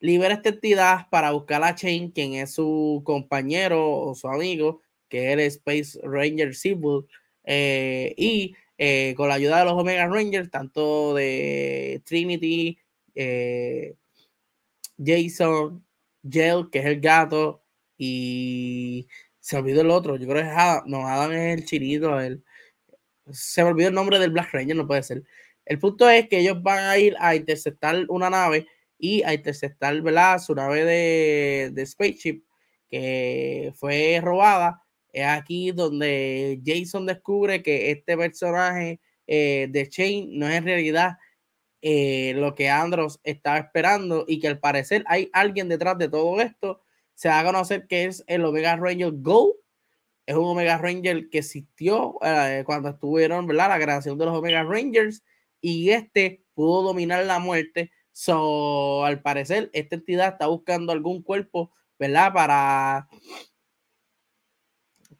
libera 0.00 0.32
esta 0.32 0.48
entidad 0.48 1.10
para 1.10 1.32
buscar 1.32 1.62
a 1.62 1.74
Chain, 1.74 2.10
quien 2.10 2.32
es 2.34 2.54
su 2.54 3.02
compañero 3.04 4.00
o 4.00 4.14
su 4.14 4.28
amigo, 4.28 4.80
que 5.12 5.30
era 5.30 5.44
Space 5.44 6.00
Ranger 6.02 6.54
Symbol, 6.54 7.06
eh, 7.44 8.14
y 8.16 8.56
eh, 8.78 9.12
con 9.14 9.28
la 9.28 9.34
ayuda 9.34 9.58
de 9.58 9.66
los 9.66 9.74
Omega 9.74 10.06
Rangers, 10.06 10.50
tanto 10.50 11.12
de 11.12 12.00
Trinity, 12.06 12.78
eh, 13.14 13.94
Jason, 14.96 15.84
Gel, 16.26 16.70
que 16.72 16.78
es 16.78 16.86
el 16.86 16.98
gato, 16.98 17.62
y 17.98 19.06
se 19.38 19.58
olvidó 19.58 19.82
el 19.82 19.90
otro, 19.90 20.16
yo 20.16 20.26
creo 20.26 20.42
que 20.42 20.48
es 20.48 20.56
Adam, 20.56 20.84
no, 20.86 21.06
Adam 21.06 21.30
es 21.32 21.58
el 21.58 21.66
chirito, 21.66 22.18
el, 22.18 22.42
se 23.30 23.62
me 23.62 23.68
olvidó 23.68 23.88
el 23.88 23.94
nombre 23.94 24.18
del 24.18 24.30
Black 24.30 24.48
Ranger, 24.54 24.76
no 24.76 24.86
puede 24.86 25.02
ser. 25.02 25.22
El 25.66 25.78
punto 25.78 26.08
es 26.08 26.26
que 26.26 26.38
ellos 26.38 26.62
van 26.62 26.84
a 26.84 26.96
ir 26.96 27.14
a 27.20 27.36
interceptar 27.36 28.06
una 28.08 28.30
nave 28.30 28.66
y 28.98 29.22
a 29.24 29.34
interceptar, 29.34 30.00
¿verdad? 30.00 30.38
Su 30.38 30.54
nave 30.54 30.86
de 31.70 31.86
Spaceship 31.86 32.42
que 32.88 33.72
fue 33.76 34.20
robada 34.22 34.82
es 35.12 35.26
aquí 35.26 35.72
donde 35.72 36.60
Jason 36.64 37.06
descubre 37.06 37.62
que 37.62 37.90
este 37.90 38.16
personaje 38.16 39.00
eh, 39.26 39.68
de 39.70 39.88
Shane 39.90 40.28
no 40.30 40.48
es 40.48 40.54
en 40.56 40.64
realidad 40.64 41.18
eh, 41.82 42.32
lo 42.36 42.54
que 42.54 42.70
Andros 42.70 43.20
estaba 43.24 43.58
esperando 43.58 44.24
y 44.26 44.38
que 44.38 44.48
al 44.48 44.58
parecer 44.58 45.04
hay 45.06 45.30
alguien 45.32 45.68
detrás 45.68 45.98
de 45.98 46.08
todo 46.08 46.40
esto. 46.40 46.80
Se 47.14 47.28
va 47.28 47.40
a 47.40 47.44
conocer 47.44 47.86
que 47.86 48.04
es 48.04 48.24
el 48.26 48.44
Omega 48.44 48.76
Ranger 48.76 49.12
Go. 49.16 49.56
Es 50.26 50.36
un 50.36 50.44
Omega 50.44 50.78
Ranger 50.78 51.28
que 51.28 51.38
existió 51.38 52.18
eh, 52.22 52.62
cuando 52.64 52.90
estuvieron, 52.90 53.46
¿verdad? 53.46 53.68
La 53.68 53.80
creación 53.80 54.16
de 54.16 54.26
los 54.26 54.38
Omega 54.38 54.62
Rangers 54.62 55.22
y 55.60 55.90
este 55.90 56.44
pudo 56.54 56.82
dominar 56.82 57.24
la 57.26 57.38
muerte. 57.38 57.90
So, 58.12 59.04
al 59.04 59.20
parecer, 59.22 59.70
esta 59.72 59.96
entidad 59.96 60.28
está 60.28 60.46
buscando 60.46 60.92
algún 60.92 61.22
cuerpo, 61.22 61.72
¿verdad? 61.98 62.32
Para 62.32 63.08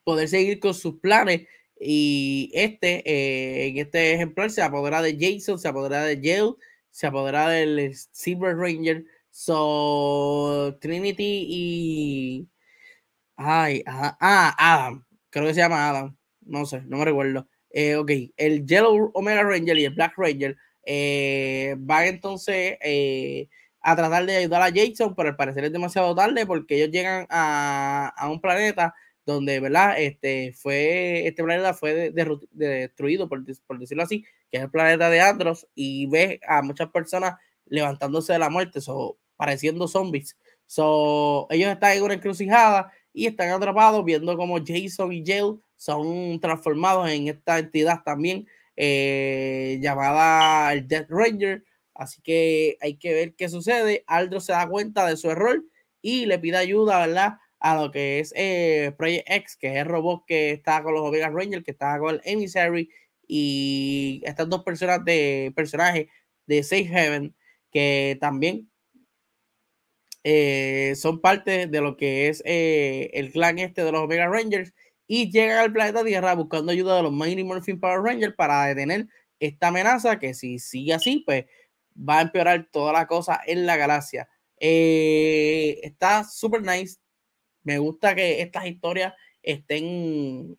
poder 0.03 0.27
seguir 0.27 0.59
con 0.59 0.73
sus 0.73 0.99
planes. 0.99 1.47
Y 1.79 2.51
este, 2.53 3.03
eh, 3.09 3.67
en 3.67 3.77
este 3.77 4.13
ejemplar, 4.13 4.51
se 4.51 4.61
apodera 4.61 5.01
de 5.01 5.17
Jason, 5.19 5.59
se 5.59 5.67
apodera 5.67 6.03
de 6.03 6.21
Yale, 6.21 6.53
se 6.91 7.07
apodera 7.07 7.49
del 7.49 7.93
Silver 8.11 8.55
Ranger. 8.55 9.05
So, 9.31 10.77
Trinity 10.79 11.45
y. 11.49 12.47
Ay, 13.35 13.83
ah, 13.87 14.55
Adam. 14.57 15.05
Creo 15.29 15.47
que 15.47 15.53
se 15.53 15.61
llama 15.61 15.89
Adam. 15.89 16.17
No 16.41 16.65
sé, 16.65 16.81
no 16.83 16.97
me 16.97 17.05
recuerdo. 17.05 17.47
Eh, 17.71 17.95
ok, 17.95 18.11
el 18.37 18.65
Yellow 18.67 19.11
Omega 19.15 19.43
Ranger 19.43 19.77
y 19.77 19.85
el 19.85 19.95
Black 19.95 20.13
Ranger 20.17 20.55
eh, 20.85 21.75
van 21.79 22.05
entonces 22.05 22.77
a 23.81 23.95
tratar 23.95 24.25
de 24.25 24.37
ayudar 24.37 24.61
a 24.61 24.71
Jason, 24.73 25.15
pero 25.15 25.29
al 25.29 25.35
parecer 25.35 25.65
es 25.65 25.71
demasiado 25.73 26.15
tarde 26.15 26.45
porque 26.45 26.75
ellos 26.75 26.91
llegan 26.91 27.25
a, 27.29 28.13
a 28.15 28.29
un 28.29 28.39
planeta 28.39 28.93
donde, 29.25 29.59
¿verdad? 29.59 29.95
Este, 29.99 30.53
fue, 30.53 31.27
este 31.27 31.43
planeta 31.43 31.73
fue 31.73 32.11
destruido, 32.11 33.29
por, 33.29 33.43
decirlo 33.43 34.03
así, 34.03 34.23
que 34.51 34.57
es 34.57 34.63
el 34.63 34.71
planeta 34.71 35.09
de 35.09 35.21
Andros, 35.21 35.67
y 35.75 36.07
ve 36.07 36.39
a 36.47 36.61
muchas 36.61 36.89
personas 36.89 37.35
levantándose 37.65 38.33
de 38.33 38.39
la 38.39 38.49
muerte, 38.49 38.81
so, 38.81 39.17
pareciendo 39.35 39.87
zombies. 39.87 40.37
So, 40.67 41.47
ellos 41.49 41.71
están 41.71 41.97
en 41.97 42.03
una 42.03 42.13
encrucijada 42.15 42.91
y 43.13 43.27
están 43.27 43.49
atrapados 43.49 44.03
viendo 44.03 44.35
como 44.37 44.57
Jason 44.65 45.13
y 45.13 45.23
Jill 45.23 45.59
son 45.83 46.39
transformados 46.39 47.09
en 47.09 47.27
esta 47.27 47.59
entidad 47.59 48.03
también 48.05 48.47
eh, 48.77 49.79
llamada 49.81 50.71
el 50.71 50.87
Death 50.87 51.07
Ranger. 51.09 51.65
Así 51.93 52.21
que 52.21 52.77
hay 52.81 52.95
que 52.95 53.13
ver 53.13 53.35
qué 53.35 53.49
sucede. 53.49 54.03
Aldro 54.07 54.39
se 54.39 54.53
da 54.53 54.67
cuenta 54.67 55.05
de 55.05 55.17
su 55.17 55.29
error 55.29 55.61
y 56.01 56.25
le 56.25 56.39
pide 56.39 56.57
ayuda, 56.57 57.05
¿verdad? 57.05 57.33
A 57.63 57.75
lo 57.75 57.91
que 57.91 58.19
es 58.19 58.33
eh, 58.35 58.93
Project 58.97 59.25
X, 59.25 59.57
que 59.57 59.67
es 59.67 59.75
el 59.77 59.85
robot 59.85 60.25
que 60.27 60.51
está 60.51 60.83
con 60.83 60.93
los 60.93 61.01
Omega 61.01 61.29
Rangers, 61.29 61.63
que 61.63 61.71
está 61.71 61.97
con 61.97 62.15
el 62.15 62.21
Emissary, 62.25 62.89
y 63.25 64.21
estas 64.25 64.49
dos 64.49 64.63
personas 64.65 65.03
de 65.05 65.53
personajes 65.55 66.07
de 66.45 66.61
Safe 66.61 66.89
Haven, 66.93 67.33
que 67.71 68.17
también 68.19 68.69
eh, 70.25 70.93
son 70.97 71.21
parte 71.21 71.67
de 71.67 71.81
lo 71.81 71.95
que 71.95 72.27
es 72.27 72.43
eh, 72.45 73.09
el 73.13 73.31
clan 73.31 73.59
este 73.59 73.85
de 73.85 73.93
los 73.93 74.01
Omega 74.03 74.27
Rangers 74.27 74.73
y 75.07 75.31
llegan 75.31 75.59
al 75.59 75.71
planeta 75.71 76.03
Tierra 76.03 76.35
buscando 76.35 76.73
ayuda 76.73 76.97
de 76.97 77.03
los 77.03 77.13
Mighty 77.13 77.45
Morphin 77.45 77.79
Power 77.79 78.01
Rangers 78.01 78.35
para 78.35 78.65
detener 78.65 79.07
esta 79.39 79.69
amenaza 79.69 80.19
que 80.19 80.33
si 80.33 80.59
sigue 80.59 80.93
así, 80.93 81.23
pues 81.25 81.45
va 81.97 82.19
a 82.19 82.23
empeorar 82.23 82.67
toda 82.71 82.91
la 82.91 83.07
cosa 83.07 83.39
en 83.45 83.65
la 83.65 83.77
galaxia. 83.77 84.27
Está 84.59 86.25
super 86.25 86.61
nice. 86.61 87.02
Me 87.63 87.77
gusta 87.77 88.15
que 88.15 88.41
estas 88.41 88.65
historias 88.65 89.13
estén 89.41 90.57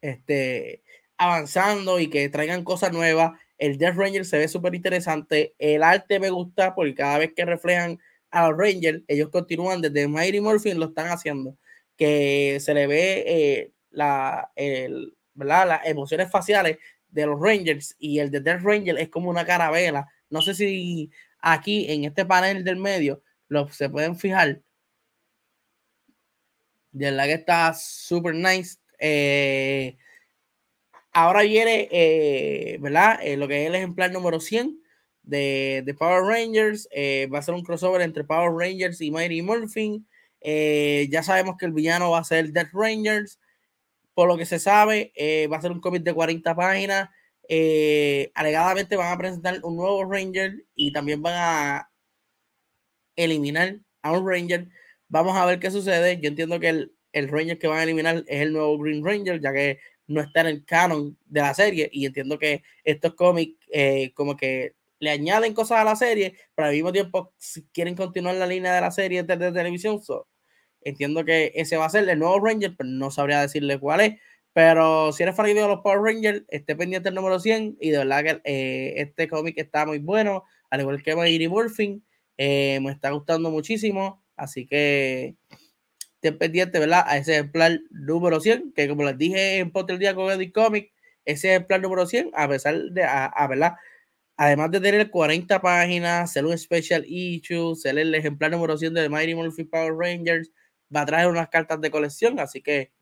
este, 0.00 0.82
avanzando 1.16 2.00
y 2.00 2.08
que 2.08 2.28
traigan 2.28 2.64
cosas 2.64 2.92
nuevas. 2.92 3.32
El 3.58 3.78
Death 3.78 3.96
Ranger 3.96 4.24
se 4.24 4.38
ve 4.38 4.48
súper 4.48 4.74
interesante. 4.74 5.54
El 5.58 5.82
arte 5.82 6.20
me 6.20 6.30
gusta 6.30 6.74
porque 6.74 6.94
cada 6.94 7.18
vez 7.18 7.32
que 7.34 7.44
reflejan 7.44 7.98
a 8.30 8.48
los 8.48 8.58
Rangers, 8.58 9.02
ellos 9.08 9.30
continúan 9.30 9.80
desde 9.80 10.06
Mighty 10.06 10.40
Morphin, 10.40 10.78
lo 10.78 10.86
están 10.86 11.08
haciendo. 11.08 11.56
Que 11.96 12.58
se 12.60 12.74
le 12.74 12.86
ve 12.86 13.24
eh, 13.26 13.72
la, 13.90 14.52
el, 14.54 15.16
las 15.34 15.86
emociones 15.86 16.30
faciales 16.30 16.78
de 17.08 17.26
los 17.26 17.40
Rangers 17.40 17.96
y 17.98 18.20
el 18.20 18.30
de 18.30 18.40
Death 18.40 18.62
Ranger 18.62 18.98
es 18.98 19.08
como 19.08 19.30
una 19.30 19.44
carabela. 19.44 20.06
No 20.30 20.42
sé 20.42 20.54
si 20.54 21.10
aquí 21.40 21.90
en 21.90 22.04
este 22.04 22.24
panel 22.24 22.64
del 22.64 22.76
medio 22.76 23.22
lo, 23.48 23.68
se 23.68 23.88
pueden 23.88 24.16
fijar. 24.16 24.60
De 26.92 27.10
la 27.10 27.26
que 27.26 27.34
está 27.34 27.74
super 27.74 28.34
nice. 28.34 28.78
Eh, 28.98 29.96
ahora 31.12 31.42
viene, 31.42 31.88
eh, 31.90 32.78
¿verdad? 32.80 33.18
Eh, 33.22 33.36
lo 33.36 33.48
que 33.48 33.62
es 33.62 33.68
el 33.68 33.74
ejemplar 33.74 34.12
número 34.12 34.40
100 34.40 34.80
de, 35.22 35.82
de 35.84 35.94
Power 35.94 36.22
Rangers. 36.22 36.88
va 37.32 37.38
a 37.38 37.42
ser 37.42 37.54
un 37.54 37.62
crossover 37.62 38.02
entre 38.02 38.24
Power 38.24 38.52
Rangers 38.52 39.00
y 39.00 39.10
Mighty 39.10 39.42
Morphin. 39.42 40.06
ya 40.42 41.22
sabemos 41.22 41.56
que 41.58 41.66
el 41.66 41.72
villano 41.72 42.10
va 42.10 42.20
a 42.20 42.24
ser 42.24 42.52
Death 42.52 42.72
Rangers. 42.72 43.38
Por 44.14 44.28
lo 44.28 44.36
que 44.36 44.46
se 44.46 44.58
sabe, 44.58 45.12
va 45.50 45.58
a 45.58 45.62
ser 45.62 45.72
un 45.72 45.80
cómic 45.80 46.02
de 46.02 46.14
40 46.14 46.54
páginas. 46.56 47.10
alegadamente 48.34 48.96
van 48.96 49.12
a 49.12 49.18
presentar 49.18 49.60
un 49.62 49.76
nuevo 49.76 50.04
Ranger 50.04 50.64
y 50.74 50.92
también 50.92 51.22
van 51.22 51.34
a 51.36 51.90
eliminar 53.16 53.78
a 54.02 54.12
un 54.12 54.26
Ranger. 54.26 54.68
Vamos 55.08 55.36
a 55.36 55.46
ver 55.46 55.58
qué 55.58 55.70
sucede. 55.70 56.20
Yo 56.20 56.28
entiendo 56.28 56.60
que 56.60 56.68
el, 56.68 56.92
el 57.12 57.28
Ranger 57.28 57.58
que 57.58 57.66
van 57.68 57.78
a 57.78 57.82
eliminar 57.84 58.24
es 58.26 58.42
el 58.42 58.52
nuevo 58.52 58.78
Green 58.78 59.04
Ranger, 59.04 59.40
ya 59.40 59.52
que 59.52 59.78
no 60.06 60.20
está 60.20 60.40
en 60.40 60.46
el 60.48 60.64
canon 60.64 61.16
de 61.26 61.40
la 61.40 61.54
serie. 61.54 61.88
Y 61.92 62.06
entiendo 62.06 62.38
que 62.38 62.62
estos 62.84 63.14
cómics, 63.14 63.56
eh, 63.72 64.12
como 64.14 64.36
que 64.36 64.74
le 65.00 65.10
añaden 65.10 65.54
cosas 65.54 65.78
a 65.78 65.84
la 65.84 65.96
serie, 65.96 66.34
pero 66.54 66.68
al 66.68 66.74
mismo 66.74 66.92
tiempo 66.92 67.32
si 67.36 67.62
quieren 67.72 67.94
continuar 67.94 68.34
la 68.34 68.46
línea 68.46 68.74
de 68.74 68.80
la 68.80 68.90
serie 68.90 69.22
desde 69.22 69.52
televisión. 69.52 70.00
entiendo 70.82 71.24
que 71.24 71.52
ese 71.54 71.76
va 71.76 71.86
a 71.86 71.90
ser 71.90 72.08
el 72.08 72.18
nuevo 72.18 72.40
Ranger, 72.44 72.74
pero 72.76 72.88
no 72.88 73.10
sabría 73.10 73.40
decirle 73.40 73.78
cuál 73.78 74.00
es. 74.00 74.14
Pero 74.52 75.12
si 75.12 75.22
eres 75.22 75.36
fanático 75.36 75.62
de 75.62 75.68
los 75.68 75.80
Power 75.82 76.00
Rangers, 76.00 76.42
esté 76.48 76.74
pendiente 76.74 77.10
el 77.10 77.14
número 77.14 77.38
100. 77.38 77.76
Y 77.80 77.90
de 77.90 77.98
verdad 77.98 78.24
que 78.24 78.40
eh, 78.44 78.94
este 78.96 79.28
cómic 79.28 79.56
está 79.58 79.86
muy 79.86 79.98
bueno, 79.98 80.44
al 80.70 80.80
igual 80.80 81.02
que 81.02 81.14
Mighty 81.14 81.48
Morphin. 81.48 82.04
Eh, 82.38 82.78
me 82.82 82.92
está 82.92 83.10
gustando 83.10 83.50
muchísimo, 83.50 84.22
así 84.38 84.66
que 84.66 85.36
estén 86.16 86.38
pendientes, 86.38 86.80
¿verdad? 86.80 87.04
A 87.06 87.18
ese 87.18 87.34
ejemplar 87.34 87.80
número 87.90 88.40
100, 88.40 88.72
que 88.74 88.88
como 88.88 89.04
les 89.04 89.18
dije 89.18 89.58
en 89.58 89.70
Potter 89.72 89.98
Día 89.98 90.14
con 90.14 90.30
Edit 90.32 90.52
Comic, 90.54 90.92
ese 91.24 91.50
ejemplar 91.50 91.80
número 91.80 92.06
100, 92.06 92.30
a 92.34 92.48
pesar 92.48 92.76
de, 92.90 93.04
a, 93.04 93.46
¿verdad? 93.48 93.74
Además 94.36 94.70
de 94.70 94.80
tener 94.80 95.10
40 95.10 95.60
páginas, 95.60 96.32
ser 96.32 96.46
un 96.46 96.56
special 96.58 97.04
issue, 97.06 97.76
ser 97.76 97.98
el 97.98 98.14
ejemplar 98.14 98.50
número 98.50 98.76
100 98.78 98.94
de 98.94 99.08
Mighty 99.08 99.34
Morphin 99.34 99.68
Power 99.68 99.94
Rangers, 99.94 100.50
va 100.94 101.02
a 101.02 101.06
traer 101.06 101.28
unas 101.28 101.48
cartas 101.48 101.80
de 101.80 101.90
colección, 101.90 102.40
así 102.40 102.62
que 102.62 102.92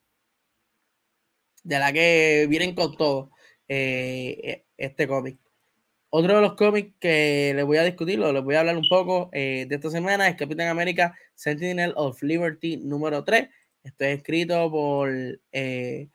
de 1.62 1.78
la 1.78 1.92
que 1.92 2.46
vienen 2.48 2.74
con 2.74 2.96
todo 2.96 3.30
eh, 3.68 4.64
este 4.76 5.08
cómic. 5.08 5.38
Otro 6.10 6.36
de 6.36 6.40
los 6.40 6.54
cómics 6.54 6.94
que 7.00 7.52
les 7.54 7.64
voy 7.64 7.78
a 7.78 7.82
discutir, 7.82 8.20
o 8.20 8.32
les 8.32 8.42
voy 8.42 8.54
a 8.54 8.60
hablar 8.60 8.76
un 8.76 8.88
poco 8.88 9.28
eh, 9.32 9.66
de 9.68 9.74
esta 9.74 9.90
semana, 9.90 10.28
es 10.28 10.36
Capitán 10.36 10.68
América 10.68 11.18
Sentinel 11.34 11.92
of 11.96 12.22
Liberty 12.22 12.76
número 12.76 13.24
3. 13.24 13.48
Esto 13.82 14.04
es 14.04 14.18
escrito 14.18 14.70
por 14.70 15.10
eh, 15.50 16.08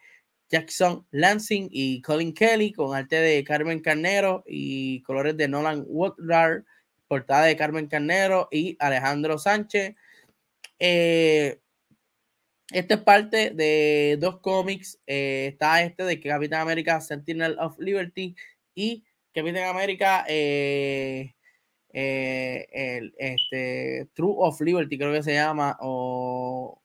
Jackson 0.49 1.05
Lansing 1.11 1.67
y 1.71 2.01
Colin 2.01 2.33
Kelly, 2.33 2.71
con 2.71 2.95
arte 2.95 3.17
de 3.17 3.43
Carmen 3.43 3.81
Carnero 3.81 4.43
y 4.47 5.01
colores 5.03 5.35
de 5.35 5.49
Nolan 5.49 5.83
Woodard, 5.85 6.63
portada 7.07 7.45
de 7.45 7.57
Carmen 7.57 7.87
Carnero 7.87 8.47
y 8.49 8.77
Alejandro 8.79 9.37
Sánchez. 9.37 9.95
Eh, 10.79 11.59
esta 12.71 12.93
es 12.95 13.01
parte 13.01 13.49
de 13.49 14.17
dos 14.21 14.39
cómics. 14.39 14.99
está 15.05 15.83
este 15.83 16.03
de 16.05 16.19
Capitán 16.21 16.61
América 16.61 17.01
Sentinel 17.01 17.57
of 17.59 17.77
Liberty 17.77 18.35
y 18.73 19.03
Capitán 19.34 19.63
América, 19.69 20.25
eh, 20.27 21.34
eh, 21.93 22.67
el, 22.71 23.13
este, 23.17 24.09
True 24.13 24.36
of 24.38 24.59
Liberty, 24.61 24.97
creo 24.97 25.13
que 25.13 25.23
se 25.23 25.34
llama, 25.34 25.77
o, 25.82 26.82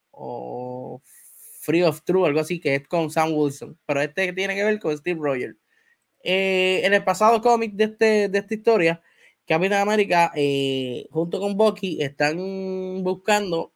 Free 1.61 1.82
of 1.82 2.03
True, 2.05 2.26
algo 2.26 2.40
así, 2.40 2.61
que 2.61 2.76
es 2.76 2.86
con 2.88 3.11
Sam 3.11 3.32
Wilson. 3.34 3.78
Pero 3.86 4.01
este 4.01 4.32
tiene 4.32 4.55
que 4.55 4.64
ver 4.64 4.78
con 4.78 4.97
Steve 4.97 5.18
Rogers. 5.20 5.57
Eh, 6.22 6.82
en 6.84 6.94
el 6.94 7.05
pasado 7.05 7.40
cómic 7.42 7.72
de, 7.74 7.84
este, 7.84 8.28
de 8.28 8.38
esta 8.38 8.55
historia, 8.55 9.03
Capitán 9.47 9.80
América, 9.82 10.32
junto 11.11 11.40
con 11.40 11.57
Bucky, 11.57 12.03
están 12.03 13.03
buscando 13.03 13.72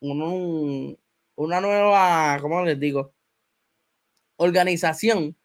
una 0.00 1.60
nueva, 1.60 2.38
¿cómo 2.40 2.62
les 2.64 2.78
digo? 2.80 3.14
Organización 4.36 5.36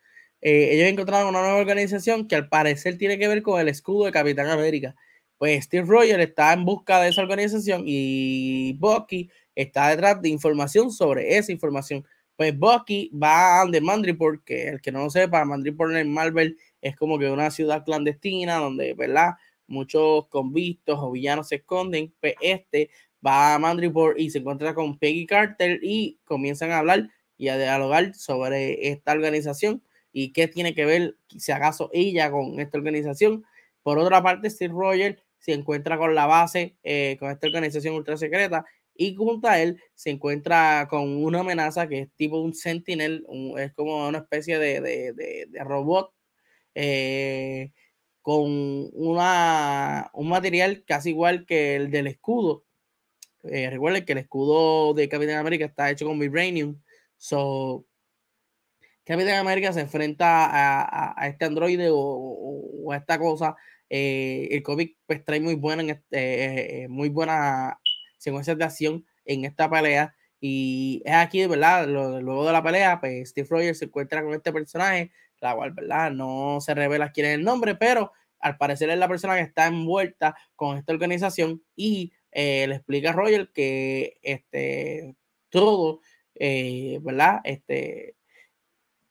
eh, 0.42 0.70
ellos 0.74 0.88
encontraron 0.88 1.30
una 1.30 1.42
nueva 1.42 1.58
organización 1.58 2.28
que 2.28 2.36
al 2.36 2.50
parecer 2.50 2.98
tiene 2.98 3.18
que 3.18 3.28
ver 3.28 3.42
con 3.42 3.60
el 3.60 3.68
escudo 3.70 4.06
de 4.06 4.12
Capitán 4.12 4.48
América. 4.48 4.96
Pues 5.38 5.66
Steve 5.66 5.86
Rogers 5.88 6.24
está 6.24 6.54
en 6.54 6.66
busca 6.66 7.02
de 7.02 7.10
esa 7.10 7.22
organización 7.22 7.84
y 7.86 8.74
Bucky 8.74 9.30
está 9.56 9.90
detrás 9.90 10.22
de 10.22 10.30
información 10.30 10.92
sobre 10.92 11.38
esa 11.38 11.52
información. 11.52 12.06
Pues 12.36 12.58
Bucky 12.58 13.12
va 13.12 13.58
a 13.58 13.62
donde 13.62 13.82
Mandriport, 13.82 14.44
que 14.44 14.70
el 14.70 14.82
que 14.82 14.92
no 14.92 15.04
lo 15.04 15.10
sepa, 15.10 15.44
Mandriport 15.46 15.96
en 15.96 16.14
Marvel 16.14 16.58
es 16.82 16.96
como 16.96 17.18
que 17.18 17.30
una 17.30 17.50
ciudad 17.52 17.84
clandestina 17.84 18.58
donde, 18.58 18.94
¿verdad? 18.94 19.32
Muchos 19.68 20.28
convictos 20.28 21.00
o 21.02 21.12
villanos 21.12 21.48
se 21.50 21.56
esconden. 21.56 22.14
Pues 22.20 22.36
este 22.42 22.90
va 23.26 23.56
a 23.56 23.60
Mandriport 23.60 24.20
y 24.20 24.30
se 24.30 24.40
encuentra 24.40 24.76
con 24.76 24.98
Peggy 25.00 25.26
Carter 25.26 25.80
y 25.82 26.20
comienzan 26.26 26.72
a 26.72 26.80
hablar 26.80 27.10
y 27.38 27.50
a 27.50 27.58
dialogar 27.58 28.14
sobre 28.16 28.90
esta 28.90 29.14
organización 29.14 29.84
y 30.20 30.32
qué 30.32 30.48
tiene 30.48 30.74
que 30.74 30.84
ver, 30.84 31.16
si 31.38 31.52
acaso, 31.52 31.92
ella 31.94 32.32
con 32.32 32.60
esta 32.60 32.80
organización. 32.80 33.46
Por 33.84 34.00
otra 34.00 34.24
parte, 34.24 34.50
Steve 34.50 34.74
Rogers 34.74 35.22
se 35.38 35.54
encuentra 35.54 35.96
con 36.00 36.16
la 36.16 36.26
base, 36.26 36.76
eh, 36.82 37.18
con 37.20 37.30
esta 37.30 37.46
organización 37.46 37.94
ultra 37.94 38.18
secreta, 38.18 38.66
y 38.96 39.14
junto 39.14 39.48
a 39.48 39.62
él 39.62 39.80
se 39.94 40.10
encuentra 40.10 40.88
con 40.90 41.24
una 41.24 41.42
amenaza 41.42 41.88
que 41.88 42.00
es 42.00 42.12
tipo 42.16 42.40
un 42.40 42.56
sentinel, 42.56 43.28
es 43.60 43.74
como 43.74 44.08
una 44.08 44.18
especie 44.18 44.58
de, 44.58 44.82
de, 44.82 45.14
de, 45.14 45.64
robot 45.64 46.12
eh, 46.74 47.72
con 48.24 48.90
una, 48.94 50.10
un 50.16 50.30
material 50.30 50.84
casi 50.84 51.10
igual 51.12 51.46
que 51.46 51.76
el 51.76 51.92
del 51.92 52.08
escudo. 52.08 52.66
Eh, 53.44 53.70
recuerden 53.70 54.04
que 54.04 54.14
el 54.14 54.18
escudo 54.18 54.96
de 54.96 55.10
Capitán 55.10 55.38
América 55.38 55.66
está 55.66 55.92
hecho 55.92 56.08
con 56.08 56.18
vibranium. 56.18 56.82
So, 57.18 57.86
Capitán 59.08 59.36
América 59.36 59.72
se 59.72 59.80
enfrenta 59.80 60.50
a, 61.18 61.28
este 61.30 61.46
androide 61.46 61.88
o, 61.90 62.92
a 62.92 62.98
esta 62.98 63.18
cosa. 63.18 63.56
Eh, 63.90 64.50
el 64.52 64.62
cómic 64.64 64.98
pues 65.06 65.24
trae 65.24 65.40
muy 65.40 65.56
buena, 65.56 65.82
en 65.82 65.92
este, 65.92 66.18
eh, 66.18 66.84
eh, 66.84 66.88
muy 66.90 67.08
buena 67.08 67.80
secuencias 68.18 68.58
de 68.58 68.66
acción 68.66 69.06
en 69.24 69.46
esta 69.46 69.70
pelea. 69.70 70.14
Y 70.42 71.02
es 71.06 71.14
aquí, 71.14 71.48
¿verdad? 71.48 71.88
Luego 71.88 72.46
de 72.46 72.52
la 72.52 72.62
pelea, 72.62 73.00
pues 73.00 73.30
Steve 73.30 73.48
Rogers 73.50 73.80
se 73.80 73.86
encuentra 73.86 74.22
con 74.22 74.34
este 74.34 74.52
personaje, 74.52 75.12
la 75.40 75.56
cual, 75.56 75.72
¿verdad? 75.72 76.12
No 76.12 76.60
se 76.60 76.74
revela 76.74 77.14
quién 77.14 77.28
es 77.28 77.36
el 77.36 77.46
nombre, 77.46 77.76
pero 77.76 78.12
al 78.42 78.58
parecer 78.58 78.90
es 78.90 78.98
la 78.98 79.08
persona 79.08 79.36
que 79.36 79.42
está 79.42 79.68
envuelta 79.68 80.36
con 80.58 80.78
esta 80.78 80.92
organización 80.92 81.64
y 81.78 82.12
le 82.34 82.66
explica 82.66 83.12
a 83.12 83.14
Roger 83.14 83.52
que 83.54 84.18
este, 84.22 85.16
todo, 85.50 86.02
¿verdad? 86.36 87.40
Este, 87.46 88.17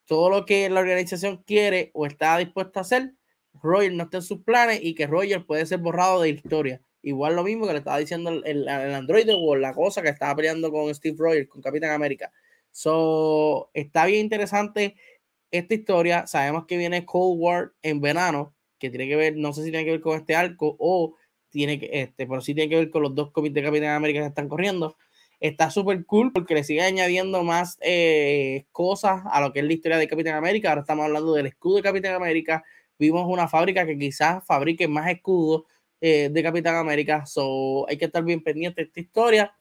todo 0.07 0.29
lo 0.29 0.45
que 0.45 0.69
la 0.69 0.79
organización 0.79 1.43
quiere 1.45 1.91
o 1.93 2.05
está 2.05 2.37
dispuesta 2.37 2.79
a 2.79 2.81
hacer, 2.81 3.13
Roger 3.61 3.93
no 3.93 4.05
está 4.05 4.17
en 4.17 4.23
sus 4.23 4.41
planes 4.43 4.79
y 4.81 4.95
que 4.95 5.05
Roger 5.07 5.45
puede 5.45 5.65
ser 5.65 5.79
borrado 5.79 6.21
de 6.21 6.29
historia. 6.29 6.81
Igual 7.01 7.35
lo 7.35 7.43
mismo 7.43 7.67
que 7.67 7.73
le 7.73 7.79
estaba 7.79 7.97
diciendo 7.99 8.29
el, 8.29 8.43
el, 8.45 8.67
Android 8.67 9.27
o 9.31 9.55
la 9.55 9.73
cosa 9.73 10.01
que 10.01 10.09
estaba 10.09 10.35
peleando 10.35 10.71
con 10.71 10.93
Steve 10.93 11.15
Rogers, 11.17 11.47
con 11.47 11.61
Capitán 11.61 11.91
América. 11.91 12.31
So, 12.71 13.69
está 13.73 14.05
bien 14.05 14.21
interesante 14.21 14.95
esta 15.51 15.73
historia. 15.73 16.27
Sabemos 16.27 16.65
que 16.65 16.77
viene 16.77 17.05
Cold 17.05 17.39
War 17.39 17.73
en 17.81 18.01
verano, 18.01 18.55
que 18.79 18.89
tiene 18.89 19.07
que 19.07 19.15
ver, 19.15 19.35
no 19.37 19.53
sé 19.53 19.63
si 19.63 19.71
tiene 19.71 19.85
que 19.85 19.91
ver 19.91 20.01
con 20.01 20.17
este 20.17 20.35
arco 20.35 20.75
o 20.79 21.15
tiene 21.49 21.79
que, 21.79 21.89
este, 21.91 22.27
pero 22.27 22.41
sí 22.41 22.53
tiene 22.53 22.69
que 22.69 22.75
ver 22.75 22.89
con 22.89 23.03
los 23.03 23.15
dos 23.15 23.31
cómics 23.31 23.53
de 23.55 23.63
Capitán 23.63 23.89
América 23.89 24.21
que 24.21 24.27
están 24.27 24.49
corriendo. 24.49 24.97
Está 25.39 25.69
súper 25.69 26.03
cool 26.05 26.31
porque 26.33 26.55
le 26.55 26.63
sigue 26.63 26.81
añadiendo 26.81 27.43
más 27.43 27.77
eh, 27.81 28.65
cosas 28.71 29.21
a 29.31 29.39
lo 29.39 29.53
que 29.53 29.59
es 29.59 29.65
la 29.65 29.73
historia 29.73 29.97
de 29.97 30.07
Capitán 30.07 30.35
América. 30.35 30.69
Ahora 30.69 30.81
estamos 30.81 31.05
hablando 31.05 31.33
del 31.33 31.45
escudo 31.45 31.77
de 31.77 31.83
Capitán 31.83 32.15
América. 32.15 32.63
Vimos 32.97 33.27
una 33.27 33.47
fábrica 33.47 33.85
que 33.85 33.97
quizás 33.97 34.43
fabrique 34.45 34.87
más 34.87 35.09
escudos 35.11 35.63
eh, 36.01 36.29
de 36.31 36.43
Capitán 36.43 36.75
América. 36.75 37.25
So, 37.27 37.87
hay 37.87 37.97
que 37.97 38.05
estar 38.05 38.23
bien 38.23 38.41
pendiente 38.43 38.81
de 38.81 38.87
esta 38.87 38.99
historia. 38.99 39.55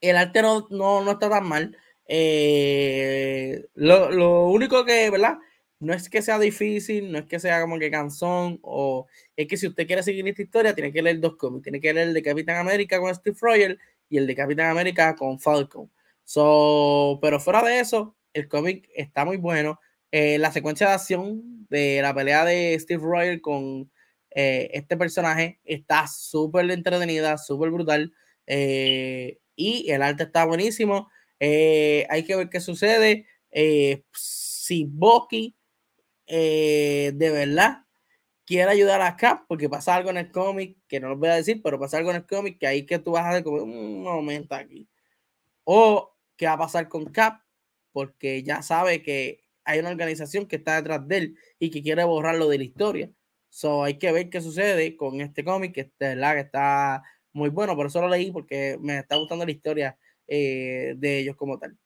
El 0.00 0.16
arte 0.16 0.42
no, 0.42 0.66
no, 0.70 1.10
está 1.10 1.30
tan 1.30 1.48
mal. 1.48 1.76
Eh, 2.06 3.64
lo, 3.74 4.10
lo, 4.10 4.48
único 4.48 4.84
que, 4.84 5.08
¿verdad? 5.08 5.38
no 5.82 5.92
es 5.92 6.08
que 6.08 6.22
sea 6.22 6.38
difícil, 6.38 7.10
no 7.10 7.18
es 7.18 7.24
que 7.26 7.40
sea 7.40 7.60
como 7.60 7.76
que 7.76 7.90
cansón, 7.90 8.60
o 8.62 9.08
es 9.36 9.48
que 9.48 9.56
si 9.56 9.66
usted 9.66 9.84
quiere 9.84 10.04
seguir 10.04 10.26
esta 10.28 10.42
historia, 10.42 10.74
tiene 10.74 10.92
que 10.92 11.02
leer 11.02 11.18
dos 11.18 11.36
cómics. 11.36 11.64
Tiene 11.64 11.80
que 11.80 11.92
leer 11.92 12.08
el 12.08 12.14
de 12.14 12.22
Capitán 12.22 12.56
América 12.56 13.00
con 13.00 13.12
Steve 13.12 13.36
Rogers 13.40 13.78
y 14.12 14.18
el 14.18 14.26
de 14.26 14.36
Capitán 14.36 14.70
América 14.70 15.16
con 15.16 15.40
Falcon. 15.40 15.90
So, 16.22 17.18
pero 17.22 17.40
fuera 17.40 17.62
de 17.62 17.80
eso, 17.80 18.14
el 18.34 18.46
cómic 18.46 18.90
está 18.94 19.24
muy 19.24 19.38
bueno. 19.38 19.80
Eh, 20.10 20.36
la 20.36 20.52
secuencia 20.52 20.86
de 20.88 20.92
acción 20.92 21.66
de 21.70 22.02
la 22.02 22.14
pelea 22.14 22.44
de 22.44 22.78
Steve 22.78 23.02
Rogers 23.02 23.40
con 23.40 23.90
eh, 24.30 24.68
este 24.74 24.98
personaje 24.98 25.60
está 25.64 26.06
súper 26.06 26.70
entretenida, 26.70 27.38
súper 27.38 27.70
brutal. 27.70 28.12
Eh, 28.46 29.38
y 29.56 29.90
el 29.90 30.02
arte 30.02 30.24
está 30.24 30.44
buenísimo. 30.44 31.08
hay 31.40 32.24
que 32.26 32.36
ver 32.36 32.50
qué 32.50 32.60
sucede. 32.60 33.26
si 34.12 34.84
Bucky 34.84 35.56
de 36.26 37.12
verdad 37.18 37.86
quiere 38.44 38.70
ayudar 38.70 39.00
a 39.02 39.16
Cap, 39.16 39.44
porque 39.48 39.68
pasa 39.68 39.94
algo 39.94 40.10
en 40.10 40.18
el 40.18 40.30
cómic, 40.30 40.78
que 40.88 41.00
no 41.00 41.08
lo 41.08 41.16
voy 41.16 41.28
a 41.28 41.36
decir, 41.36 41.60
pero 41.62 41.78
pasa 41.78 41.98
algo 41.98 42.10
en 42.10 42.16
el 42.16 42.26
cómic 42.26 42.58
que 42.58 42.66
ahí 42.66 42.86
que 42.86 42.98
tú 42.98 43.12
vas 43.12 43.26
a 43.26 43.32
ver 43.32 43.44
como 43.44 43.62
un 43.62 44.02
momento 44.02 44.54
aquí. 44.54 44.88
O 45.64 46.16
qué 46.36 46.46
va 46.46 46.54
a 46.54 46.58
pasar 46.58 46.88
con 46.88 47.06
Cap, 47.06 47.42
porque 47.92 48.42
ya 48.42 48.62
sabe 48.62 49.02
que 49.02 49.44
hay 49.64 49.78
una 49.78 49.90
organización 49.90 50.46
que 50.46 50.56
está 50.56 50.76
detrás 50.76 51.06
de 51.06 51.16
él 51.18 51.38
y 51.58 51.70
que 51.70 51.82
quiere 51.82 52.04
borrarlo 52.04 52.48
de 52.48 52.58
la 52.58 52.64
historia. 52.64 53.10
So 53.48 53.84
hay 53.84 53.98
que 53.98 54.12
ver 54.12 54.30
qué 54.30 54.40
sucede 54.40 54.96
con 54.96 55.20
este 55.20 55.44
cómic, 55.44 55.74
que 55.74 55.92
que 55.98 56.40
está 56.40 57.02
muy 57.32 57.50
bueno, 57.50 57.76
por 57.76 57.86
eso 57.86 58.00
lo 58.00 58.08
leí, 58.08 58.32
porque 58.32 58.78
me 58.80 58.98
está 58.98 59.16
gustando 59.16 59.44
la 59.44 59.50
historia 59.52 59.98
eh, 60.26 60.94
de 60.96 61.18
ellos 61.18 61.36
como 61.36 61.58
tal. 61.58 61.76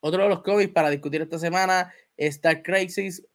Otro 0.00 0.22
de 0.22 0.28
los 0.28 0.42
cómics 0.42 0.72
para 0.72 0.90
discutir 0.90 1.22
esta 1.22 1.38
semana 1.38 1.92
está 2.16 2.62
Crisis 2.62 3.26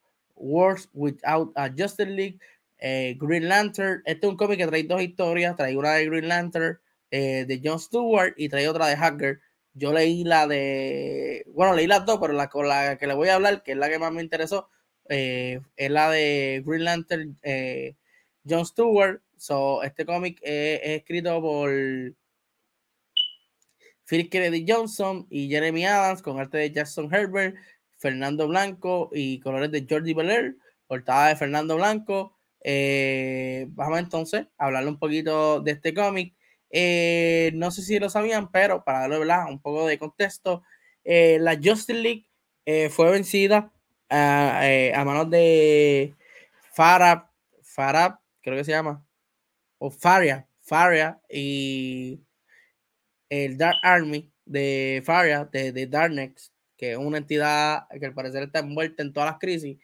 Wars 0.41 0.89
Without 0.93 1.51
a 1.55 1.69
Justice 1.69 2.09
League, 2.09 2.39
eh, 2.79 3.15
Green 3.19 3.47
Lantern. 3.47 4.01
Este 4.05 4.25
es 4.25 4.29
un 4.31 4.37
cómic 4.37 4.57
que 4.57 4.67
trae 4.67 4.83
dos 4.83 5.01
historias. 5.01 5.55
Trae 5.55 5.77
una 5.77 5.93
de 5.93 6.09
Green 6.09 6.27
Lantern 6.27 6.79
eh, 7.11 7.45
de 7.47 7.61
John 7.63 7.79
Stewart 7.79 8.33
y 8.37 8.49
trae 8.49 8.67
otra 8.67 8.87
de 8.87 8.97
Hacker. 8.97 9.39
Yo 9.73 9.93
leí 9.93 10.23
la 10.23 10.47
de. 10.47 11.45
Bueno, 11.53 11.73
leí 11.75 11.87
las 11.87 12.05
dos, 12.05 12.19
pero 12.19 12.33
la 12.33 12.49
con 12.49 12.67
la 12.67 12.97
que 12.97 13.07
le 13.07 13.13
voy 13.13 13.29
a 13.29 13.35
hablar, 13.35 13.63
que 13.63 13.71
es 13.71 13.77
la 13.77 13.89
que 13.89 13.99
más 13.99 14.11
me 14.11 14.21
interesó, 14.21 14.69
eh, 15.09 15.61
es 15.77 15.91
la 15.91 16.09
de 16.09 16.63
Green 16.65 16.83
Lantern 16.83 17.37
John 18.47 18.65
Stewart. 18.65 19.21
So, 19.37 19.81
este 19.83 20.05
cómic 20.05 20.39
es 20.43 20.81
escrito 20.83 21.41
por 21.41 21.71
Philip 24.11 24.29
Kennedy 24.29 24.65
Johnson 24.67 25.25
y 25.29 25.47
Jeremy 25.47 25.85
Adams 25.85 26.21
con 26.21 26.37
arte 26.37 26.57
de 26.57 26.71
Jackson 26.71 27.07
Herbert, 27.13 27.55
Fernando 28.01 28.47
Blanco 28.47 29.11
y 29.13 29.39
colores 29.41 29.71
de 29.71 29.85
Jordi 29.87 30.15
Belair, 30.15 30.57
portada 30.87 31.27
de 31.27 31.35
Fernando 31.35 31.75
Blanco. 31.75 32.35
Eh, 32.63 33.67
vamos 33.69 33.99
entonces 33.99 34.47
a 34.57 34.65
hablarle 34.65 34.89
un 34.89 34.97
poquito 34.97 35.61
de 35.61 35.71
este 35.73 35.93
cómic. 35.93 36.33
Eh, 36.71 37.51
no 37.53 37.69
sé 37.69 37.83
si 37.83 37.99
lo 37.99 38.09
sabían, 38.09 38.51
pero 38.51 38.83
para 38.83 39.07
darle 39.07 39.19
un 39.47 39.61
poco 39.61 39.85
de 39.85 39.99
contexto, 39.99 40.63
eh, 41.03 41.37
la 41.39 41.55
Justice 41.55 41.93
League 41.93 42.25
fue 42.89 43.11
vencida 43.11 43.71
a, 44.09 45.03
manos 45.05 45.29
de 45.29 46.15
Farah, 46.73 47.29
Farah, 47.61 48.19
creo 48.41 48.57
que 48.57 48.63
se 48.63 48.71
llama, 48.71 49.05
o 49.77 49.91
Faria, 49.91 50.47
Faria 50.61 51.19
y 51.29 52.21
el 53.29 53.57
Dark 53.57 53.77
Army 53.83 54.31
de 54.45 55.03
Faria, 55.05 55.45
de, 55.45 55.71
de 55.71 55.87
Darknex, 55.87 56.51
que 56.81 56.93
es 56.93 56.97
una 56.97 57.19
entidad 57.19 57.87
que 57.99 58.07
al 58.07 58.15
parecer 58.15 58.41
está 58.41 58.57
envuelta 58.57 59.03
en 59.03 59.13
todas 59.13 59.29
las 59.29 59.39
crisis. 59.39 59.77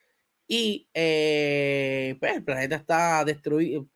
Y 0.48 0.90
eh, 0.96 2.16
pues 2.20 2.38
el 2.38 2.44
planeta 2.44 2.76
está 2.76 3.24
destruido, 3.24 3.88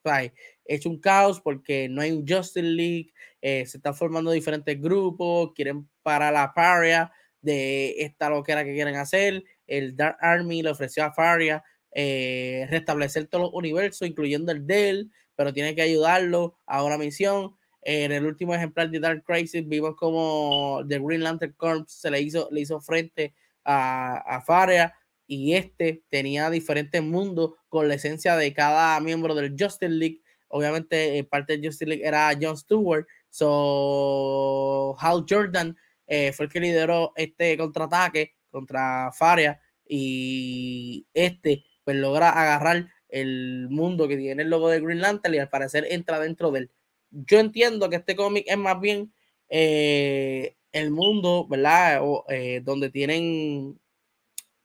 hecho 0.65 0.87
un 0.87 0.99
caos 0.99 1.41
porque 1.41 1.89
no 1.89 2.01
hay 2.01 2.11
un 2.11 2.27
Justice 2.27 2.61
League, 2.61 3.11
eh, 3.41 3.65
se 3.65 3.77
están 3.77 3.95
formando 3.95 4.29
diferentes 4.29 4.79
grupos, 4.79 5.51
quieren 5.55 5.89
parar 6.03 6.33
la 6.33 6.53
Faria 6.53 7.11
de 7.41 7.95
esta 8.03 8.29
loquera 8.29 8.63
que 8.63 8.75
quieren 8.75 8.95
hacer. 8.95 9.43
El 9.65 9.95
Dark 9.95 10.17
Army 10.21 10.61
le 10.61 10.69
ofreció 10.69 11.03
a 11.03 11.11
Faria 11.11 11.63
eh, 11.95 12.67
restablecer 12.69 13.25
todos 13.25 13.45
los 13.45 13.53
universos, 13.55 14.07
incluyendo 14.07 14.51
el 14.51 14.67
de 14.67 14.89
él, 14.89 15.11
pero 15.35 15.53
tiene 15.53 15.73
que 15.73 15.81
ayudarlo 15.81 16.59
a 16.67 16.83
una 16.83 16.99
misión. 16.99 17.55
En 17.81 18.11
el 18.11 18.25
último 18.25 18.53
ejemplar 18.53 18.89
de 18.89 18.99
Dark 18.99 19.23
Crisis 19.23 19.67
vimos 19.67 19.95
como 19.95 20.83
The 20.87 20.99
Green 20.99 21.23
Lantern 21.23 21.53
Corps 21.53 21.91
se 21.91 22.11
le 22.11 22.21
hizo, 22.21 22.47
le 22.51 22.61
hizo 22.61 22.79
frente 22.79 23.33
a, 23.63 24.17
a 24.17 24.41
Faria 24.41 24.93
y 25.31 25.53
este 25.53 26.03
tenía 26.09 26.49
diferentes 26.49 27.01
mundos 27.01 27.53
con 27.69 27.87
la 27.87 27.95
esencia 27.95 28.35
de 28.35 28.53
cada 28.53 28.99
miembro 28.99 29.33
del 29.33 29.55
Justice 29.57 29.89
League. 29.89 30.21
Obviamente, 30.49 31.17
eh, 31.17 31.23
parte 31.23 31.53
del 31.53 31.65
Justice 31.65 31.85
League 31.85 32.05
era 32.05 32.37
John 32.39 32.57
Stewart. 32.57 33.07
So, 33.29 34.97
Hal 34.99 35.25
Jordan 35.27 35.77
eh, 36.05 36.33
fue 36.33 36.47
el 36.47 36.51
que 36.51 36.59
lideró 36.59 37.13
este 37.15 37.57
contraataque 37.57 38.35
contra 38.49 39.11
Faria 39.13 39.61
y 39.87 41.07
este 41.13 41.63
pues 41.85 41.95
logra 41.95 42.29
agarrar 42.31 42.89
el 43.07 43.67
mundo 43.69 44.09
que 44.09 44.17
tiene 44.17 44.43
el 44.43 44.49
logo 44.49 44.69
de 44.69 44.81
Green 44.81 44.99
Lantern 44.99 45.33
y 45.33 45.37
al 45.39 45.49
parecer 45.49 45.87
entra 45.89 46.19
dentro 46.19 46.51
del 46.51 46.69
yo 47.11 47.39
entiendo 47.39 47.89
que 47.89 47.97
este 47.97 48.15
cómic 48.15 48.45
es 48.47 48.57
más 48.57 48.79
bien 48.79 49.13
eh, 49.49 50.55
el 50.71 50.91
mundo, 50.91 51.47
¿verdad? 51.47 52.01
Eh, 52.29 52.61
donde 52.63 52.89
tienen, 52.89 53.79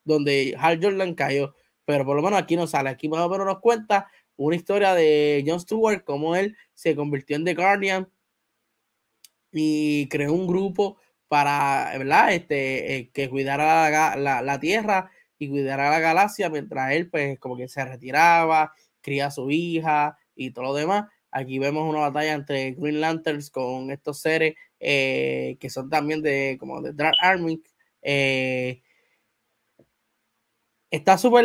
donde 0.04 0.56
Hal 0.58 0.80
Jordan 0.82 1.14
cayó, 1.14 1.54
pero 1.84 2.04
por 2.04 2.16
lo 2.16 2.22
menos 2.22 2.40
aquí 2.40 2.56
no 2.56 2.66
sale, 2.66 2.90
aquí 2.90 3.08
más 3.08 3.20
o 3.20 3.28
menos 3.28 3.46
nos 3.46 3.60
cuenta 3.60 4.08
una 4.36 4.56
historia 4.56 4.94
de 4.94 5.44
John 5.46 5.60
Stewart, 5.60 6.04
cómo 6.04 6.36
él 6.36 6.56
se 6.74 6.94
convirtió 6.94 7.36
en 7.36 7.44
The 7.44 7.54
Guardian 7.54 8.08
y 9.52 10.08
creó 10.08 10.32
un 10.32 10.46
grupo 10.46 10.98
para, 11.28 11.92
¿verdad? 11.98 12.34
Este, 12.34 12.96
eh, 12.96 13.10
que 13.12 13.28
cuidara 13.30 14.16
la, 14.16 14.42
la, 14.42 14.60
Tierra 14.60 15.10
y 15.38 15.48
cuidara 15.48 15.90
la 15.90 16.00
galaxia 16.00 16.50
mientras 16.50 16.92
él, 16.92 17.10
pues, 17.10 17.38
como 17.38 17.56
que 17.56 17.68
se 17.68 17.84
retiraba, 17.84 18.72
cría 19.00 19.26
a 19.26 19.30
su 19.30 19.50
hija 19.50 20.18
y 20.34 20.50
todo 20.50 20.66
lo 20.66 20.74
demás. 20.74 21.06
Aquí 21.36 21.58
vemos 21.58 21.86
una 21.86 22.00
batalla 22.00 22.32
entre 22.32 22.70
Green 22.72 22.98
Lanterns 22.98 23.50
con 23.50 23.90
estos 23.90 24.20
seres 24.20 24.54
eh, 24.80 25.58
que 25.60 25.68
son 25.68 25.90
también 25.90 26.22
de 26.22 26.56
como 26.58 26.80
de 26.80 26.94
Dark 26.94 27.14
Army. 27.20 27.62
Eh, 28.00 28.80
está 30.90 31.18
súper. 31.18 31.44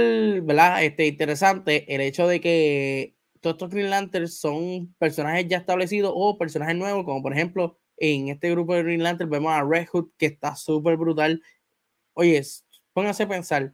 Este, 0.80 1.08
interesante 1.08 1.94
el 1.94 2.00
hecho 2.00 2.26
de 2.26 2.39
que 2.39 3.16
todos 3.42 3.56
estos 3.56 3.70
Green 3.70 3.89
Lanterns 3.89 4.38
son 4.39 4.94
personajes 4.98 5.46
ya 5.50 5.58
establecidos 5.58 6.14
o 6.16 6.38
personajes 6.38 6.78
nuevos, 6.78 7.04
como 7.04 7.22
por 7.22 7.34
ejemplo 7.34 7.78
en 7.98 8.30
este 8.30 8.50
grupo 8.50 8.74
de 8.76 8.84
Green 8.84 9.04
Lanterns 9.04 9.30
vemos 9.30 9.52
a 9.52 9.62
Red 9.62 9.88
Hood 9.92 10.12
que 10.18 10.28
está 10.28 10.56
súper 10.56 10.96
brutal. 10.96 11.44
Oye, 12.14 12.42
pónganse 12.94 13.24
a 13.24 13.28
pensar, 13.28 13.74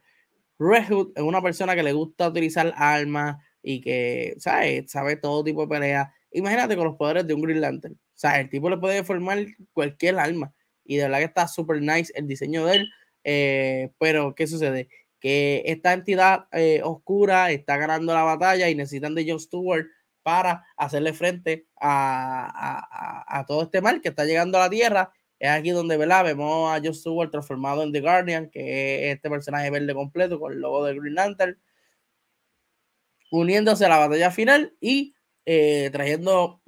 Red 0.57 0.89
Hood 0.89 1.11
es 1.15 1.21
una 1.21 1.43
persona 1.43 1.75
que 1.75 1.83
le 1.83 1.93
gusta 1.93 2.29
utilizar 2.29 2.73
armas, 2.75 3.37
y 3.61 3.81
que, 3.81 4.35
¿sabes? 4.39 4.91
Sabe 4.91 5.17
todo 5.17 5.43
tipo 5.43 5.61
de 5.61 5.67
pelea. 5.67 6.13
Imagínate 6.31 6.75
con 6.75 6.85
los 6.85 6.95
poderes 6.95 7.27
de 7.27 7.33
un 7.33 7.41
Green 7.41 7.61
Lantern. 7.61 7.93
O 7.93 8.19
sea, 8.19 8.39
el 8.39 8.49
tipo 8.49 8.69
le 8.69 8.77
puede 8.77 9.03
formar 9.03 9.45
cualquier 9.73 10.19
arma. 10.19 10.53
Y 10.83 10.97
de 10.97 11.03
verdad 11.03 11.19
que 11.19 11.25
está 11.25 11.47
súper 11.47 11.81
nice 11.81 12.11
el 12.15 12.27
diseño 12.27 12.65
de 12.65 12.75
él. 12.77 12.89
Eh, 13.23 13.91
pero, 13.99 14.35
¿qué 14.35 14.47
sucede? 14.47 14.89
Que 15.19 15.63
esta 15.65 15.93
entidad 15.93 16.47
eh, 16.51 16.81
oscura 16.83 17.51
está 17.51 17.77
ganando 17.77 18.13
la 18.13 18.23
batalla 18.23 18.69
y 18.69 18.75
necesitan 18.75 19.15
de 19.15 19.25
John 19.27 19.39
Stewart 19.39 19.87
para 20.23 20.65
hacerle 20.75 21.13
frente 21.13 21.67
a, 21.79 23.45
todo 23.47 23.63
este 23.63 23.81
mal 23.81 24.01
que 24.01 24.09
está 24.09 24.25
llegando 24.25 24.57
a 24.57 24.61
la 24.61 24.69
Tierra. 24.69 25.13
Es 25.39 25.49
aquí 25.49 25.71
donde 25.71 25.97
¿verdad? 25.97 26.23
vemos 26.23 26.71
a 26.71 26.81
John 26.83 26.93
Stewart 26.93 27.31
transformado 27.31 27.83
en 27.83 27.91
The 27.91 28.01
Guardian, 28.01 28.49
que 28.49 29.09
es 29.09 29.15
este 29.15 29.29
personaje 29.29 29.69
verde 29.69 29.93
completo 29.93 30.39
con 30.39 30.53
el 30.53 30.59
logo 30.59 30.85
de 30.85 30.95
Green 30.95 31.15
Lantern 31.15 31.57
uniéndose 33.31 33.85
a 33.85 33.89
la 33.89 33.97
batalla 33.97 34.31
final 34.31 34.75
y 34.79 35.15
eh, 35.45 35.89
trayendo 35.91 36.61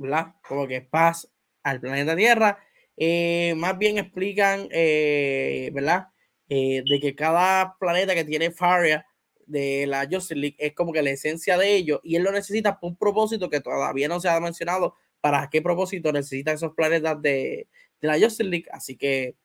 como 0.47 0.67
que 0.67 0.81
paz 0.81 1.29
al 1.63 1.79
planeta 1.79 2.15
Tierra. 2.15 2.59
Eh, 2.97 3.53
más 3.57 3.77
bien 3.77 3.97
explican, 3.97 4.67
eh, 4.71 5.69
¿verdad? 5.73 6.07
de 6.47 6.99
que 6.99 7.13
cada 7.13 7.77
planeta 7.77 8.15
que 8.15 8.25
tiene 8.25 8.49
Faria 8.49 9.05
de 9.45 9.85
la 9.85 10.07
Justice 10.11 10.35
League 10.35 10.55
es 10.57 10.73
como 10.73 10.91
que 10.91 11.03
la 11.03 11.11
esencia 11.11 11.59
de 11.59 11.75
ellos 11.75 11.99
y 12.01 12.15
él 12.15 12.23
lo 12.23 12.31
necesita 12.31 12.79
por 12.79 12.89
un 12.89 12.97
propósito 12.97 13.51
que 13.51 13.61
todavía 13.61 14.07
no 14.07 14.19
se 14.19 14.29
ha 14.29 14.39
mencionado 14.39 14.95
para 15.21 15.47
qué 15.51 15.61
propósito 15.61 16.11
necesita 16.11 16.51
esos 16.51 16.73
planetas 16.73 17.21
de, 17.21 17.67
de 18.01 18.07
la 18.07 18.13
Justice 18.13 18.43
League. 18.43 18.65
Así 18.71 18.97
que 18.97 19.35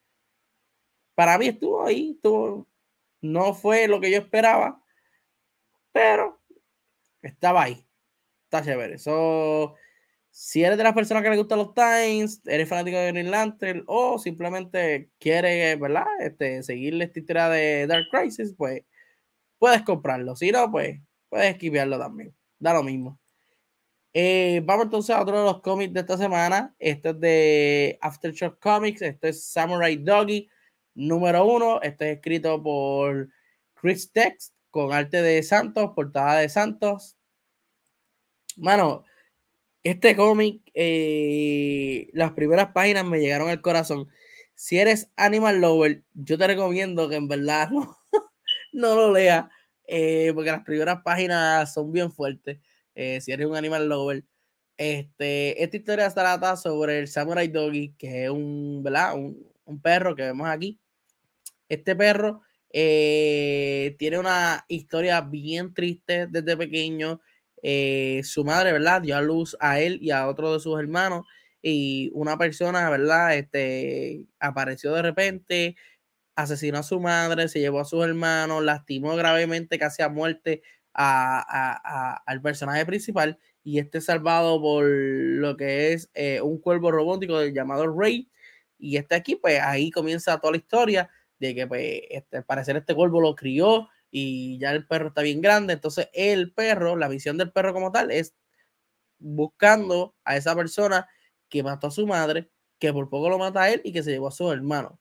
para 1.15 1.39
mí 1.39 1.49
estuvo 1.49 1.85
ahí, 1.85 2.13
estuvo, 2.17 2.67
no 3.21 3.55
fue 3.55 3.89
lo 3.89 4.01
que 4.01 4.11
yo 4.11 4.19
esperaba, 4.19 4.83
pero 5.93 6.41
estaba 7.29 7.65
ahí. 7.65 7.87
Está 8.45 8.63
chévere. 8.65 8.99
So, 8.99 9.75
si 10.31 10.65
eres 10.65 10.77
de 10.79 10.85
las 10.85 10.95
personas 10.95 11.23
que 11.23 11.31
le 11.31 11.37
gustan 11.37 11.59
los 11.59 11.75
Times, 11.75 12.43
eres 12.47 12.69
fanático 12.69 12.99
de 12.99 13.13
Green 13.13 13.31
Lantern 13.31 13.85
o 13.87 14.19
simplemente 14.19 15.11
quieres, 15.19 15.79
¿verdad? 15.79 16.07
Este, 16.21 16.63
seguirle 16.63 17.05
esta 17.05 17.21
historia 17.21 17.49
de 17.49 17.87
Dark 17.87 18.07
Crisis, 18.11 18.55
pues 18.57 18.83
puedes 19.59 19.83
comprarlo. 19.83 20.37
Si 20.37 20.51
no, 20.51 20.71
pues 20.71 21.01
puedes 21.29 21.53
esquivarlo 21.53 21.99
también. 21.99 22.35
Da 22.59 22.73
lo 22.75 22.83
mismo. 22.83 23.21
Eh, 24.13 24.63
vamos 24.65 24.87
entonces 24.87 25.15
a 25.15 25.21
otro 25.21 25.39
de 25.39 25.45
los 25.45 25.61
cómics 25.61 25.93
de 25.93 26.01
esta 26.01 26.17
semana. 26.17 26.75
Este 26.79 27.11
es 27.11 27.21
de 27.21 27.99
Aftershock 28.01 28.59
Comics. 28.61 29.03
Este 29.03 29.31
es 29.31 29.45
Samurai 29.45 29.97
Doggy 29.97 30.49
número 30.95 31.45
uno. 31.45 31.81
Este 31.83 32.11
es 32.13 32.17
escrito 32.17 32.63
por 32.63 33.29
Chris 33.75 34.11
Tex 34.13 34.54
con 34.75 34.93
arte 34.93 35.23
de 35.23 35.41
Santos, 35.45 35.93
portada 35.95 36.41
de 36.41 36.49
Santos. 36.49 37.17
Mano, 38.57 39.05
este 39.85 40.17
cómic, 40.17 40.63
eh, 40.75 42.11
las 42.13 42.33
primeras 42.33 42.73
páginas 42.73 43.05
me 43.05 43.21
llegaron 43.21 43.51
al 43.51 43.61
corazón. 43.61 44.09
Si 44.57 44.77
eres 44.77 45.13
Animal 45.15 45.61
Lover, 45.61 46.03
yo 46.15 46.37
te 46.37 46.49
recomiendo 46.49 47.09
que 47.09 47.15
en 47.15 47.29
verdad 47.29 47.71
no, 47.71 47.97
no 48.73 48.97
lo 48.97 49.13
leas, 49.13 49.47
eh, 49.87 50.33
porque 50.35 50.51
las 50.51 50.65
primeras 50.65 51.03
páginas 51.05 51.73
son 51.73 51.93
bien 51.93 52.11
fuertes. 52.11 52.59
Eh, 52.97 53.21
si 53.21 53.31
eres 53.31 53.47
un 53.47 53.55
Animal 53.55 53.89
Lover, 53.89 54.25
este, 54.77 55.63
esta 55.63 55.77
historia 55.77 56.11
trata 56.11 56.57
sobre 56.57 56.99
el 56.99 57.07
Samurai 57.07 57.47
Doggy, 57.47 57.95
que 57.97 58.25
es 58.25 58.31
un, 58.31 58.83
¿verdad? 58.83 59.15
Un, 59.15 59.49
un 59.67 59.81
perro 59.81 60.17
que 60.17 60.23
vemos 60.23 60.49
aquí. 60.49 60.81
Este 61.69 61.95
perro 61.95 62.43
tiene 62.75 64.19
una 64.19 64.65
historia 64.69 65.21
bien 65.21 65.75
triste 65.75 66.27
desde 66.27 66.57
pequeño. 66.57 67.21
Eh, 67.63 68.21
su 68.25 68.45
madre, 68.45 68.73
¿verdad? 68.73 69.01
Dio 69.01 69.17
a 69.17 69.23
luz 69.23 69.57
a 69.61 69.81
él 69.81 69.99
y 70.03 70.11
a 70.11 70.29
otro 70.29 70.53
de 70.53 70.61
sus 70.61 70.79
hermanos 70.79 71.25
y 71.63 72.11
una 72.13 72.37
persona, 72.37 72.91
¿verdad? 72.91 73.37
Este, 73.37 74.27
apareció 74.39 74.93
de 74.93 75.03
repente, 75.03 75.77
asesinó 76.37 76.79
a 76.79 76.83
su 76.83 77.01
madre, 77.01 77.49
se 77.49 77.61
llevó 77.61 77.81
a 77.81 77.85
sus 77.87 78.05
hermanos, 78.05 78.63
lastimó 78.65 79.17
gravemente, 79.17 79.79
casi 79.79 80.03
a 80.03 80.11
muerte 80.11 80.63
a, 80.95 82.23
al 82.27 82.43
personaje 82.43 82.85
principal 82.87 83.39
y 83.63 83.79
este 83.79 84.01
salvado 84.01 84.61
por 84.61 84.85
lo 84.87 85.57
que 85.57 85.93
es 85.95 86.11
eh, 86.15 86.41
un 86.43 86.59
cuervo 86.61 86.91
robótico 86.91 87.43
llamado 87.47 87.87
Rey. 87.99 88.31
Y 88.79 88.97
este 88.99 89.15
aquí, 89.15 89.37
pues 89.37 89.61
ahí 89.61 89.91
comienza 89.91 90.39
toda 90.39 90.53
la 90.53 90.59
historia 90.59 91.11
que, 91.53 91.67
pues, 91.67 92.03
este, 92.11 92.37
al 92.37 92.45
parecer 92.45 92.77
este 92.77 92.95
cuervo 92.95 93.21
lo 93.21 93.35
crió 93.35 93.89
y 94.13 94.59
ya 94.59 94.71
el 94.71 94.87
perro 94.87 95.09
está 95.09 95.23
bien 95.23 95.41
grande. 95.41 95.73
Entonces, 95.73 96.09
el 96.13 96.53
perro, 96.53 96.95
la 96.95 97.09
visión 97.09 97.37
del 97.37 97.51
perro 97.51 97.73
como 97.73 97.91
tal 97.91 98.13
es 98.13 98.37
buscando 99.19 100.15
a 100.25 100.37
esa 100.37 100.55
persona 100.55 101.09
que 101.49 101.65
mató 101.65 101.89
a 101.89 101.91
su 101.91 102.07
madre, 102.07 102.51
que 102.79 102.93
por 102.93 103.09
poco 103.11 103.29
lo 103.29 103.39
mata 103.39 103.63
a 103.63 103.71
él 103.71 103.81
y 103.85 103.93
que 103.93 104.05
se 104.05 104.13
llevó 104.13 104.29
a 104.29 104.33
su 104.33 104.51
hermano 104.53 105.01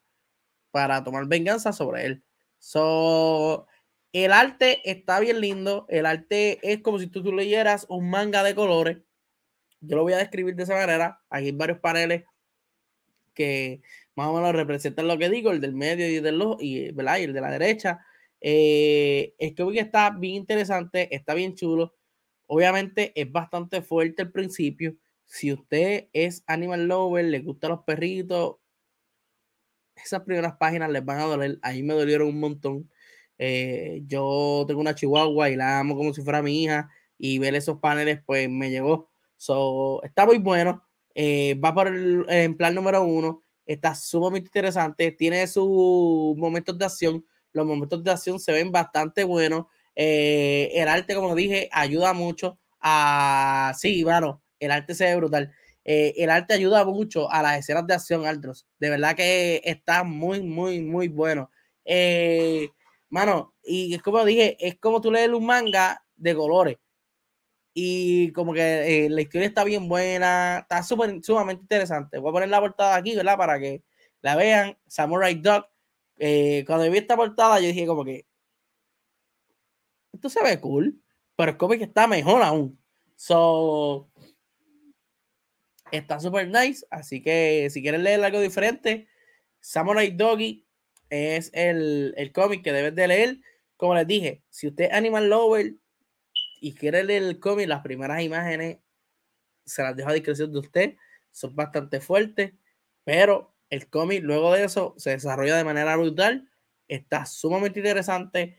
para 0.72 1.04
tomar 1.04 1.28
venganza 1.28 1.74
sobre 1.74 2.06
él. 2.08 2.24
So, 2.58 3.68
el 4.14 4.32
arte 4.32 4.82
está 4.90 5.20
bien 5.20 5.42
lindo. 5.42 5.86
El 5.90 6.06
arte 6.06 6.60
es 6.64 6.82
como 6.82 7.00
si 7.00 7.08
tú, 7.08 7.22
tú 7.24 7.34
leyeras 7.34 7.86
un 7.90 8.10
manga 8.10 8.44
de 8.44 8.56
colores. 8.56 8.98
Yo 9.82 9.98
lo 9.98 10.04
voy 10.04 10.14
a 10.14 10.18
describir 10.18 10.56
de 10.56 10.64
esa 10.64 10.76
manera. 10.76 11.22
Aquí 11.30 11.48
hay 11.48 11.52
varios 11.52 11.80
paneles 11.80 12.24
que 13.34 13.82
más 14.16 14.28
o 14.28 14.34
menos 14.34 14.54
representan 14.54 15.08
lo 15.08 15.18
que 15.18 15.30
digo, 15.30 15.52
el 15.52 15.62
del 15.62 15.74
medio 15.74 16.08
y, 16.10 16.20
del, 16.20 16.42
y, 16.60 16.92
¿verdad? 16.92 17.18
y 17.20 17.24
el 17.24 17.34
de 17.34 17.42
la 17.42 17.52
derecha 17.52 18.06
eh, 18.42 19.34
es 19.40 19.54
que 19.56 19.80
está 19.80 20.12
bien 20.12 20.36
interesante, 20.36 21.16
está 21.16 21.34
bien 21.34 21.56
chulo. 21.56 21.96
Obviamente 22.48 23.14
es 23.20 23.32
bastante 23.32 23.82
fuerte 23.82 24.24
al 24.24 24.32
principio. 24.32 24.96
Si 25.26 25.54
usted 25.54 26.10
es 26.14 26.44
animal 26.48 26.88
lover, 26.88 27.26
le 27.26 27.40
gustan 27.40 27.72
los 27.72 27.84
perritos, 27.84 28.58
esas 29.96 30.22
primeras 30.24 30.58
páginas 30.58 30.92
les 30.92 31.06
van 31.06 31.20
a 31.20 31.24
doler. 31.26 31.60
Ahí 31.62 31.84
me 31.84 31.94
dolieron 31.94 32.28
un 32.28 32.40
montón. 32.40 32.90
Eh, 33.38 34.02
yo 34.08 34.66
tengo 34.68 34.82
una 34.82 34.96
chihuahua 34.96 35.50
y 35.50 35.56
la 35.56 35.80
amo 35.80 35.96
como 35.96 36.14
si 36.14 36.22
fuera 36.22 36.42
mi 36.42 36.64
hija 36.64 36.90
y 37.18 37.40
ver 37.40 37.56
esos 37.56 37.80
paneles 37.80 38.22
pues 38.26 38.50
me 38.50 38.70
llegó. 38.70 39.10
So, 39.38 40.04
está 40.04 40.26
muy 40.26 40.40
bueno. 40.40 40.84
Eh, 41.16 41.56
va 41.64 41.74
por 41.74 41.88
el, 41.88 42.26
en 42.30 42.58
plan 42.58 42.76
número 42.76 43.04
uno. 43.04 43.43
Está 43.66 43.96
sumamente 43.96 44.48
interesante. 44.48 45.12
Tiene 45.12 45.48
sus 45.48 46.36
momentos 46.38 46.78
de 46.78 46.86
acción 46.86 47.26
los 47.54 47.66
momentos 47.66 48.04
de 48.04 48.12
acción 48.12 48.40
se 48.40 48.52
ven 48.52 48.72
bastante 48.72 49.24
buenos. 49.24 49.68
Eh, 49.96 50.72
el 50.74 50.88
arte, 50.88 51.16
como 51.16 51.36
dije, 51.36 51.70
ayuda 51.72 52.14
mucho 52.14 52.60
a. 52.82 53.74
Sí, 53.78 54.04
bueno, 54.04 54.42
el 54.60 54.72
arte 54.72 54.96
se 54.96 55.06
ve 55.06 55.16
brutal. 55.16 55.54
Eh, 55.86 56.14
el 56.18 56.30
arte 56.30 56.56
ayuda 56.56 56.84
mucho 56.86 57.30
a 57.32 57.42
las 57.44 57.60
escenas 57.60 57.86
de 57.88 57.94
acción, 57.94 58.26
Aldros. 58.26 58.68
De 58.80 58.90
verdad 58.90 59.16
que 59.16 59.62
está 59.64 60.04
muy, 60.04 60.42
muy, 60.42 60.82
muy 60.82 61.08
bueno. 61.10 61.52
Eh, 61.86 62.70
mano, 63.10 63.54
y 63.64 63.94
es 63.94 64.02
como 64.02 64.26
dije, 64.26 64.58
es 64.60 64.80
como 64.80 65.00
tú 65.02 65.12
lees 65.12 65.30
un 65.30 65.46
manga 65.46 66.04
de 66.16 66.36
colores. 66.36 66.78
Y 67.74 68.32
como 68.34 68.54
que 68.54 69.08
la 69.10 69.22
historia 69.22 69.48
está 69.48 69.64
bien 69.64 69.88
buena, 69.88 70.60
está 70.60 70.84
súper, 70.84 71.24
sumamente 71.24 71.64
interesante. 71.64 72.20
Voy 72.20 72.30
a 72.30 72.34
poner 72.34 72.50
la 72.50 72.60
portada 72.60 72.96
aquí, 72.96 73.16
¿verdad? 73.16 73.38
Para 73.38 73.60
que 73.60 73.84
la 74.22 74.36
vean. 74.36 74.78
Samurai 74.88 75.36
Dog 75.36 75.66
eh, 76.18 76.64
cuando 76.66 76.90
vi 76.90 77.00
esta 77.00 77.16
portada, 77.16 77.60
yo 77.60 77.68
dije 77.68 77.86
como 77.86 78.06
que 78.06 78.26
esto 80.14 80.30
se 80.30 80.44
ve 80.44 80.60
cool, 80.60 81.02
pero 81.36 81.52
el 81.52 81.58
cómic 81.58 81.82
está 81.82 82.08
mejor 82.08 82.42
aún. 82.44 82.80
So, 83.16 84.10
está 85.92 86.20
super 86.20 86.48
nice. 86.48 86.86
Así 86.90 87.22
que 87.22 87.70
si 87.72 87.82
quieres 87.82 88.02
leer 88.02 88.24
algo 88.24 88.40
diferente, 88.40 89.08
Samurai 89.60 90.12
Doggy 90.12 90.66
es 91.10 91.52
el, 91.54 92.14
el 92.18 92.32
cómic 92.32 92.64
que 92.64 92.74
debes 92.74 92.96
de 92.96 93.08
leer. 93.08 93.40
Como 93.78 93.96
les 93.96 94.08
dije, 94.08 94.44
si 94.50 94.68
usted 94.68 94.86
es 94.86 94.94
Animal 94.94 95.30
Lover 95.30 95.74
y 96.64 96.74
quiere 96.76 97.04
leer 97.04 97.24
el 97.24 97.40
cómic, 97.42 97.68
las 97.68 97.82
primeras 97.82 98.22
imágenes 98.22 98.78
se 99.66 99.84
las 99.84 99.96
dejo 99.98 100.10
a 100.10 100.14
discreción 100.14 100.54
de 100.54 100.60
usted. 100.60 100.96
Son 101.30 101.54
bastante 101.56 102.00
fuertes, 102.00 102.54
pero 103.04 103.54
el 103.70 103.90
cómic 103.90 104.24
luego 104.24 104.54
de 104.54 104.64
eso 104.64 104.96
se 104.98 105.10
desarrolla 105.12 105.58
de 105.58 105.66
manera 105.66 105.98
brutal. 105.98 106.50
Está 106.88 107.26
sumamente 107.26 107.82
interesante. 107.82 108.58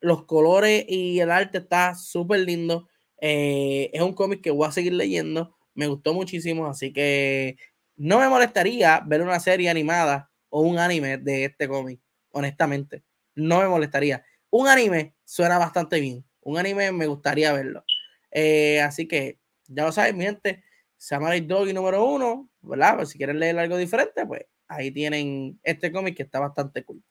Los 0.00 0.26
colores 0.26 0.84
y 0.86 1.20
el 1.20 1.30
arte 1.30 1.58
está 1.58 1.94
súper 1.94 2.40
lindo. 2.40 2.88
Eh, 3.22 3.90
es 3.94 4.02
un 4.02 4.12
cómic 4.12 4.42
que 4.42 4.50
voy 4.50 4.68
a 4.68 4.72
seguir 4.72 4.92
leyendo. 4.92 5.56
Me 5.74 5.86
gustó 5.86 6.12
muchísimo, 6.12 6.66
así 6.66 6.92
que 6.92 7.56
no 7.96 8.18
me 8.20 8.28
molestaría 8.28 9.00
ver 9.06 9.22
una 9.22 9.40
serie 9.40 9.70
animada 9.70 10.30
o 10.50 10.60
un 10.60 10.78
anime 10.78 11.16
de 11.16 11.46
este 11.46 11.68
cómic, 11.68 12.02
honestamente. 12.32 13.02
No 13.34 13.60
me 13.60 13.68
molestaría. 13.68 14.24
Un 14.50 14.68
anime 14.68 15.14
suena 15.24 15.56
bastante 15.58 16.00
bien. 16.00 16.26
Un 16.50 16.58
anime 16.58 16.90
me 16.90 17.06
gustaría 17.06 17.52
verlo. 17.52 17.84
Eh, 18.32 18.80
así 18.80 19.06
que 19.06 19.38
ya 19.68 19.84
lo 19.84 19.92
saben, 19.92 20.16
mi 20.16 20.24
gente. 20.24 20.64
Samurai 20.96 21.40
Doggy 21.40 21.72
número 21.72 22.04
uno, 22.04 22.50
¿verdad? 22.60 22.96
Pues 22.96 23.10
si 23.10 23.18
quieren 23.18 23.38
leer 23.38 23.58
algo 23.58 23.76
diferente, 23.76 24.26
pues 24.26 24.46
ahí 24.68 24.90
tienen 24.90 25.58
este 25.62 25.92
cómic 25.92 26.16
que 26.16 26.24
está 26.24 26.40
bastante 26.40 26.84
cool. 26.84 27.02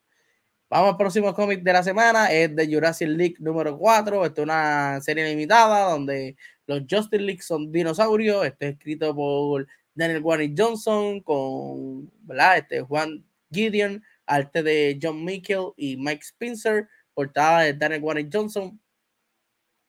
Vamos 0.70 0.92
al 0.92 0.98
próximo 0.98 1.34
cómic 1.34 1.64
de 1.64 1.74
la 1.74 1.82
semana, 1.84 2.32
es 2.32 2.54
de 2.56 2.68
Jurassic 2.72 3.08
League 3.08 3.36
número 3.40 3.78
4. 3.78 4.26
Esta 4.26 4.42
es 4.42 4.44
una 4.44 5.02
serie 5.02 5.28
limitada 5.28 5.90
donde 5.90 6.36
los 6.68 6.82
Justice 6.82 7.24
League 7.24 7.42
son 7.42 7.72
dinosaurios. 7.72 8.46
Este 8.46 8.68
es 8.68 8.74
escrito 8.74 9.16
por 9.16 9.66
Daniel 9.96 10.22
Warren 10.22 10.54
Johnson 10.56 11.22
con 11.22 12.12
¿verdad? 12.22 12.58
Este, 12.58 12.82
Juan 12.82 13.26
Gideon, 13.52 14.04
arte 14.26 14.62
de 14.62 15.00
John 15.02 15.24
Michael 15.24 15.72
y 15.78 15.98
Mike 15.98 16.24
Spencer, 16.24 16.88
portada 17.14 17.62
de 17.62 17.74
Daniel 17.74 18.04
Warren 18.04 18.30
Johnson 18.32 18.80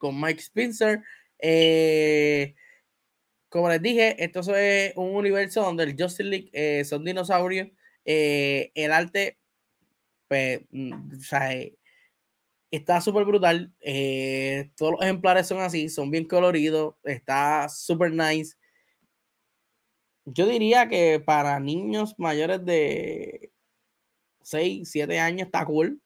con 0.01 0.21
Mike 0.21 0.41
Spencer. 0.41 1.03
Eh, 1.39 2.57
como 3.49 3.69
les 3.69 3.83
dije, 3.83 4.23
esto 4.23 4.41
es 4.57 4.93
un 4.97 5.15
universo 5.15 5.63
donde 5.63 5.85
el 5.85 5.97
Justice 5.97 6.25
League 6.25 6.51
eh, 6.53 6.85
son 6.85 7.05
dinosaurios. 7.05 7.69
Eh, 8.05 8.73
el 8.75 8.93
arte, 8.93 9.39
pues, 10.29 10.63
mm, 10.71 11.13
está 12.71 13.01
súper 13.01 13.25
brutal. 13.25 13.73
todos 14.77 14.93
los 14.93 15.03
ejemplares 15.03 15.47
son 15.47 15.61
así, 15.61 15.89
son 15.89 16.11
bien 16.11 16.27
coloridos, 16.27 16.95
está 17.05 17.69
súper 17.69 18.13
nice. 18.13 18.57
Yo 20.25 20.47
diría 20.47 20.89
que 20.89 21.21
para 21.21 21.59
niños 21.61 22.15
mayores 22.19 22.65
de 22.65 23.53
6, 24.43 24.89
7 24.91 25.19
años 25.19 25.47
está 25.47 25.65
cool. 25.65 26.01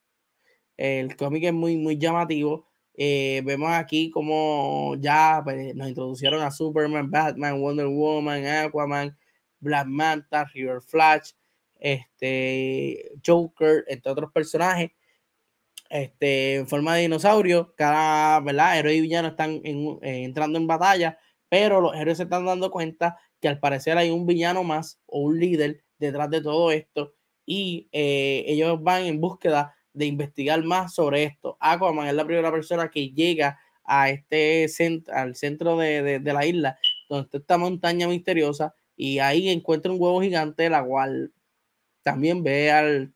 El 0.76 1.16
cómic 1.16 1.44
es 1.44 1.52
muy, 1.52 1.76
muy 1.76 1.98
llamativo. 1.98 2.73
Eh, 2.96 3.42
vemos 3.44 3.70
aquí 3.72 4.10
como 4.10 4.94
ya 5.00 5.40
pues, 5.44 5.74
nos 5.74 5.88
introducieron 5.88 6.42
a 6.42 6.50
Superman, 6.50 7.10
Batman, 7.10 7.60
Wonder 7.60 7.86
Woman, 7.86 8.46
Aquaman, 8.46 9.16
Black 9.60 9.86
Manta, 9.86 10.44
River 10.54 10.80
Flash, 10.80 11.32
este, 11.78 13.12
Joker, 13.24 13.84
entre 13.88 14.12
otros 14.12 14.32
personajes 14.32 14.90
este, 15.90 16.56
en 16.56 16.68
forma 16.68 16.96
de 16.96 17.02
dinosaurio. 17.02 17.74
Cada 17.76 18.40
¿verdad? 18.40 18.78
héroe 18.78 18.94
y 18.94 19.00
villano 19.00 19.28
están 19.28 19.60
eh, 19.64 20.00
entrando 20.02 20.58
en 20.58 20.66
batalla, 20.66 21.18
pero 21.48 21.80
los 21.80 21.94
héroes 21.94 22.16
se 22.18 22.24
están 22.24 22.44
dando 22.46 22.70
cuenta 22.70 23.18
que 23.40 23.48
al 23.48 23.60
parecer 23.60 23.96
hay 23.98 24.10
un 24.10 24.26
villano 24.26 24.64
más 24.64 25.00
o 25.06 25.20
un 25.20 25.38
líder 25.38 25.84
detrás 25.98 26.30
de 26.30 26.40
todo 26.40 26.72
esto 26.72 27.14
y 27.46 27.88
eh, 27.92 28.44
ellos 28.46 28.82
van 28.82 29.04
en 29.04 29.20
búsqueda 29.20 29.73
de 29.94 30.06
investigar 30.06 30.62
más 30.62 30.94
sobre 30.94 31.24
esto. 31.24 31.56
Aquaman 31.60 32.08
es 32.08 32.14
la 32.14 32.26
primera 32.26 32.52
persona 32.52 32.90
que 32.90 33.10
llega 33.10 33.58
a 33.84 34.10
este 34.10 34.68
centro, 34.68 35.14
al 35.14 35.36
centro 35.36 35.76
de, 35.78 36.20
de, 36.20 36.32
la 36.32 36.44
isla, 36.44 36.78
donde 37.08 37.24
está 37.26 37.38
esta 37.38 37.58
montaña 37.58 38.08
misteriosa, 38.08 38.74
y 38.96 39.18
ahí 39.18 39.48
encuentra 39.48 39.92
un 39.92 40.00
huevo 40.00 40.20
gigante, 40.20 40.68
la 40.68 40.84
cual 40.84 41.32
también 42.02 42.42
ve 42.42 42.70
al 42.70 43.14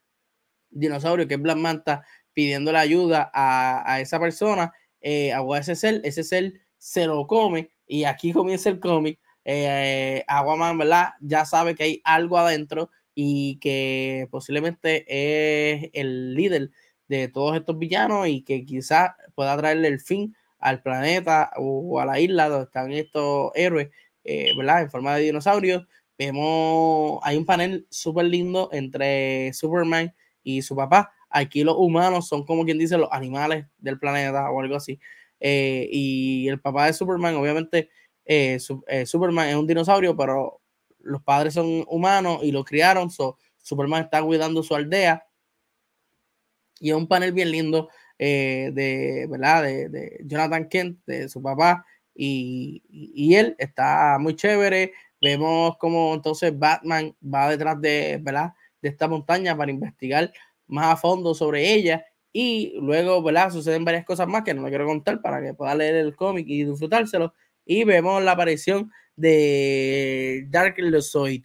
dinosaurio 0.71 1.29
que 1.29 1.35
es 1.35 1.43
Black 1.43 1.57
Manta 1.57 2.05
pidiéndole 2.33 2.79
ayuda 2.79 3.31
a, 3.35 3.93
a 3.93 4.01
esa 4.01 4.21
persona, 4.21 4.73
eh, 5.01 5.33
a 5.33 5.43
ese 5.59 5.75
ser, 5.77 6.01
ese 6.05 6.23
ser 6.23 6.55
se 6.77 7.07
lo 7.07 7.27
come 7.27 7.71
y 7.87 8.05
aquí 8.05 8.33
comienza 8.33 8.69
el 8.69 8.81
cómic. 8.81 9.19
Eh, 9.45 10.25
Aguaman, 10.27 10.77
¿verdad? 10.77 11.15
Ya 11.21 11.45
sabe 11.47 11.75
que 11.75 11.83
hay 11.83 12.03
algo 12.05 12.37
adentro 12.37 12.91
y 13.21 13.59
que 13.59 14.29
posiblemente 14.31 15.05
es 15.09 15.91
el 15.93 16.35
líder 16.35 16.71
de 17.09 17.27
todos 17.27 17.57
estos 17.57 17.77
villanos 17.77 18.29
y 18.29 18.43
que 18.43 18.65
quizás 18.65 19.11
pueda 19.35 19.57
traerle 19.57 19.89
el 19.89 19.99
fin 19.99 20.37
al 20.61 20.83
planeta 20.83 21.51
o 21.57 21.99
a 21.99 22.07
la 22.07 22.21
isla 22.21 22.49
donde 22.49 22.67
están 22.67 22.93
estos 22.93 23.51
héroes, 23.57 23.89
eh, 24.23 24.53
¿verdad? 24.57 24.83
En 24.83 24.91
forma 24.91 25.17
de 25.17 25.23
dinosaurios. 25.25 25.87
Vemos, 26.17 27.21
hay 27.25 27.37
un 27.37 27.45
panel 27.45 27.87
súper 27.91 28.27
lindo 28.27 28.69
entre 28.73 29.53
Superman 29.53 30.15
y 30.45 30.63
su 30.63 30.77
papá, 30.77 31.13
Aquí 31.31 31.63
los 31.63 31.77
humanos 31.77 32.27
son 32.29 32.45
como 32.45 32.65
quien 32.65 32.79
dice 32.79 32.97
los 32.97 33.09
animales 33.13 33.67
del 33.79 33.99
planeta 33.99 34.51
o 34.51 34.61
algo 34.61 34.77
así. 34.77 34.99
Eh, 35.41 35.89
y 35.93 36.49
el 36.49 36.61
papá 36.61 36.87
de 36.87 36.95
Superman, 36.95 37.37
obviamente, 37.37 37.91
eh, 38.25 38.59
eh, 38.87 39.07
Superman 39.07 39.49
es 39.49 39.57
un 39.57 39.67
dinosaurio, 39.67 40.17
pero 40.17 40.61
los 41.01 41.23
padres 41.23 41.55
son 41.55 41.85
humanos 41.89 42.41
y 42.43 42.53
lo 42.53 42.65
criaron. 42.65 43.11
So, 43.11 43.39
Superman 43.63 44.05
está 44.05 44.23
cuidando 44.23 44.63
su 44.63 44.75
aldea. 44.75 45.27
Y 46.81 46.91
es 46.91 46.97
un 46.97 47.09
panel 47.09 47.33
bien 47.33 47.51
lindo 47.51 47.89
de, 48.19 49.27
¿verdad? 49.29 49.63
De, 49.65 50.21
Jonathan 50.25 50.69
Kent, 50.69 51.01
de 51.07 51.29
su 51.29 51.43
papá. 51.43 51.85
Y, 52.15 52.83
y, 52.89 53.35
él 53.35 53.55
está 53.59 54.19
muy 54.21 54.35
chévere. 54.35 54.93
Vemos 55.21 55.77
como 55.79 56.15
entonces 56.15 56.57
Batman 56.57 57.15
va 57.23 57.49
detrás 57.51 57.81
de, 57.81 58.19
¿verdad? 58.21 58.53
de 58.81 58.89
esta 58.89 59.09
montaña 59.09 59.57
para 59.57 59.71
investigar 59.71 60.33
más 60.67 60.95
a 60.95 60.97
fondo 60.97 61.35
sobre 61.35 61.73
ella 61.73 62.05
y 62.33 62.79
luego, 62.81 63.23
¿verdad? 63.23 63.51
Suceden 63.51 63.85
varias 63.85 64.05
cosas 64.05 64.29
más 64.29 64.45
que 64.45 64.55
no 64.55 64.63
me 64.63 64.69
quiero 64.69 64.87
contar 64.87 65.21
para 65.21 65.43
que 65.43 65.55
pueda 65.55 65.75
leer 65.75 65.97
el 65.97 66.15
cómic 66.15 66.47
y 66.49 66.65
disfrutárselo. 66.65 67.35
Y 67.65 67.85
vemos 67.85 68.23
la 68.23 68.33
aparición 68.33 68.93
de 69.19 70.47
Dark 70.49 70.77
Lozoid 70.79 71.45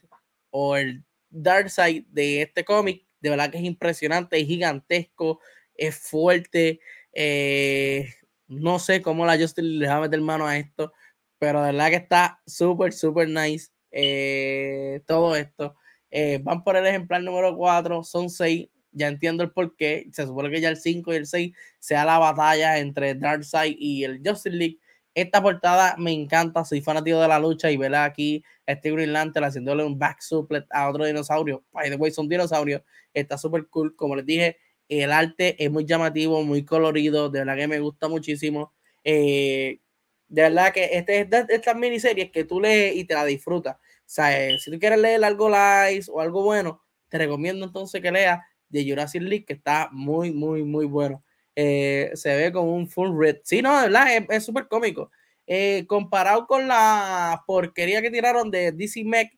o 0.51 0.77
el 0.77 1.03
Dark 1.29 1.69
Side 1.69 2.05
de 2.09 2.43
este 2.43 2.63
cómic. 2.63 3.05
De 3.19 3.29
verdad 3.29 3.49
que 3.49 3.57
es 3.57 3.63
impresionante, 3.63 4.39
es 4.39 4.47
gigantesco, 4.47 5.39
es 5.75 5.97
fuerte. 5.97 6.79
Eh, 7.13 8.13
no 8.47 8.79
sé 8.79 9.01
cómo 9.01 9.25
la 9.25 9.37
Justin 9.37 9.79
le 9.79 9.87
va 9.87 9.95
a 9.95 10.01
meter 10.01 10.21
mano 10.21 10.45
a 10.45 10.57
esto, 10.57 10.93
pero 11.39 11.61
de 11.61 11.71
verdad 11.71 11.89
que 11.89 11.95
está 11.95 12.41
súper, 12.45 12.93
súper 12.93 13.29
nice 13.29 13.71
eh, 13.91 15.01
todo 15.07 15.35
esto. 15.35 15.75
Eh, 16.11 16.39
van 16.43 16.63
por 16.63 16.75
el 16.77 16.85
ejemplar 16.85 17.23
número 17.23 17.55
4, 17.55 18.03
son 18.03 18.29
6 18.29 18.67
ya 18.93 19.07
entiendo 19.07 19.43
el 19.43 19.51
por 19.51 19.75
qué. 19.75 20.07
Se 20.11 20.25
supone 20.25 20.51
que 20.51 20.61
ya 20.61 20.69
el 20.69 20.77
5 20.77 21.13
y 21.13 21.15
el 21.17 21.25
6 21.25 21.55
sea 21.79 22.05
la 22.05 22.19
batalla 22.19 22.77
entre 22.77 23.15
Darkseid 23.15 23.75
y 23.77 24.03
el 24.03 24.21
Justice 24.23 24.55
League. 24.55 24.79
Esta 25.15 25.41
portada 25.41 25.95
me 25.97 26.11
encanta, 26.11 26.65
soy 26.65 26.81
fanático 26.81 27.19
de 27.19 27.27
la 27.27 27.39
lucha 27.39 27.69
y 27.69 27.77
verla 27.77 28.03
aquí 28.03 28.43
este 28.65 28.91
Green 28.91 29.13
Lantern 29.13 29.45
haciéndole 29.45 29.83
un 29.83 29.97
back 29.99 30.21
suplet 30.21 30.65
a 30.71 30.89
otro 30.89 31.05
dinosaurio. 31.05 31.63
By 31.71 31.89
the 31.89 31.95
way, 31.97 32.11
son 32.11 32.27
dinosaurios. 32.27 32.81
Está 33.13 33.37
súper 33.37 33.67
cool. 33.67 33.95
Como 33.95 34.15
les 34.15 34.25
dije, 34.25 34.57
el 34.87 35.11
arte 35.11 35.55
es 35.63 35.69
muy 35.71 35.85
llamativo, 35.85 36.43
muy 36.43 36.65
colorido. 36.65 37.29
De 37.29 37.39
verdad 37.39 37.57
que 37.57 37.67
me 37.67 37.79
gusta 37.79 38.07
muchísimo. 38.07 38.73
Eh, 39.03 39.79
de 40.27 40.41
verdad 40.41 40.73
que 40.73 40.89
este 40.93 41.27
estas 41.49 41.75
miniseries 41.75 42.31
que 42.31 42.43
tú 42.43 42.59
lees 42.59 42.95
y 42.95 43.05
te 43.05 43.13
la 43.13 43.25
disfrutas. 43.25 43.75
O 43.75 43.79
sea, 44.05 44.47
eh, 44.47 44.57
si 44.59 44.71
tú 44.71 44.79
quieres 44.79 44.99
leer 44.99 45.23
algo 45.23 45.49
light 45.49 46.05
o 46.09 46.21
algo 46.21 46.43
bueno, 46.43 46.81
te 47.09 47.17
recomiendo 47.17 47.65
entonces 47.65 48.01
que 48.01 48.11
leas 48.11 48.39
de 48.69 48.89
Jurassic 48.89 49.21
League, 49.21 49.45
que 49.45 49.53
está 49.53 49.89
muy, 49.91 50.31
muy, 50.31 50.63
muy 50.63 50.85
bueno. 50.85 51.23
Eh, 51.55 52.11
se 52.15 52.35
ve 52.35 52.51
como 52.51 52.75
un 52.75 52.87
full 52.87 53.09
red. 53.17 53.37
Sí, 53.43 53.61
no, 53.61 53.75
de 53.77 53.89
verdad, 53.89 54.07
es 54.29 54.45
súper 54.45 54.67
cómico. 54.67 55.11
Eh, 55.45 55.85
comparado 55.87 56.47
con 56.47 56.67
la 56.67 57.43
porquería 57.45 58.01
que 58.01 58.11
tiraron 58.11 58.49
de 58.49 58.71
DC 58.71 59.03
Mech, 59.03 59.31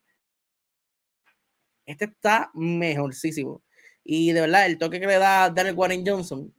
este 1.86 2.06
está 2.06 2.50
mejorcísimo. 2.54 3.62
Y 4.04 4.32
de 4.32 4.40
verdad, 4.42 4.66
el 4.66 4.78
toque 4.78 5.00
que 5.00 5.06
le 5.06 5.18
da 5.18 5.50
Daniel 5.50 5.74
Warren 5.76 6.04
Johnson 6.06 6.52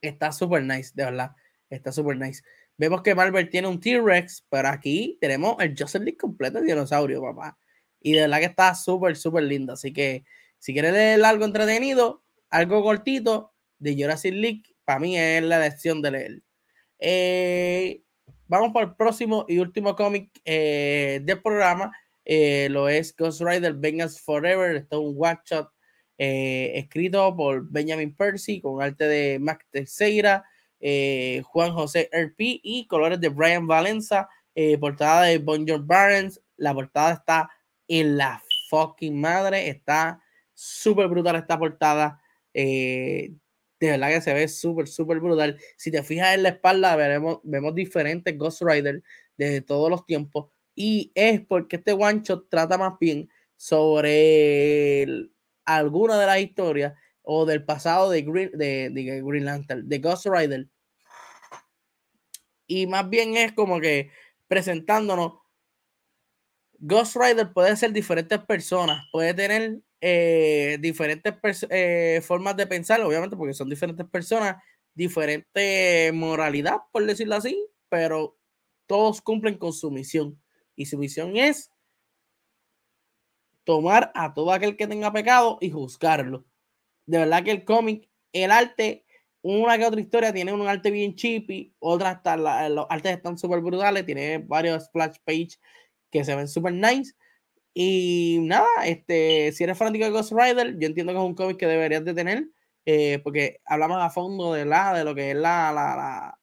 está 0.00 0.32
súper 0.32 0.62
nice, 0.62 0.92
de 0.94 1.04
verdad. 1.04 1.30
Está 1.70 1.92
súper 1.92 2.16
nice. 2.16 2.42
Vemos 2.76 3.02
que 3.02 3.14
Marvel 3.14 3.50
tiene 3.50 3.68
un 3.68 3.80
T-Rex, 3.80 4.46
pero 4.48 4.68
aquí 4.68 5.18
tenemos 5.20 5.56
el 5.60 5.74
Joseph 5.76 6.02
League 6.02 6.18
completo 6.18 6.60
de 6.60 6.66
dinosaurio, 6.66 7.22
papá. 7.22 7.58
Y 8.00 8.12
de 8.12 8.22
verdad 8.22 8.38
que 8.38 8.44
está 8.46 8.74
súper, 8.74 9.16
súper 9.16 9.44
lindo. 9.44 9.72
Así 9.72 9.92
que 9.92 10.24
si 10.58 10.72
quieres 10.72 10.92
leer 10.92 11.24
algo 11.24 11.44
entretenido, 11.44 12.22
algo 12.50 12.82
cortito 12.82 13.52
de 13.78 13.94
Jurassic 13.94 14.34
League, 14.34 14.62
para 14.84 15.00
mí 15.00 15.18
es 15.18 15.42
la 15.42 15.58
lección 15.58 16.00
de 16.02 16.10
leer. 16.10 16.42
Eh, 16.98 18.02
vamos 18.46 18.72
por 18.72 18.82
el 18.82 18.96
próximo 18.96 19.44
y 19.48 19.58
último 19.58 19.94
cómic 19.94 20.30
eh, 20.44 21.20
del 21.22 21.40
programa. 21.42 21.92
Eh, 22.24 22.68
lo 22.70 22.88
es 22.88 23.14
Ghost 23.16 23.40
Rider 23.42 23.74
Vengeance 23.74 24.20
Forever. 24.20 24.76
Esto 24.76 25.00
es 25.00 25.06
un 25.06 25.16
one 25.18 25.38
shot 25.44 25.70
escrito 26.20 27.36
por 27.36 27.70
Benjamin 27.70 28.16
Percy 28.16 28.60
con 28.60 28.82
arte 28.82 29.04
de 29.04 29.38
Max 29.38 29.64
Teixeira, 29.70 30.44
Juan 30.80 31.72
José 31.72 32.10
RP 32.12 32.60
y 32.62 32.86
colores 32.88 33.20
de 33.20 33.28
Brian 33.28 33.66
Valenza. 33.68 34.28
portada 34.80 35.24
de 35.24 35.38
Bonjour 35.38 35.84
Barnes. 35.84 36.40
La 36.56 36.74
portada 36.74 37.12
está 37.12 37.50
en 37.86 38.16
la 38.16 38.42
fucking 38.68 39.20
madre. 39.20 39.68
Está 39.68 40.20
súper 40.54 41.06
brutal 41.06 41.36
esta 41.36 41.56
portada. 41.56 42.20
De 43.80 43.90
verdad 43.90 44.08
que 44.10 44.20
se 44.20 44.34
ve 44.34 44.48
súper, 44.48 44.88
súper 44.88 45.20
brutal. 45.20 45.58
Si 45.76 45.90
te 45.90 46.02
fijas 46.02 46.34
en 46.34 46.42
la 46.42 46.50
espalda, 46.50 46.96
veremos, 46.96 47.40
vemos 47.44 47.74
diferentes 47.74 48.36
Ghost 48.36 48.62
Rider 48.62 49.02
desde 49.36 49.60
todos 49.60 49.90
los 49.90 50.04
tiempos. 50.04 50.50
Y 50.74 51.12
es 51.14 51.40
porque 51.40 51.76
este 51.76 51.92
one 51.92 52.20
shot 52.22 52.48
trata 52.48 52.78
más 52.78 52.98
bien 53.00 53.28
sobre 53.56 55.28
alguna 55.64 56.18
de 56.18 56.26
las 56.26 56.40
historias 56.40 56.94
o 57.22 57.44
del 57.44 57.64
pasado 57.64 58.10
de 58.10 58.22
Green, 58.22 58.50
de, 58.54 58.90
de 58.90 59.22
Green 59.22 59.44
Lantern, 59.44 59.88
de 59.88 59.98
Ghost 59.98 60.26
Rider. 60.26 60.68
Y 62.66 62.86
más 62.86 63.08
bien 63.08 63.36
es 63.36 63.52
como 63.52 63.80
que 63.80 64.10
presentándonos. 64.46 65.34
Ghost 66.80 67.16
Rider 67.16 67.52
puede 67.52 67.76
ser 67.76 67.92
diferentes 67.92 68.38
personas, 68.40 69.04
puede 69.10 69.34
tener 69.34 69.80
eh, 70.00 70.78
diferentes 70.80 71.34
eh, 71.70 72.20
formas 72.22 72.56
de 72.56 72.66
pensar, 72.66 73.00
obviamente, 73.00 73.36
porque 73.36 73.54
son 73.54 73.68
diferentes 73.68 74.06
personas, 74.06 74.56
diferente 74.94 76.10
moralidad, 76.12 76.78
por 76.92 77.04
decirlo 77.04 77.36
así, 77.36 77.66
pero 77.88 78.38
todos 78.86 79.20
cumplen 79.20 79.58
con 79.58 79.72
su 79.72 79.90
misión. 79.90 80.40
Y 80.76 80.86
su 80.86 80.98
misión 80.98 81.36
es 81.36 81.70
tomar 83.64 84.12
a 84.14 84.32
todo 84.32 84.52
aquel 84.52 84.76
que 84.76 84.86
tenga 84.86 85.12
pecado 85.12 85.58
y 85.60 85.70
juzgarlo. 85.70 86.46
De 87.06 87.18
verdad 87.18 87.44
que 87.44 87.50
el 87.50 87.64
cómic, 87.64 88.08
el 88.32 88.50
arte, 88.50 89.04
una 89.42 89.78
que 89.78 89.86
otra 89.86 90.00
historia 90.00 90.32
tiene 90.32 90.52
un 90.52 90.66
arte 90.66 90.90
bien 90.90 91.14
chippy, 91.14 91.74
otras 91.78 92.20
los 92.70 92.86
artes 92.88 93.16
están 93.16 93.38
súper 93.38 93.60
brutales, 93.60 94.06
tiene 94.06 94.38
varios 94.38 94.84
splash 94.84 95.16
page 95.24 95.58
que 96.10 96.24
se 96.24 96.34
ven 96.34 96.48
súper 96.48 96.72
nice 96.72 97.14
y 97.74 98.38
nada, 98.42 98.66
este, 98.84 99.52
si 99.52 99.64
eres 99.64 99.78
fanático 99.78 100.04
de 100.04 100.10
Ghost 100.10 100.32
Rider, 100.32 100.76
yo 100.78 100.86
entiendo 100.86 101.12
que 101.12 101.18
es 101.18 101.24
un 101.24 101.34
cómic 101.34 101.58
que 101.58 101.66
deberías 101.66 102.04
de 102.04 102.14
tener, 102.14 102.48
eh, 102.86 103.20
porque 103.22 103.60
hablamos 103.64 103.98
a 104.00 104.10
fondo 104.10 104.52
de, 104.54 104.64
la, 104.64 104.94
de 104.94 105.04
lo 105.04 105.14
que 105.14 105.30
es 105.30 105.36
la, 105.36 105.72
la, 105.72 106.38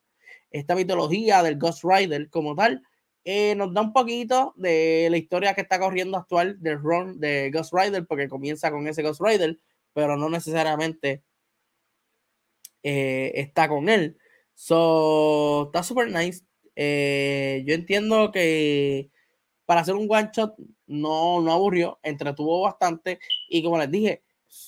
esta 0.51 0.75
mitología 0.75 1.43
del 1.43 1.57
Ghost 1.57 1.83
Rider 1.83 2.29
como 2.29 2.55
tal. 2.55 2.83
Eh, 3.25 3.55
nos 3.55 3.73
da 3.73 3.81
un 3.81 3.91
poquito 3.91 4.53
de 4.55 5.07
la 5.09 5.17
historia 5.17 5.55
que 5.55 5.61
está 5.61 5.79
corriendo 5.79 6.17
actual 6.17 6.61
del 6.61 6.79
run 6.79 7.19
de 7.19 7.49
Ghost 7.51 7.73
Rider, 7.73 8.05
porque 8.05 8.29
comienza 8.29 8.71
con 8.71 8.87
ese 8.87 9.01
Ghost 9.01 9.21
Rider, 9.21 9.59
pero 9.93 10.15
no 10.17 10.29
necesariamente 10.29 11.23
eh, 12.83 13.31
está 13.35 13.67
con 13.67 13.89
él. 13.89 14.17
So, 14.53 15.65
está 15.65 15.83
super 15.83 16.09
nice. 16.09 16.45
Yo 16.77 17.73
entiendo 17.73 18.31
que 18.31 19.09
para 19.65 19.81
hacer 19.81 19.95
un 19.95 20.07
one 20.09 20.29
shot 20.31 20.55
no, 20.87 21.41
no 21.41 21.51
aburrió, 21.51 21.99
entretuvo 22.03 22.61
bastante. 22.61 23.19
Y 23.49 23.63
como 23.63 23.77
les 23.77 23.91
dije, 23.91 24.23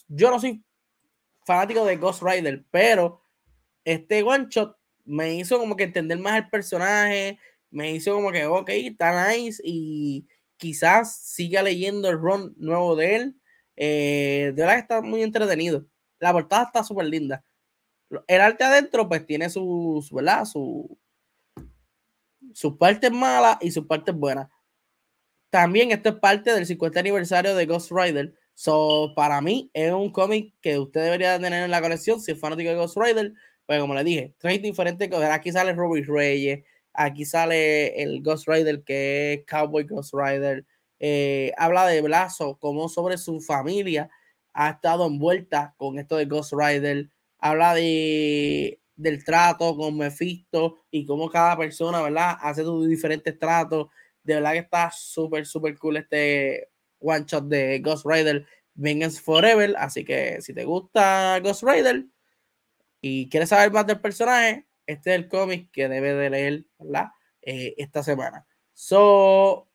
yo 0.08 0.32
no 0.32 0.40
soy 0.40 0.64
fanático 1.46 1.86
de 1.86 1.98
Ghost 1.98 2.24
Rider, 2.24 2.66
pero 2.72 3.22
este 3.86 4.24
one 4.24 4.48
shot 4.50 4.78
me 5.06 5.36
hizo 5.36 5.58
como 5.58 5.76
que 5.76 5.84
entender 5.84 6.20
más 6.20 6.38
el 6.38 6.50
personaje, 6.50 7.40
me 7.72 7.94
hizo 7.94 8.14
como 8.14 8.32
que, 8.32 8.46
ok, 8.46 8.70
está 8.70 9.30
nice 9.30 9.62
y 9.64 10.28
quizás 10.58 11.16
siga 11.18 11.62
leyendo 11.62 12.10
el 12.10 12.20
run 12.20 12.54
nuevo 12.58 12.96
de 12.96 13.16
él. 13.16 13.42
Eh, 13.76 14.52
de 14.56 14.62
verdad 14.62 14.74
que 14.74 14.82
está 14.82 15.02
muy 15.02 15.22
entretenido. 15.22 15.86
La 16.20 16.34
portada 16.34 16.64
está 16.64 16.84
súper 16.84 17.06
linda. 17.06 17.44
El 18.28 18.42
arte 18.42 18.64
adentro, 18.64 19.08
pues 19.08 19.26
tiene 19.26 19.50
sus, 19.50 20.12
¿verdad? 20.12 20.46
Su, 20.46 20.98
sus 22.54 22.78
partes 22.78 23.12
malas 23.12 23.58
y 23.62 23.72
sus 23.72 23.86
partes 23.86 24.16
buenas. 24.16 24.50
También 25.50 25.92
esto 25.92 26.10
es 26.10 26.16
parte 26.16 26.54
del 26.54 26.66
50 26.66 27.00
aniversario 27.00 27.56
de 27.56 27.66
Ghost 27.66 27.92
Rider. 27.92 28.34
So, 28.54 29.14
para 29.16 29.40
mí 29.42 29.70
es 29.74 29.92
un 29.94 30.12
cómic 30.12 30.54
que 30.62 30.80
usted 30.80 31.04
debería 31.04 31.40
tener 31.40 31.64
en 31.64 31.72
la 31.72 31.82
colección 31.82 32.20
si 32.20 32.32
es 32.32 32.40
fanático 32.40 32.70
de 32.70 32.76
Ghost 32.76 32.98
Rider. 32.98 33.34
Pues 33.66 33.80
como 33.80 33.94
le 33.94 34.04
dije, 34.04 34.34
tres 34.38 34.62
diferentes 34.62 35.10
cosas. 35.10 35.32
Aquí 35.32 35.52
sale 35.52 35.74
Robert 35.74 36.08
Reyes, 36.08 36.64
aquí 36.94 37.26
sale 37.26 38.02
el 38.02 38.22
Ghost 38.22 38.48
Rider 38.48 38.84
que 38.84 39.34
es 39.34 39.46
Cowboy 39.46 39.84
Ghost 39.84 40.14
Rider. 40.14 40.66
Eh, 41.00 41.52
habla 41.58 41.86
de 41.86 42.02
Blazo, 42.02 42.58
como 42.60 42.90
sobre 42.90 43.18
su 43.18 43.40
familia 43.42 44.10
ha 44.58 44.72
estado 44.72 45.06
envuelta 45.06 45.76
con 45.78 46.00
esto 46.00 46.18
de 46.18 46.26
Ghost 46.26 46.54
Rider. 46.54 47.12
Habla 47.38 47.76
de, 47.76 48.82
del 48.96 49.24
trato 49.24 49.78
con 49.78 49.96
Mephisto 49.96 50.80
y 50.90 51.06
cómo 51.06 51.30
cada 51.30 51.56
persona, 51.56 52.02
¿verdad? 52.02 52.38
Hace 52.42 52.64
sus 52.64 52.88
diferentes 52.88 53.38
tratos. 53.38 53.88
De 54.28 54.34
verdad 54.34 54.52
que 54.52 54.60
está 54.60 54.92
súper, 54.92 55.46
súper 55.46 55.78
cool 55.80 55.96
este 55.96 56.70
one 57.00 57.24
shot 57.26 57.46
de 57.46 57.80
Ghost 57.80 58.06
Rider 58.06 58.46
Vengeance 58.74 59.22
Forever. 59.22 59.74
Así 59.78 60.04
que 60.04 60.42
si 60.42 60.54
te 60.54 60.66
gusta 60.66 61.40
Ghost 61.40 61.64
Rider 61.64 62.06
y 63.00 63.30
quieres 63.30 63.48
saber 63.48 63.72
más 63.72 63.88
del 63.88 64.02
personaje, 64.02 64.68
este 64.86 65.12
es 65.12 65.16
el 65.16 65.30
cómic 65.30 65.72
que 65.72 65.88
debe 65.88 66.14
de 66.14 66.30
leer. 66.30 66.66
Eh, 67.42 67.74
esta 67.78 68.04
semana. 68.04 68.46
So, 68.74 69.70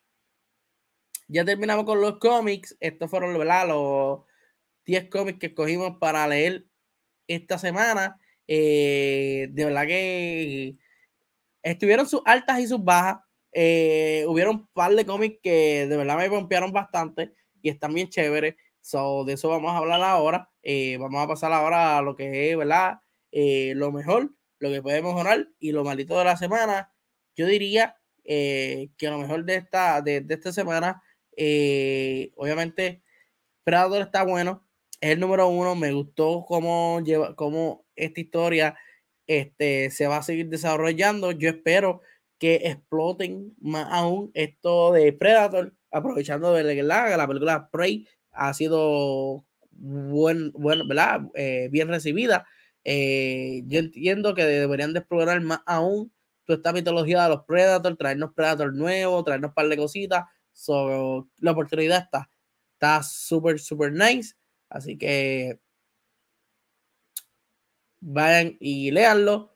ya 1.29 1.43
terminamos 1.47 1.87
con 1.87 2.03
los 2.03 2.19
cómics. 2.19 2.77
Estos 2.79 3.09
fueron, 3.09 3.39
¿verdad? 3.39 3.69
Los 3.69 4.21
10 4.85 5.09
cómics 5.09 5.39
que 5.39 5.47
escogimos 5.47 5.97
para 5.99 6.29
leer 6.29 6.67
esta 7.27 7.57
semana. 7.57 8.21
Eh, 8.47 9.49
de 9.51 9.65
verdad 9.65 9.87
que 9.87 10.77
estuvieron 11.63 12.07
sus 12.07 12.21
altas 12.27 12.61
y 12.61 12.67
sus 12.67 12.85
bajas. 12.85 13.23
Eh, 13.53 14.25
hubieron 14.29 14.57
un 14.57 14.67
par 14.69 14.95
de 14.95 15.05
cómics 15.05 15.39
que 15.43 15.87
de 15.87 15.97
verdad 15.97 16.17
me 16.17 16.31
pompearon 16.31 16.73
bastante 16.73 17.33
y 17.61 17.69
están 17.69 17.95
bien 17.95 18.09
chéveres. 18.09 18.57
So, 18.81 19.25
de 19.25 19.35
eso 19.35 19.49
vamos 19.49 19.73
a 19.73 19.79
hablar 19.79 20.03
ahora. 20.03 20.51
Eh, 20.63 20.97
vamos 20.99 21.23
a 21.23 21.29
pasar 21.29 21.53
ahora 21.53 21.99
a 21.99 22.03
lo 22.03 22.17
que 22.17 22.51
es, 22.51 22.57
¿verdad? 22.57 23.01
lo 23.33 23.93
mejor, 23.93 24.31
lo 24.59 24.71
que 24.71 24.83
puede 24.83 25.01
mejorar 25.01 25.49
y 25.59 25.73
lo 25.73 25.85
maldito 25.85 26.19
de 26.19 26.25
la 26.25 26.37
semana. 26.37 26.93
Yo 27.35 27.47
diría 27.47 27.97
que 28.25 28.91
lo 29.01 29.19
mejor 29.19 29.45
de 29.45 29.57
esta, 29.57 30.03
de 30.03 30.27
esta 30.29 30.53
semana, 30.53 31.03
obviamente, 32.37 33.03
Predator 33.65 34.03
está 34.03 34.25
bueno 34.25 34.67
es 35.03 35.11
el 35.11 35.21
número 35.21 35.49
uno. 35.49 35.75
Me 35.75 35.93
gustó 35.93 36.45
cómo, 36.47 37.01
lleva, 37.05 37.35
cómo 37.35 37.85
esta 37.97 38.21
historia 38.21 38.77
este, 39.27 39.91
se 39.91 40.07
va 40.07 40.19
a 40.19 40.23
seguir 40.23 40.49
desarrollando. 40.49 41.33
Yo 41.33 41.51
espero 41.51 42.01
que 42.43 42.57
exploten 42.57 43.55
más 43.61 43.86
aún 43.93 44.32
esto 44.34 44.90
de 44.90 45.12
Predator, 45.12 45.76
aprovechando 45.93 46.53
de 46.53 46.82
la, 46.82 47.28
película 47.28 47.70
Prey 47.70 48.09
ha 48.32 48.53
sido 48.53 49.45
buen, 49.70 50.51
buen, 50.51 50.88
¿verdad? 50.88 51.20
Eh, 51.36 51.68
bien 51.70 51.86
recibida. 51.86 52.45
Eh, 52.82 53.62
yo 53.66 53.78
entiendo 53.78 54.34
que 54.34 54.45
deberían 54.45 54.93
de 54.93 54.99
explorar 54.99 55.40
más 55.40 55.61
aún 55.66 56.12
toda 56.45 56.57
esta 56.57 56.72
mitología 56.72 57.22
de 57.22 57.28
los 57.28 57.45
Predators, 57.45 57.97
traernos 57.97 58.34
Predator 58.34 58.74
nuevos, 58.74 59.24
traernos 59.24 59.51
un 59.51 59.55
par 59.55 59.68
de 59.68 59.76
cositas. 59.76 60.24
So, 60.53 61.28
la 61.38 61.53
oportunidad 61.53 62.03
está. 62.03 62.28
Está 62.72 63.05
súper, 63.05 63.61
súper 63.61 63.93
nice. 63.93 64.34
Así 64.68 64.99
que 64.99 65.61
vayan 68.01 68.57
y 68.59 68.90
léanlo. 68.90 69.52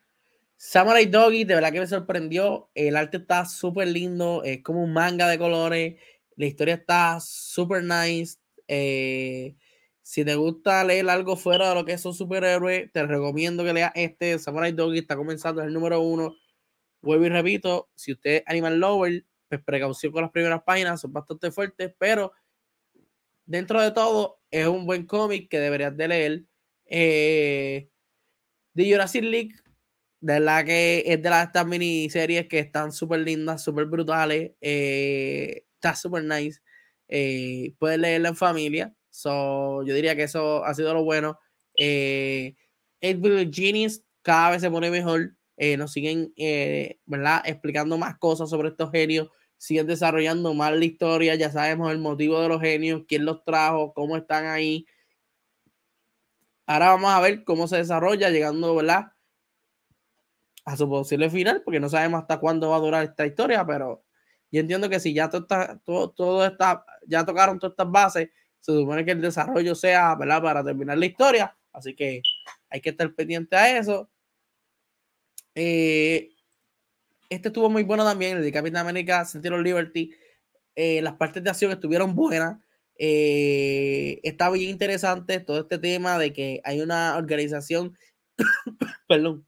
Samurai 0.57 1.07
Doggy, 1.07 1.45
de 1.45 1.55
verdad 1.55 1.73
que 1.73 1.81
me 1.81 1.87
sorprendió. 1.87 2.71
El 2.75 2.97
arte 2.97 3.19
está 3.19 3.45
súper 3.45 3.89
lindo, 3.89 4.43
es 4.45 4.63
como 4.63 4.83
un 4.83 4.93
manga 4.93 5.29
de 5.29 5.39
colores. 5.39 6.01
La 6.37 6.47
historia 6.47 6.75
está 6.75 7.19
súper 7.21 7.85
nice. 7.85 8.39
Eh, 8.69 9.57
si 10.03 10.25
te 10.25 10.35
gusta 10.35 10.85
leer 10.85 11.09
algo 11.11 11.37
fuera 11.37 11.69
de 11.69 11.75
lo 11.75 11.85
que 11.85 11.93
es 11.93 12.05
un 12.05 12.17
te 12.93 13.07
recomiendo 13.07 13.65
que 13.65 13.73
leas 13.73 13.93
este. 13.95 14.39
Samurai 14.39 14.73
Doggy 14.73 14.99
está 14.99 15.17
comenzando, 15.17 15.63
el 15.63 15.73
número 15.73 16.01
uno. 16.01 16.35
Vuelvo 17.03 17.27
y 17.27 17.29
repito, 17.29 17.91
si 17.95 18.13
usted 18.13 18.37
es 18.37 18.43
Animal 18.47 18.81
Lover, 18.81 19.25
pues 19.49 19.63
precaución 19.63 20.13
con 20.13 20.23
las 20.23 20.31
primeras 20.31 20.63
páginas, 20.63 21.01
son 21.01 21.13
bastante 21.13 21.51
fuertes, 21.51 21.95
pero 21.99 22.33
dentro 23.45 23.81
de 23.81 23.93
todo, 23.93 24.41
es 24.51 24.67
un 24.67 24.87
buen 24.87 25.07
cómic 25.07 25.49
que 25.49 25.61
deberías 25.61 25.97
de 25.97 26.09
leer. 26.09 26.45
Eh, 26.87 27.91
de 28.75 28.91
Jurassic 28.91 29.25
League, 29.25 29.55
de 30.27 30.41
la 30.41 30.65
que 30.65 31.05
es 31.07 31.23
de 31.23 31.31
las 31.31 31.47
estas 31.47 31.65
miniseries 31.65 32.49
que 32.49 32.59
están 32.59 32.91
súper 32.91 33.21
lindas, 33.21 33.63
súper 33.63 33.85
brutales. 33.87 34.51
Eh, 34.61 35.67
está 35.75 35.95
súper 35.95 36.25
nice. 36.25 36.61
Eh, 37.07 37.75
puedes 37.79 38.01
leerla 38.01 38.31
en 38.31 38.37
familia. 38.37 38.93
So, 39.09 39.85
yo 39.85 39.95
diría 39.95 40.17
que 40.17 40.25
eso 40.25 40.65
ha 40.65 40.75
sido 40.75 40.93
lo 40.95 41.05
bueno. 41.05 41.39
Eh, 41.79 42.57
Genius 43.01 44.03
cada 44.23 44.51
vez 44.51 44.63
se 44.63 44.71
pone 44.71 44.91
mejor. 44.91 45.37
Eh, 45.57 45.77
nos 45.77 45.93
siguen, 45.93 46.35
¿verdad? 47.05 47.43
Explicando 47.45 47.97
más 47.97 48.19
cosas 48.19 48.51
sobre 48.51 48.71
estos 48.71 48.91
genios 48.91 49.29
siguen 49.59 49.87
desarrollando 49.87 50.53
más 50.53 50.73
la 50.73 50.85
historia, 50.85 51.35
ya 51.35 51.51
sabemos 51.51 51.91
el 51.91 51.99
motivo 51.99 52.43
de 52.43 52.49
los 52.49 52.61
genios, 52.61 53.05
quién 53.09 53.25
los 53.25 53.43
trajo, 53.43 53.95
cómo 53.95 54.17
están 54.17 54.45
ahí. 54.47 54.87
Ahora 56.67 56.89
vamos 56.89 57.11
a 57.11 57.21
ver 57.21 57.43
cómo 57.45 57.67
se 57.69 57.77
desarrolla, 57.77 58.29
llegando, 58.29 58.75
¿verdad? 58.75 59.13
A 60.67 60.77
su 60.77 60.89
posible 60.89 61.31
final, 61.31 61.63
porque 61.65 61.81
no 61.81 61.89
sabemos 61.89 62.21
hasta 62.21 62.39
cuándo 62.39 62.71
va 62.71 62.77
a 62.77 62.81
durar 62.81 63.05
esta 63.05 63.25
historia, 63.25 63.65
pero 63.65 64.05
yo 64.51 64.61
entiendo 64.61 64.91
que 64.91 65.01
si 65.01 65.15
ya 65.15 65.31
todo 65.31 65.43
está, 65.43 65.79
todo, 65.85 66.11
todo 66.11 66.45
está, 66.45 66.85
ya 67.07 67.25
tocaron 67.25 67.59
todas 67.59 67.73
estas 67.73 67.91
bases, 67.91 68.31
se 68.61 68.73
supone 68.73 69.05
que 69.05 69.13
el 69.13 69.21
desarrollo 69.21 69.75
sea. 69.75 70.17
Para 70.19 70.65
terminar 70.65 70.99
la 70.99 71.07
historia, 71.07 71.57
así 71.73 71.95
que 71.95 72.21
hay 72.69 72.81
que 72.81 72.91
estar 72.91 73.15
pendiente 73.15 73.57
a 73.57 73.79
eso. 73.79 74.11
Eh, 75.55 76.31
este 77.31 77.49
estuvo 77.49 77.71
muy 77.71 77.83
bueno 77.83 78.05
también, 78.05 78.39
el 78.39 78.43
de 78.43 78.53
Capitán 78.53 78.83
América 78.83 79.25
Sentieron 79.25 79.63
Liberty. 79.63 80.13
Eh, 80.75 81.01
las 81.03 81.15
partes 81.15 81.43
de 81.43 81.51
acción 81.51 81.73
estuvieron 81.73 82.15
buenas. 82.15 82.59
Eh, 82.99 84.21
está 84.23 84.51
bien 84.51 84.71
interesante 84.71 85.41
todo 85.41 85.61
este 85.61 85.79
tema 85.79 86.19
de 86.19 86.33
que 86.33 86.61
hay 86.65 86.81
una 86.81 87.17
organización, 87.17 87.97
perdón, 89.09 89.47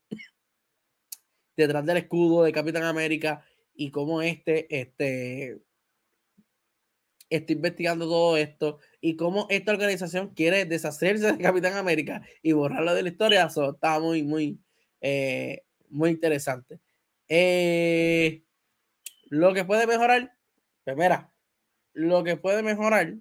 detrás 1.63 1.85
del 1.85 1.99
escudo 1.99 2.45
de 2.45 2.53
Capitán 2.53 2.85
América 2.85 3.45
y 3.75 3.91
cómo 3.91 4.23
este, 4.23 4.67
este, 4.81 5.61
está 7.29 7.53
investigando 7.53 8.07
todo 8.07 8.37
esto 8.37 8.79
y 9.01 9.17
cómo 9.17 9.47
esta 9.51 9.73
organización 9.73 10.35
quiere 10.35 10.65
deshacerse 10.65 11.33
de 11.33 11.39
Capitán 11.39 11.77
América 11.77 12.23
y 12.43 12.53
borrarlo 12.53 12.95
de 12.95 13.03
la 13.03 13.09
historia. 13.09 13.45
Eso 13.45 13.73
está 13.73 13.99
muy, 14.01 14.23
muy, 14.23 14.61
eh, 15.01 15.65
muy 15.91 16.11
interesante. 16.11 16.81
Eh, 17.29 18.45
lo 19.29 19.53
que 19.53 19.65
puede 19.65 19.87
mejorar, 19.87 20.33
primera, 20.85 21.33
pues 21.93 22.07
lo 22.07 22.23
que 22.25 22.37
puede 22.37 22.63
mejorar, 22.63 23.15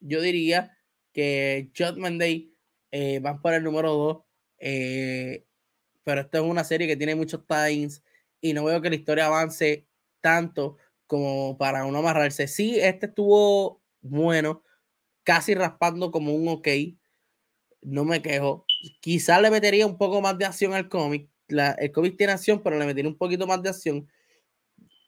yo 0.00 0.20
diría 0.20 0.76
que 1.12 1.70
Judgment 1.76 2.20
Day 2.20 2.52
eh, 2.90 3.20
van 3.20 3.40
por 3.40 3.54
el 3.54 3.62
número 3.62 3.92
2, 3.94 4.24
eh, 4.58 5.44
pero 6.04 6.20
esto 6.22 6.38
es 6.38 6.44
una 6.44 6.64
serie 6.64 6.86
que 6.86 6.96
tiene 6.96 7.14
muchos 7.14 7.46
times 7.46 8.02
y 8.40 8.52
no 8.54 8.64
veo 8.64 8.80
que 8.82 8.90
la 8.90 8.96
historia 8.96 9.26
avance 9.26 9.86
tanto 10.20 10.76
como 11.06 11.58
para 11.58 11.84
uno 11.86 11.98
amarrarse. 11.98 12.48
Sí, 12.48 12.78
este 12.80 13.06
estuvo 13.06 13.82
bueno, 14.02 14.62
casi 15.24 15.54
raspando 15.54 16.10
como 16.10 16.34
un 16.34 16.48
ok, 16.48 16.68
no 17.82 18.04
me 18.04 18.22
quejo. 18.22 18.64
Quizás 19.00 19.40
le 19.42 19.50
metería 19.50 19.86
un 19.86 19.98
poco 19.98 20.20
más 20.20 20.38
de 20.38 20.46
acción 20.46 20.74
al 20.74 20.88
cómic, 20.88 21.28
el 21.48 21.92
COVID 21.92 22.16
tiene 22.16 22.32
acción, 22.32 22.62
pero 22.62 22.78
le 22.78 22.86
metí 22.86 23.02
un 23.06 23.16
poquito 23.18 23.46
más 23.46 23.62
de 23.62 23.70
acción. 23.70 24.08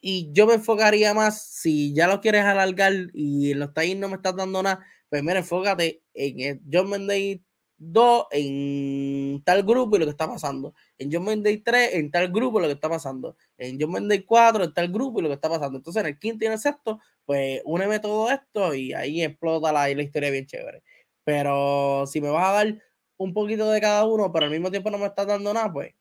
Y 0.01 0.31
yo 0.33 0.47
me 0.47 0.55
enfocaría 0.55 1.15
más, 1.15 1.43
si 1.51 1.95
ya 1.95 2.07
lo 2.07 2.21
quieres 2.21 2.45
alargar 2.45 2.93
y 3.15 3.53
en 3.53 3.59
los 3.61 3.75
times 3.75 3.97
no 3.99 4.09
me 4.09 4.17
estás 4.17 4.37
dando 4.37 4.63
nada, 4.63 4.85
pues 5.09 5.23
mira, 5.23 5.39
enfócate 5.39 6.03
en 6.15 6.63
John 6.71 6.91
Menday 6.91 7.43
2 7.79 8.27
en 8.31 9.43
tal 9.45 9.63
grupo 9.63 9.97
y 9.97 9.99
lo 10.01 10.07
que 10.07 10.11
está 10.11 10.27
pasando. 10.29 10.75
En 10.99 11.13
John 11.13 11.25
Menday 11.25 11.59
3 11.59 11.95
en 11.95 12.11
tal 12.11 12.29
grupo 12.31 12.59
y 12.59 12.63
lo 12.63 12.69
que 12.69 12.75
está 12.75 12.89
pasando. 12.89 13.37
En 13.59 13.79
John 13.81 13.93
Menday 13.93 14.25
4 14.25 14.65
en 14.65 14.75
tal 14.75 14.89
grupo 14.89 15.21
y 15.21 15.23
lo 15.23 15.29
que 15.29 15.35
está 15.35 15.49
pasando. 15.49 15.79
Entonces 15.79 16.01
en 16.01 16.09
el 16.09 16.19
quinto 16.19 16.45
y 16.45 16.47
en 16.47 16.53
el 16.55 16.59
sexto, 16.59 17.01
pues 17.25 17.61
úneme 17.65 18.01
todo 18.01 18.31
esto 18.31 18.75
y 18.75 18.93
ahí 18.93 19.23
explota 19.23 19.73
la, 19.73 19.89
la 19.89 20.03
historia 20.03 20.31
bien 20.31 20.47
chévere. 20.47 20.83
Pero 21.25 22.07
si 22.07 22.21
me 22.21 22.31
vas 22.31 22.49
a 22.49 22.53
dar 22.53 22.83
un 23.19 23.33
poquito 23.35 23.71
de 23.71 23.81
cada 23.81 24.05
uno, 24.05 24.33
pero 24.33 24.47
al 24.47 24.53
mismo 24.53 24.71
tiempo 24.71 24.91
no 24.91 24.99
me 24.99 25.07
estás 25.07 25.27
dando 25.27 25.53
nada, 25.53 25.73
pues, 25.73 25.95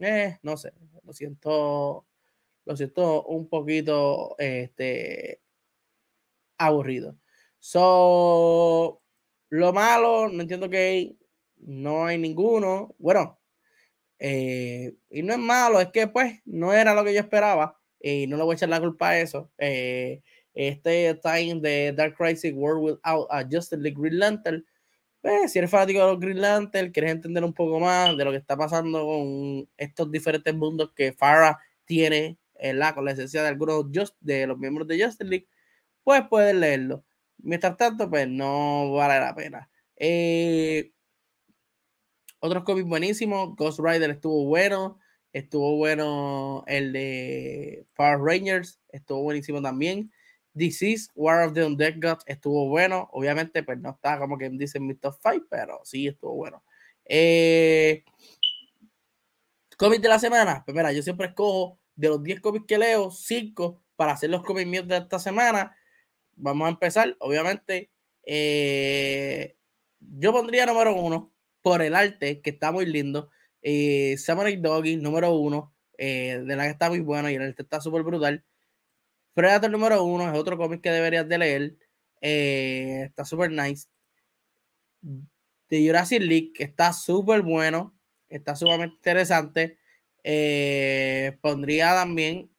eh, 0.00 0.38
no 0.42 0.56
sé, 0.56 0.72
lo 1.04 1.12
siento, 1.12 2.06
lo 2.64 2.76
siento 2.76 3.24
un 3.24 3.48
poquito, 3.48 4.36
este, 4.38 5.40
aburrido. 6.58 7.16
So, 7.58 8.99
lo 9.50 9.72
malo, 9.72 10.28
no 10.28 10.42
entiendo 10.42 10.70
que 10.70 11.16
no 11.58 12.06
hay 12.06 12.18
ninguno. 12.18 12.94
Bueno, 12.98 13.38
eh, 14.18 14.94
y 15.10 15.22
no 15.22 15.32
es 15.32 15.38
malo, 15.38 15.80
es 15.80 15.88
que 15.92 16.08
pues 16.08 16.40
no 16.44 16.72
era 16.74 16.94
lo 16.94 17.04
que 17.04 17.14
yo 17.14 17.20
esperaba 17.20 17.78
y 18.00 18.26
no 18.26 18.36
le 18.36 18.44
voy 18.44 18.54
a 18.54 18.56
echar 18.56 18.68
la 18.70 18.80
culpa 18.80 19.10
a 19.10 19.20
eso. 19.20 19.50
Eh, 19.58 20.22
este 20.54 21.14
time 21.16 21.60
de 21.60 21.92
Dark 21.92 22.16
Crisis 22.16 22.52
World 22.54 22.82
Without 22.82 23.28
a 23.30 23.42
Justice 23.50 23.78
League 23.78 23.96
Green 24.00 24.18
Lantern, 24.18 24.64
pues, 25.22 25.52
si 25.52 25.58
eres 25.58 25.70
fanático 25.70 26.00
de 26.00 26.06
los 26.06 26.20
Green 26.20 26.40
Lantern, 26.40 26.92
quieres 26.92 27.12
entender 27.12 27.44
un 27.44 27.54
poco 27.54 27.80
más 27.80 28.16
de 28.16 28.24
lo 28.24 28.30
que 28.32 28.38
está 28.38 28.56
pasando 28.56 29.04
con 29.06 29.68
estos 29.76 30.10
diferentes 30.12 30.54
mundos 30.54 30.92
que 30.96 31.12
Farah 31.12 31.58
tiene 31.84 32.38
la 32.62 32.94
con 32.94 33.04
la 33.06 33.12
esencia 33.12 33.42
de 33.42 33.48
algunos 33.48 33.86
just, 33.94 34.16
de 34.20 34.46
los 34.46 34.58
miembros 34.58 34.86
de 34.88 35.02
Justice 35.02 35.24
League, 35.24 35.48
pues 36.04 36.22
puedes 36.30 36.54
leerlo. 36.54 37.04
Mientras 37.42 37.76
tanto, 37.76 38.08
pues 38.08 38.28
no 38.28 38.92
vale 38.92 39.20
la 39.20 39.34
pena. 39.34 39.70
Eh, 39.96 40.92
otros 42.40 42.64
cómics 42.64 42.88
buenísimos. 42.88 43.54
Ghost 43.56 43.80
Rider 43.80 44.10
estuvo 44.10 44.44
bueno. 44.46 44.98
Estuvo 45.32 45.76
bueno 45.76 46.64
el 46.66 46.92
de 46.92 47.86
Power 47.94 48.18
Rangers. 48.18 48.80
Estuvo 48.88 49.22
buenísimo 49.22 49.62
también. 49.62 50.10
Disease, 50.52 51.08
War 51.14 51.46
of 51.46 51.54
the 51.54 51.64
Undead 51.64 51.94
Gods 52.00 52.24
estuvo 52.26 52.68
bueno. 52.68 53.08
Obviamente, 53.12 53.62
pues 53.62 53.78
no 53.78 53.90
está 53.90 54.18
como 54.18 54.36
que 54.36 54.50
dicen 54.50 54.86
mi 54.86 54.94
top 54.94 55.14
5, 55.22 55.46
pero 55.48 55.80
sí 55.84 56.08
estuvo 56.08 56.34
bueno. 56.34 56.64
Eh, 57.04 58.04
de 59.78 60.08
la 60.08 60.18
semana. 60.18 60.62
Pues 60.64 60.76
mira, 60.76 60.92
yo 60.92 61.02
siempre 61.02 61.28
escojo 61.28 61.78
de 61.94 62.08
los 62.08 62.22
10 62.22 62.40
cómics 62.40 62.66
que 62.66 62.78
leo, 62.78 63.10
5 63.10 63.82
para 63.96 64.12
hacer 64.12 64.30
los 64.30 64.42
cómics 64.42 64.68
míos 64.68 64.88
de 64.88 64.96
esta 64.96 65.18
semana 65.18 65.76
vamos 66.40 66.66
a 66.66 66.70
empezar. 66.70 67.16
Obviamente, 67.20 67.90
eh, 68.24 69.56
yo 70.00 70.32
pondría 70.32 70.66
número 70.66 70.94
uno 70.94 71.32
por 71.62 71.82
el 71.82 71.94
arte, 71.94 72.40
que 72.40 72.50
está 72.50 72.72
muy 72.72 72.86
lindo. 72.86 73.30
Eh, 73.62 74.16
Samurai 74.18 74.56
Doggy, 74.56 74.96
número 74.96 75.32
uno, 75.34 75.74
eh, 75.98 76.42
de 76.44 76.56
la 76.56 76.64
que 76.64 76.70
está 76.70 76.88
muy 76.88 77.00
bueno 77.00 77.30
y 77.30 77.34
el 77.34 77.42
arte 77.42 77.62
está 77.62 77.80
súper 77.80 78.02
brutal. 78.02 78.44
Predator 79.34 79.70
número 79.70 80.02
uno 80.04 80.30
es 80.30 80.38
otro 80.38 80.56
cómic 80.58 80.80
que 80.82 80.90
deberías 80.90 81.28
de 81.28 81.38
leer. 81.38 81.76
Eh, 82.20 83.04
está 83.06 83.24
súper 83.24 83.50
nice. 83.50 83.88
De 85.02 85.86
Jurassic 85.86 86.20
League, 86.22 86.52
que 86.54 86.64
está 86.64 86.92
súper 86.92 87.42
bueno. 87.42 87.96
Está 88.28 88.56
sumamente 88.56 88.96
interesante. 88.96 89.78
pondría 91.40 91.94
también 91.94 92.50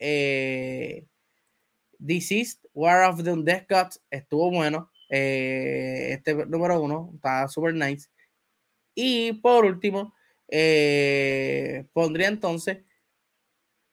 Deceased, 2.02 2.66
War 2.74 3.04
of 3.04 3.24
the 3.24 3.32
Undead 3.32 3.68
Gods, 3.70 4.02
estuvo 4.10 4.50
bueno. 4.52 4.92
Eh, 5.10 6.14
este 6.14 6.34
número 6.48 6.82
uno 6.82 7.12
está 7.16 7.48
super 7.48 7.74
nice. 7.74 8.10
Y 8.96 9.34
por 9.34 9.66
último, 9.66 10.14
eh, 10.50 11.86
pondría 11.94 12.28
entonces 12.28 12.80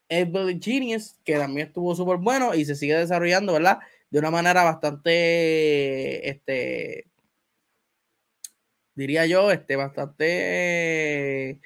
Evil 0.09 0.59
Genius, 0.63 1.17
que 1.25 1.37
también 1.37 1.69
estuvo 1.69 1.95
súper 1.95 2.17
bueno 2.17 2.55
y 2.55 2.65
se 2.65 2.75
sigue 2.75 2.97
desarrollando, 2.97 3.53
¿verdad? 3.53 3.79
De 4.11 4.19
una 4.19 4.31
manera 4.31 4.65
bastante, 4.65 6.29
este, 6.29 7.07
diría 8.95 9.27
yo, 9.27 9.51
este, 9.53 9.77
bastante 9.77 11.61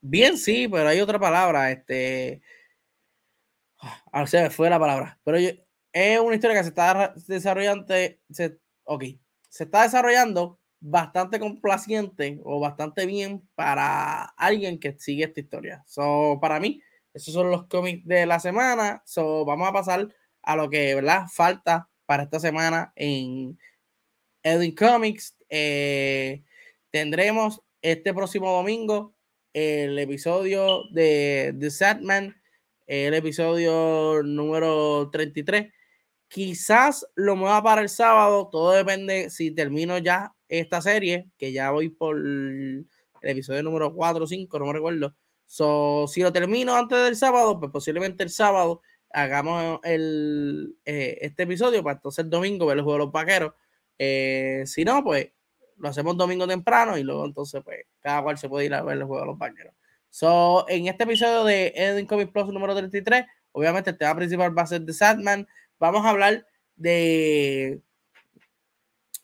bien, 0.00 0.38
sí, 0.38 0.68
pero 0.68 0.88
hay 0.88 1.00
otra 1.00 1.18
palabra, 1.18 1.70
este, 1.72 2.40
Ahora 4.12 4.26
se 4.26 4.42
me 4.42 4.50
fue 4.50 4.70
la 4.70 4.78
palabra. 4.78 5.18
Pero 5.24 5.38
es 5.38 6.20
una 6.20 6.34
historia 6.34 6.56
que 6.56 6.62
se 6.62 6.68
está 6.70 7.14
desarrollando. 7.26 7.86
Se, 8.30 8.58
ok. 8.84 9.04
Se 9.48 9.64
está 9.64 9.82
desarrollando 9.82 10.60
bastante 10.80 11.40
complaciente 11.40 12.40
o 12.44 12.60
bastante 12.60 13.06
bien 13.06 13.48
para 13.54 14.24
alguien 14.36 14.78
que 14.78 14.96
sigue 14.98 15.24
esta 15.24 15.40
historia. 15.40 15.82
So, 15.86 16.38
para 16.40 16.60
mí, 16.60 16.82
esos 17.14 17.32
son 17.34 17.50
los 17.50 17.66
cómics 17.66 18.06
de 18.06 18.26
la 18.26 18.40
semana. 18.40 19.02
So, 19.06 19.44
vamos 19.44 19.68
a 19.68 19.72
pasar 19.72 20.08
a 20.42 20.56
lo 20.56 20.68
que, 20.70 20.94
¿verdad? 20.94 21.26
Falta 21.32 21.88
para 22.04 22.24
esta 22.24 22.40
semana 22.40 22.92
en 22.96 23.58
Edwin 24.42 24.74
Comics. 24.74 25.36
Eh, 25.48 26.44
tendremos 26.90 27.62
este 27.82 28.12
próximo 28.12 28.50
domingo 28.52 29.16
el 29.56 29.98
episodio 29.98 30.82
de 30.90 31.56
The 31.58 31.70
Sadman 31.70 32.36
el 32.86 33.14
episodio 33.14 34.22
número 34.22 35.10
33. 35.10 35.72
Quizás 36.28 37.06
lo 37.14 37.36
mueva 37.36 37.62
para 37.62 37.82
el 37.82 37.88
sábado, 37.88 38.48
todo 38.50 38.72
depende 38.72 39.30
si 39.30 39.52
termino 39.52 39.98
ya 39.98 40.34
esta 40.48 40.80
serie, 40.80 41.30
que 41.38 41.52
ya 41.52 41.70
voy 41.70 41.88
por 41.88 42.16
el 42.16 42.86
episodio 43.22 43.62
número 43.62 43.94
4 43.94 44.24
o 44.24 44.26
5, 44.26 44.58
no 44.58 44.66
me 44.66 44.72
recuerdo. 44.72 45.14
So, 45.46 46.06
si 46.08 46.22
lo 46.22 46.32
termino 46.32 46.74
antes 46.74 46.98
del 47.02 47.16
sábado, 47.16 47.58
pues 47.60 47.70
posiblemente 47.70 48.24
el 48.24 48.30
sábado 48.30 48.82
hagamos 49.12 49.80
el, 49.84 50.76
eh, 50.84 51.18
este 51.20 51.44
episodio 51.44 51.82
para 51.82 51.96
entonces 51.96 52.24
el 52.24 52.30
domingo 52.30 52.66
ver 52.66 52.78
el 52.78 52.84
juego 52.84 52.98
de 52.98 53.04
los 53.04 53.12
vaqueros. 53.12 53.54
Eh, 53.98 54.64
si 54.66 54.84
no, 54.84 55.02
pues 55.04 55.32
lo 55.78 55.88
hacemos 55.88 56.16
domingo 56.16 56.46
temprano 56.46 56.98
y 56.98 57.02
luego 57.02 57.24
entonces 57.24 57.62
pues 57.64 57.86
cada 58.00 58.22
cual 58.22 58.38
se 58.38 58.48
puede 58.48 58.66
ir 58.66 58.74
a 58.74 58.82
ver 58.82 58.96
el 58.98 59.04
juego 59.04 59.20
de 59.20 59.26
los 59.26 59.38
vaqueros. 59.38 59.74
So, 60.16 60.66
en 60.70 60.86
este 60.86 61.04
episodio 61.04 61.44
de 61.44 61.74
Edwin 61.76 62.06
Comic 62.06 62.32
Plus 62.32 62.46
número 62.46 62.74
33, 62.74 63.26
obviamente 63.52 63.90
el 63.90 63.98
tema 63.98 64.16
principal 64.16 64.56
va 64.56 64.62
a 64.62 64.66
ser 64.66 64.86
The 64.86 64.94
Sadman. 64.94 65.46
Vamos 65.78 66.06
a 66.06 66.08
hablar 66.08 66.46
de 66.74 67.82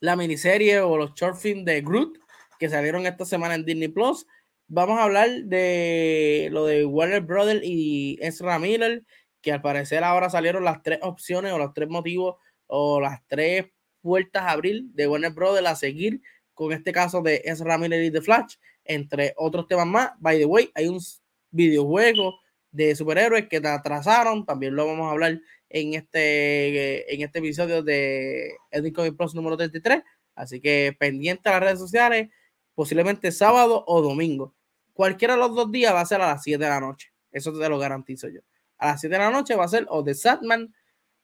la 0.01 0.17
miniserie 0.17 0.81
o 0.81 0.99
los 0.99 1.15
short 1.15 1.39
films 1.39 1.65
de 1.65 1.81
Groot 1.81 2.19
que 2.59 2.69
salieron 2.69 3.07
esta 3.07 3.25
semana 3.25 3.55
en 3.55 3.65
Disney 3.65 3.89
Plus. 3.89 4.27
Vamos 4.69 4.99
a 4.99 5.05
hablar 5.05 5.31
de 5.31 6.51
lo 6.53 6.67
de 6.67 6.85
Warner 6.85 7.23
Brothers 7.23 7.63
y 7.65 8.19
Ezra 8.21 8.59
Miller, 8.59 9.03
que 9.41 9.51
al 9.51 9.63
parecer 9.63 10.05
ahora 10.05 10.29
salieron 10.29 10.63
las 10.63 10.83
tres 10.83 10.99
opciones 11.01 11.55
o 11.55 11.59
los 11.59 11.73
tres 11.73 11.89
motivos 11.89 12.37
o 12.67 13.01
las 13.01 13.27
tres 13.29 13.65
puertas 14.03 14.43
a 14.43 14.51
abrir 14.51 14.83
de 14.93 15.09
Warner 15.09 15.33
Brothers 15.33 15.69
a 15.69 15.75
seguir 15.75 16.21
con 16.53 16.71
este 16.71 16.93
caso 16.93 17.23
de 17.23 17.41
Ezra 17.47 17.79
Miller 17.79 18.05
y 18.05 18.11
The 18.11 18.21
Flash 18.21 18.57
entre 18.85 19.35
otros 19.37 19.67
temas 19.67 19.87
más. 19.87 20.11
By 20.19 20.39
the 20.39 20.47
way, 20.47 20.71
hay 20.75 20.89
un 20.89 21.01
videojuego 21.51 22.41
de 22.71 22.97
superhéroes 22.97 23.49
que 23.49 23.59
atrasaron, 23.59 24.47
también 24.47 24.75
lo 24.75 24.87
vamos 24.87 25.07
a 25.09 25.13
hablar 25.13 25.41
en 25.69 25.95
este, 25.95 27.15
en 27.15 27.23
este 27.23 27.39
episodio 27.39 27.83
de 27.83 28.57
Edwin 28.71 28.93
Comic 28.93 29.17
Plus 29.17 29.35
número 29.35 29.57
33. 29.57 30.03
Así 30.35 30.61
que 30.61 30.97
pendiente 30.99 31.49
a 31.49 31.53
las 31.53 31.63
redes 31.63 31.79
sociales, 31.79 32.31
posiblemente 32.75 33.31
sábado 33.33 33.85
o 33.87 34.01
domingo. 34.01 34.55
Cualquiera 34.95 35.35
de 35.35 35.41
los 35.41 35.55
dos 35.55 35.71
días 35.71 35.95
va 35.95 36.01
a 36.01 36.07
ser 36.07 36.21
a 36.23 36.29
las 36.29 36.43
7 36.43 36.63
de 36.63 36.71
la 36.71 36.81
noche. 36.81 37.13
Eso 37.31 37.53
te 37.59 37.69
lo 37.69 37.79
garantizo 37.79 38.29
yo. 38.29 38.41
A 38.79 38.89
las 38.89 39.01
7 39.01 39.15
de 39.15 39.19
la 39.19 39.31
noche 39.31 39.55
va 39.55 39.65
a 39.65 39.69
ser 39.69 39.87
o 39.89 40.03
de 40.03 40.15
Satman, 40.15 40.75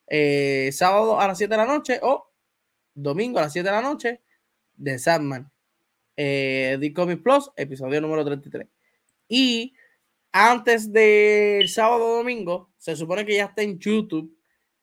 eh, 0.07 0.69
sábado 0.71 1.19
a 1.19 1.27
las 1.27 1.37
7 1.37 1.51
de 1.51 1.57
la 1.57 1.65
noche 1.65 1.99
o 2.01 2.31
domingo 2.93 3.39
a 3.39 3.43
las 3.43 3.53
7 3.53 3.67
de 3.67 3.75
la 3.75 3.81
noche 3.81 4.21
de 4.75 4.97
Satman 4.97 5.51
eh, 6.21 6.77
The 6.81 6.91
Comic 6.91 7.23
Plus, 7.23 7.49
episodio 7.55 8.01
número 8.01 8.25
33. 8.25 8.67
Y 9.29 9.73
antes 10.33 10.91
del 10.91 11.69
sábado 11.69 12.17
domingo, 12.17 12.69
se 12.77 12.97
supone 12.97 13.25
que 13.25 13.35
ya 13.35 13.45
está 13.45 13.61
en 13.61 13.79
YouTube 13.79 14.35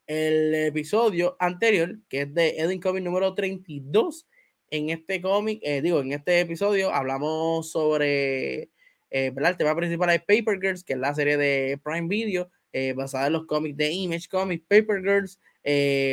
el 0.06 0.54
episodio 0.54 1.36
anterior, 1.38 1.98
que 2.08 2.22
es 2.22 2.32
de 2.32 2.56
Edwin 2.56 2.80
Comic 2.80 3.04
número 3.04 3.34
32. 3.34 4.26
En 4.70 4.88
este 4.88 5.20
cómic, 5.20 5.60
eh, 5.62 5.82
digo, 5.82 6.00
en 6.00 6.12
este 6.12 6.40
episodio 6.40 6.90
hablamos 6.90 7.70
sobre 7.70 8.70
eh, 9.10 9.34
el 9.36 9.56
tema 9.58 9.76
principal 9.76 10.08
de 10.08 10.20
Paper 10.20 10.58
Girls, 10.58 10.84
que 10.84 10.94
es 10.94 10.98
la 10.98 11.14
serie 11.14 11.36
de 11.36 11.78
Prime 11.84 12.08
Video, 12.08 12.50
eh, 12.72 12.94
basada 12.94 13.26
en 13.26 13.34
los 13.34 13.44
cómics 13.44 13.76
de 13.76 13.92
Image 13.92 14.28
Comics, 14.30 14.64
Paper 14.66 15.02
Girls. 15.02 15.38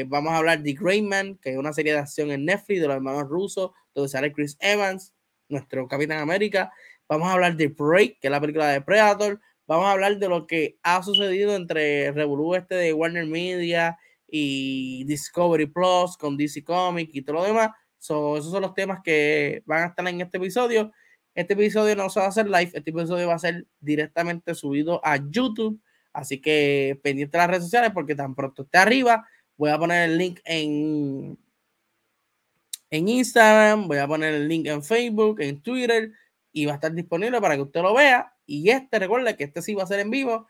vamos 0.10 0.34
a 0.34 0.38
hablar 0.40 0.62
de 0.62 0.74
Greyman, 0.74 1.38
que 1.38 1.52
es 1.52 1.58
una 1.58 1.72
serie 1.72 1.94
de 1.94 2.00
acción 2.00 2.30
en 2.30 2.44
Netflix 2.44 2.82
de 2.82 2.88
los 2.88 2.98
hermanos 2.98 3.30
rusos, 3.30 3.72
donde 3.94 4.10
sale 4.10 4.34
Chris 4.34 4.58
Evans 4.60 5.14
nuestro 5.50 5.88
Capitán 5.88 6.20
América. 6.20 6.72
Vamos 7.08 7.28
a 7.28 7.34
hablar 7.34 7.56
de 7.56 7.70
Prey, 7.70 8.18
que 8.20 8.28
es 8.28 8.32
la 8.32 8.42
película 8.42 8.68
de 8.70 8.82
Predator. 8.82 9.40
Vamos 9.68 9.86
a 9.86 9.92
hablar 9.92 10.18
de 10.18 10.30
lo 10.30 10.46
que 10.48 10.78
ha 10.84 11.02
sucedido 11.04 11.56
entre 11.56 12.12
Revolú 12.12 12.56
este 12.56 12.76
de 12.76 12.94
Warner 12.94 13.26
Media 13.26 13.98
y 14.28 15.04
Discovery 15.06 15.68
Plus 15.68 16.18
con 16.18 16.36
DC 16.36 16.64
Comics 16.64 17.16
y 17.16 17.22
todo 17.22 17.38
lo 17.38 17.44
demás. 17.44 17.72
So, 18.00 18.38
esos 18.38 18.52
son 18.52 18.64
los 18.64 18.74
temas 18.74 19.00
que 19.04 19.64
van 19.66 19.84
a 19.84 19.86
estar 19.88 20.06
en 20.08 20.22
este 20.22 20.38
episodio. 20.38 20.92
Este 21.36 21.54
episodio 21.54 21.96
no 21.96 22.10
se 22.10 22.20
va 22.20 22.28
a 22.28 22.30
hacer 22.30 22.48
live, 22.48 22.72
este 22.74 22.90
episodio 22.90 23.28
va 23.28 23.36
a 23.36 23.40
ser 23.40 23.66
directamente 23.80 24.54
subido 24.56 25.00
a 25.06 25.18
YouTube. 25.18 25.80
Así 26.12 26.42
que 26.42 27.00
pendiente 27.02 27.38
de 27.38 27.42
las 27.42 27.50
redes 27.50 27.64
sociales 27.64 27.92
porque 27.94 28.16
tan 28.16 28.36
pronto 28.36 28.64
esté 28.64 28.78
arriba, 28.78 29.28
voy 29.58 29.72
a 29.72 29.80
poner 29.80 30.10
el 30.10 30.18
link 30.18 30.40
en, 30.46 31.40
en 32.94 33.08
Instagram, 33.08 33.88
voy 33.88 33.98
a 33.98 34.08
poner 34.08 34.36
el 34.36 34.48
link 34.48 34.68
en 34.68 34.84
Facebook, 34.84 35.42
en 35.42 35.64
Twitter 35.64 36.12
y 36.52 36.68
va 36.68 36.74
a 36.74 36.76
estar 36.76 36.94
disponible 36.94 37.42
para 37.42 37.56
que 37.56 37.64
usted 37.64 37.82
lo 37.82 37.96
vea. 37.96 38.36
Y 38.46 38.70
este, 38.70 39.00
recuerde 39.00 39.36
que 39.36 39.46
este 39.46 39.64
sí 39.64 39.74
va 39.74 39.82
a 39.82 39.88
ser 39.88 40.00
en 40.00 40.12
vivo. 40.12 40.46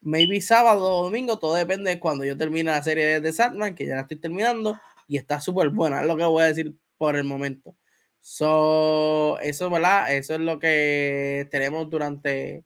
Maybe 0.00 0.40
sábado 0.40 0.82
o 0.82 1.04
domingo, 1.04 1.38
todo 1.38 1.54
depende 1.54 1.90
de 1.90 2.00
cuando 2.00 2.24
yo 2.24 2.36
termine 2.36 2.72
la 2.72 2.82
serie 2.82 3.20
de 3.20 3.32
Sandman, 3.32 3.76
que 3.76 3.86
ya 3.86 3.94
la 3.94 4.00
estoy 4.00 4.16
terminando 4.16 4.80
y 5.06 5.16
está 5.16 5.40
súper 5.40 5.68
buena, 5.68 6.00
es 6.00 6.08
lo 6.08 6.16
que 6.16 6.24
voy 6.24 6.42
a 6.42 6.46
decir 6.46 6.74
por 6.98 7.14
el 7.14 7.22
momento. 7.22 7.76
So, 8.20 9.38
eso, 9.42 9.70
¿verdad? 9.70 10.12
Eso 10.12 10.34
es 10.34 10.40
lo 10.40 10.58
que 10.58 11.46
tenemos 11.52 11.88
durante 11.88 12.64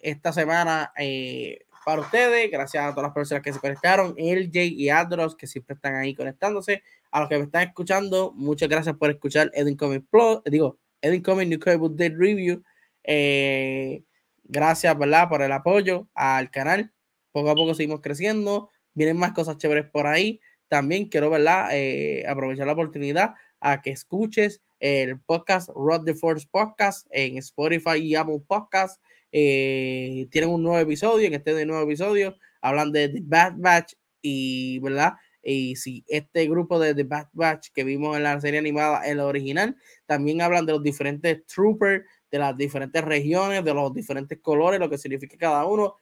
esta 0.00 0.32
semana 0.32 0.92
eh, 0.98 1.60
para 1.84 2.00
ustedes. 2.00 2.50
Gracias 2.50 2.84
a 2.84 2.90
todas 2.90 3.04
las 3.04 3.14
personas 3.14 3.44
que 3.44 3.52
se 3.52 3.60
conectaron, 3.60 4.16
LJ 4.18 4.64
y 4.64 4.90
Adros, 4.90 5.36
que 5.36 5.46
siempre 5.46 5.76
están 5.76 5.94
ahí 5.94 6.16
conectándose. 6.16 6.82
A 7.10 7.20
los 7.20 7.28
que 7.28 7.38
me 7.38 7.44
están 7.44 7.68
escuchando, 7.68 8.32
muchas 8.34 8.68
gracias 8.68 8.96
por 8.96 9.10
escuchar 9.10 9.50
Edwin 9.54 9.76
Comic 9.76 10.04
Plus, 10.10 10.42
digo, 10.44 10.78
Edwin 11.00 11.22
Comic 11.22 11.48
New 11.48 11.60
Comic 11.60 11.78
Book 11.78 11.96
Day 11.96 12.08
Review. 12.10 12.62
Eh, 13.04 14.02
gracias, 14.44 14.96
¿verdad? 14.98 15.28
Por 15.28 15.42
el 15.42 15.52
apoyo 15.52 16.08
al 16.14 16.50
canal. 16.50 16.92
Poco 17.32 17.50
a 17.50 17.54
poco 17.54 17.74
seguimos 17.74 18.00
creciendo. 18.00 18.70
Vienen 18.94 19.16
más 19.16 19.32
cosas 19.32 19.58
chéveres 19.58 19.86
por 19.90 20.06
ahí 20.06 20.40
también 20.68 21.08
quiero, 21.08 21.30
¿verdad? 21.30 21.68
Eh, 21.72 22.24
aprovechar 22.28 22.66
la 22.66 22.72
oportunidad 22.72 23.34
a 23.60 23.82
que 23.82 23.90
escuches 23.90 24.62
el 24.80 25.20
podcast 25.20 25.70
Rod 25.74 26.04
the 26.04 26.14
Force 26.14 26.46
Podcast 26.50 27.06
en 27.10 27.38
Spotify 27.38 27.98
y 27.98 28.14
Apple 28.14 28.42
Podcast. 28.46 29.00
Eh, 29.32 30.26
tienen 30.30 30.50
un 30.50 30.62
nuevo 30.62 30.78
episodio, 30.78 31.26
en 31.26 31.34
este 31.34 31.66
nuevo 31.66 31.82
episodio 31.82 32.36
hablan 32.60 32.90
de 32.90 33.08
The 33.08 33.20
Bad 33.22 33.54
Batch 33.58 33.94
y, 34.22 34.78
¿verdad? 34.80 35.14
Y 35.48 35.76
si 35.76 36.04
este 36.08 36.48
grupo 36.48 36.80
de 36.80 36.92
The 36.92 37.04
Bad 37.04 37.28
Batch 37.32 37.68
que 37.72 37.84
vimos 37.84 38.16
en 38.16 38.24
la 38.24 38.40
serie 38.40 38.58
animada, 38.58 39.08
en 39.08 39.18
la 39.18 39.26
original, 39.26 39.76
también 40.04 40.42
hablan 40.42 40.66
de 40.66 40.72
los 40.72 40.82
diferentes 40.82 41.46
troopers, 41.46 42.04
de 42.32 42.38
las 42.38 42.56
diferentes 42.56 43.04
regiones, 43.04 43.64
de 43.64 43.72
los 43.72 43.94
diferentes 43.94 44.40
colores, 44.40 44.80
lo 44.80 44.90
que 44.90 44.98
significa 44.98 45.36
cada 45.38 45.64
uno. 45.64 45.94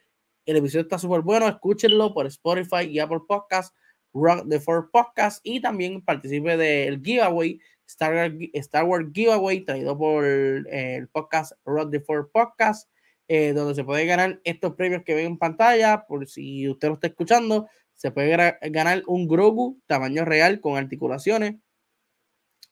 El 0.46 0.56
episodio 0.56 0.84
está 0.84 0.98
súper 0.98 1.20
bueno, 1.20 1.46
escúchenlo 1.46 2.14
por 2.14 2.26
Spotify 2.26 2.84
y 2.88 2.98
Apple 2.98 3.20
Podcast 3.28 3.74
Rock 4.14 4.48
the 4.48 4.60
Four 4.60 4.90
Podcast 4.90 5.40
y 5.42 5.60
también 5.60 6.00
participe 6.02 6.56
del 6.56 7.02
giveaway 7.02 7.60
Star, 7.86 8.32
Star 8.54 8.84
Wars 8.84 9.08
Giveaway 9.12 9.60
traído 9.60 9.98
por 9.98 10.24
el 10.24 11.08
podcast 11.08 11.52
Rock 11.66 11.90
the 11.90 12.00
Four 12.00 12.30
Podcast, 12.32 12.88
eh, 13.28 13.52
donde 13.52 13.74
se 13.74 13.84
puede 13.84 14.06
ganar 14.06 14.40
estos 14.44 14.74
premios 14.74 15.02
que 15.02 15.14
ven 15.14 15.26
en 15.26 15.38
pantalla. 15.38 16.06
Por 16.06 16.26
si 16.28 16.66
usted 16.68 16.88
lo 16.88 16.94
está 16.94 17.08
escuchando, 17.08 17.68
se 17.94 18.10
puede 18.10 18.56
ganar 18.70 19.02
un 19.06 19.28
Grogu 19.28 19.80
tamaño 19.86 20.24
real 20.24 20.60
con 20.60 20.76
articulaciones. 20.76 21.56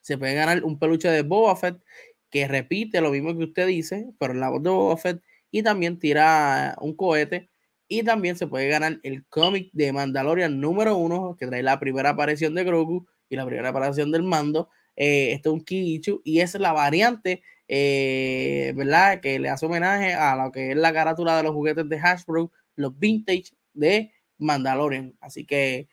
Se 0.01 0.19
puede 0.19 0.35
ganar 0.35 0.65
un 0.65 0.79
peluche 0.79 1.09
de 1.09 1.23
Boba 1.23 1.57
Fett 1.57 1.83
que 2.31 2.49
repite 2.49 3.01
lo 3.01 3.11
mismo 3.11 3.37
que 3.37 3.45
usted 3.45 3.67
dice, 3.67 4.09
pero 4.19 4.33
en 4.33 4.41
la 4.41 4.51
voz 4.51 4.63
de 4.63 4.71
Boba 4.71 4.97
Fett 4.97 5.23
y 5.51 5.63
también 5.63 5.99
tira 5.99 6.77
un 6.81 6.97
cohete 6.97 7.51
y 7.87 8.03
también 8.03 8.37
se 8.37 8.47
puede 8.47 8.69
ganar 8.69 8.99
el 9.03 9.27
cómic 9.27 9.71
de 9.73 9.93
Mandalorian 9.93 10.59
número 10.59 10.97
uno, 10.97 11.37
que 11.39 11.47
trae 11.47 11.63
la 11.63 11.79
primera 11.79 12.11
aparición 12.11 12.55
de 12.55 12.65
Grogu 12.65 13.07
y 13.29 13.37
la 13.37 13.45
primera 13.45 13.69
aparición 13.69 14.11
del 14.11 14.23
mando. 14.23 14.71
Eh, 14.97 15.33
esto 15.33 15.51
es 15.51 15.55
un 15.55 15.65
Kiichu 15.65 16.23
y 16.25 16.41
es 16.41 16.55
la 16.55 16.73
variante, 16.73 17.43
eh, 17.69 18.73
¿verdad? 18.75 19.21
Que 19.21 19.39
le 19.39 19.51
hace 19.51 19.67
homenaje 19.67 20.15
a 20.15 20.37
lo 20.37 20.51
que 20.53 20.71
es 20.71 20.77
la 20.77 20.93
carátula 20.93 21.37
de 21.37 21.43
los 21.43 21.53
juguetes 21.53 21.87
de 21.89 21.99
Hasbro, 21.99 22.51
los 22.77 22.99
vintage 22.99 23.53
de 23.75 24.11
Mandalorian. 24.43 25.17
Así 25.21 25.45
que 25.45 25.89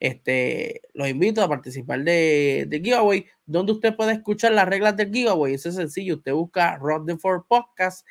este, 0.00 0.82
los 0.92 1.08
invito 1.08 1.42
a 1.42 1.48
participar 1.48 2.04
de, 2.04 2.66
de 2.68 2.80
giveaway, 2.80 3.26
donde 3.46 3.72
usted 3.72 3.96
puede 3.96 4.12
escuchar 4.12 4.52
las 4.52 4.68
reglas 4.68 4.96
del 4.96 5.12
giveaway. 5.12 5.54
Eso 5.54 5.70
es 5.70 5.76
sencillo. 5.76 6.16
Usted 6.16 6.32
busca 6.32 6.76
Rod 6.76 7.06
the 7.06 7.16
Four 7.16 7.46
Podcast 7.48 8.06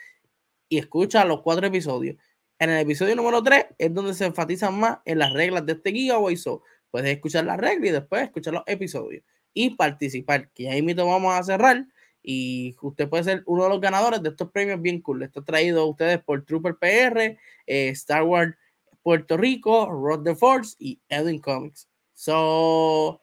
y 0.70 0.80
escucha 0.80 1.24
los 1.26 1.41
cuatro 1.41 1.68
episodios. 1.68 2.18
En 2.57 2.70
el 2.70 2.80
episodio 2.80 3.15
número 3.15 3.44
3 3.44 3.65
es 3.78 3.94
donde 3.94 4.14
se 4.14 4.26
enfatizan 4.26 4.80
más 4.80 4.99
en 5.06 5.20
las 5.20 5.34
reglas 5.34 5.65
de 5.65 5.74
este 5.74 5.91
giveaway. 5.91 6.36
So, 6.38 6.64
puedes 6.90 7.11
escuchar 7.11 7.45
las 7.45 7.60
reglas 7.60 7.90
y 7.90 7.91
después 7.91 8.24
escuchar 8.24 8.53
los 8.53 8.64
episodios 8.65 9.24
y 9.53 9.72
participar. 9.72 10.49
Que 10.49 10.70
ahí 10.70 10.82
mismo 10.82 11.06
vamos 11.06 11.34
a 11.34 11.44
cerrar. 11.44 11.86
Y 12.24 12.76
usted 12.82 13.10
puede 13.10 13.26
ser 13.26 13.44
uno 13.45 13.65
de 13.65 13.70
los 13.70 13.82
ganadores 13.82 14.24
de 14.24 14.30
estos 14.30 14.49
premios 14.49 14.82
bien 14.82 15.02
cool. 15.02 15.24
Esto 15.24 15.44
traído 15.44 15.82
a 15.82 15.86
ustedes 15.86 16.24
por 16.24 16.45
Trooper 16.45 16.78
PR, 16.78 17.38
eh, 17.68 17.90
Star 17.90 18.24
Wars 18.24 18.56
Puerto 19.03 19.38
Rico, 19.38 19.85
Rod 19.91 20.23
the 20.23 20.35
Force 20.35 20.75
y 20.80 20.99
Edwin 21.09 21.39
Comics. 21.39 21.88
So, 22.13 23.21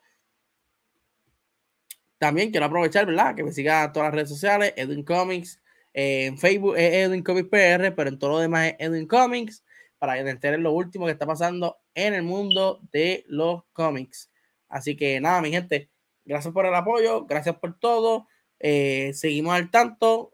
también 2.19 2.51
quiero 2.51 2.67
aprovechar, 2.67 3.07
¿verdad? 3.07 3.35
Que 3.35 3.43
me 3.43 3.53
siga 3.53 3.83
a 3.83 3.93
todas 3.93 4.09
las 4.09 4.15
redes 4.15 4.29
sociales, 4.29 4.75
Edwin 4.77 5.03
Comics, 5.03 5.61
en 5.93 6.39
Facebook 6.39 6.77
es 6.77 6.93
Edwin 6.95 7.23
Comics 7.23 7.49
PR, 7.49 7.93
pero 7.95 8.09
en 8.09 8.19
todo 8.19 8.31
lo 8.31 8.39
demás 8.39 8.69
es 8.69 8.77
Edwin 8.79 9.07
Comics, 9.07 9.65
para 9.99 10.15
que 10.15 10.29
enteren 10.29 10.63
lo 10.63 10.73
último 10.73 11.07
que 11.07 11.13
está 11.13 11.27
pasando 11.27 11.79
en 11.95 12.15
el 12.15 12.23
mundo 12.23 12.81
de 12.93 13.25
los 13.29 13.65
cómics. 13.73 14.31
Así 14.69 14.97
que 14.97 15.21
nada, 15.21 15.41
mi 15.41 15.51
gente, 15.51 15.91
gracias 16.25 16.55
por 16.55 16.67
el 16.67 16.75
apoyo, 16.75 17.27
gracias 17.27 17.57
por 17.57 17.79
todo. 17.79 18.29
Eh, 18.61 19.13
seguimos 19.15 19.55
al 19.55 19.71
tanto. 19.71 20.33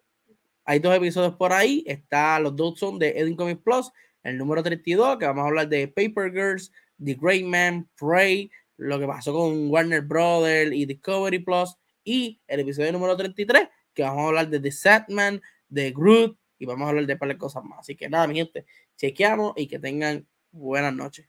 Hay 0.64 0.81
dos 0.81 0.94
episodios 0.94 1.36
por 1.36 1.52
ahí. 1.52 1.85
Está 1.86 2.39
los 2.40 2.55
dos 2.55 2.78
son 2.78 2.98
de 2.98 3.10
Edwin 3.18 3.36
Comics 3.36 3.62
Plus, 3.62 3.93
el 4.27 4.39
número 4.39 4.62
32, 4.62 5.19
que 5.19 5.27
vamos 5.27 5.44
a 5.44 5.47
hablar 5.47 5.69
de 5.69 5.89
Paper 5.89 6.32
Girls, 6.32 6.73
The 7.03 7.15
Great 7.15 7.44
Man, 7.44 7.89
Prey, 7.98 8.51
lo 8.77 8.98
que 8.98 9.07
pasó 9.07 9.32
con 9.32 9.70
Warner 9.70 10.03
Brothers 10.03 10.73
y 10.73 10.85
Discovery 10.85 11.39
Plus, 11.39 11.77
y 12.05 12.40
el 12.47 12.61
episodio 12.61 12.93
número 12.93 13.16
33, 13.16 13.69
que 13.94 14.03
vamos 14.03 14.24
a 14.24 14.28
hablar 14.28 14.48
de 14.48 14.61
The 14.61 14.73
Satman, 14.73 15.40
de 15.69 15.90
Groot 15.93 16.36
y 16.59 16.66
vamos 16.66 16.86
a 16.86 16.90
hablar 16.90 17.07
de 17.07 17.12
un 17.12 17.19
par 17.19 17.28
de 17.28 17.39
cosas 17.39 17.65
más. 17.65 17.81
Así 17.81 17.94
que 17.94 18.09
nada, 18.09 18.27
mi 18.27 18.35
gente, 18.35 18.66
chequeamos 18.97 19.53
y 19.57 19.66
que 19.66 19.78
tengan 19.78 20.27
buenas 20.51 20.94
noches. 20.94 21.27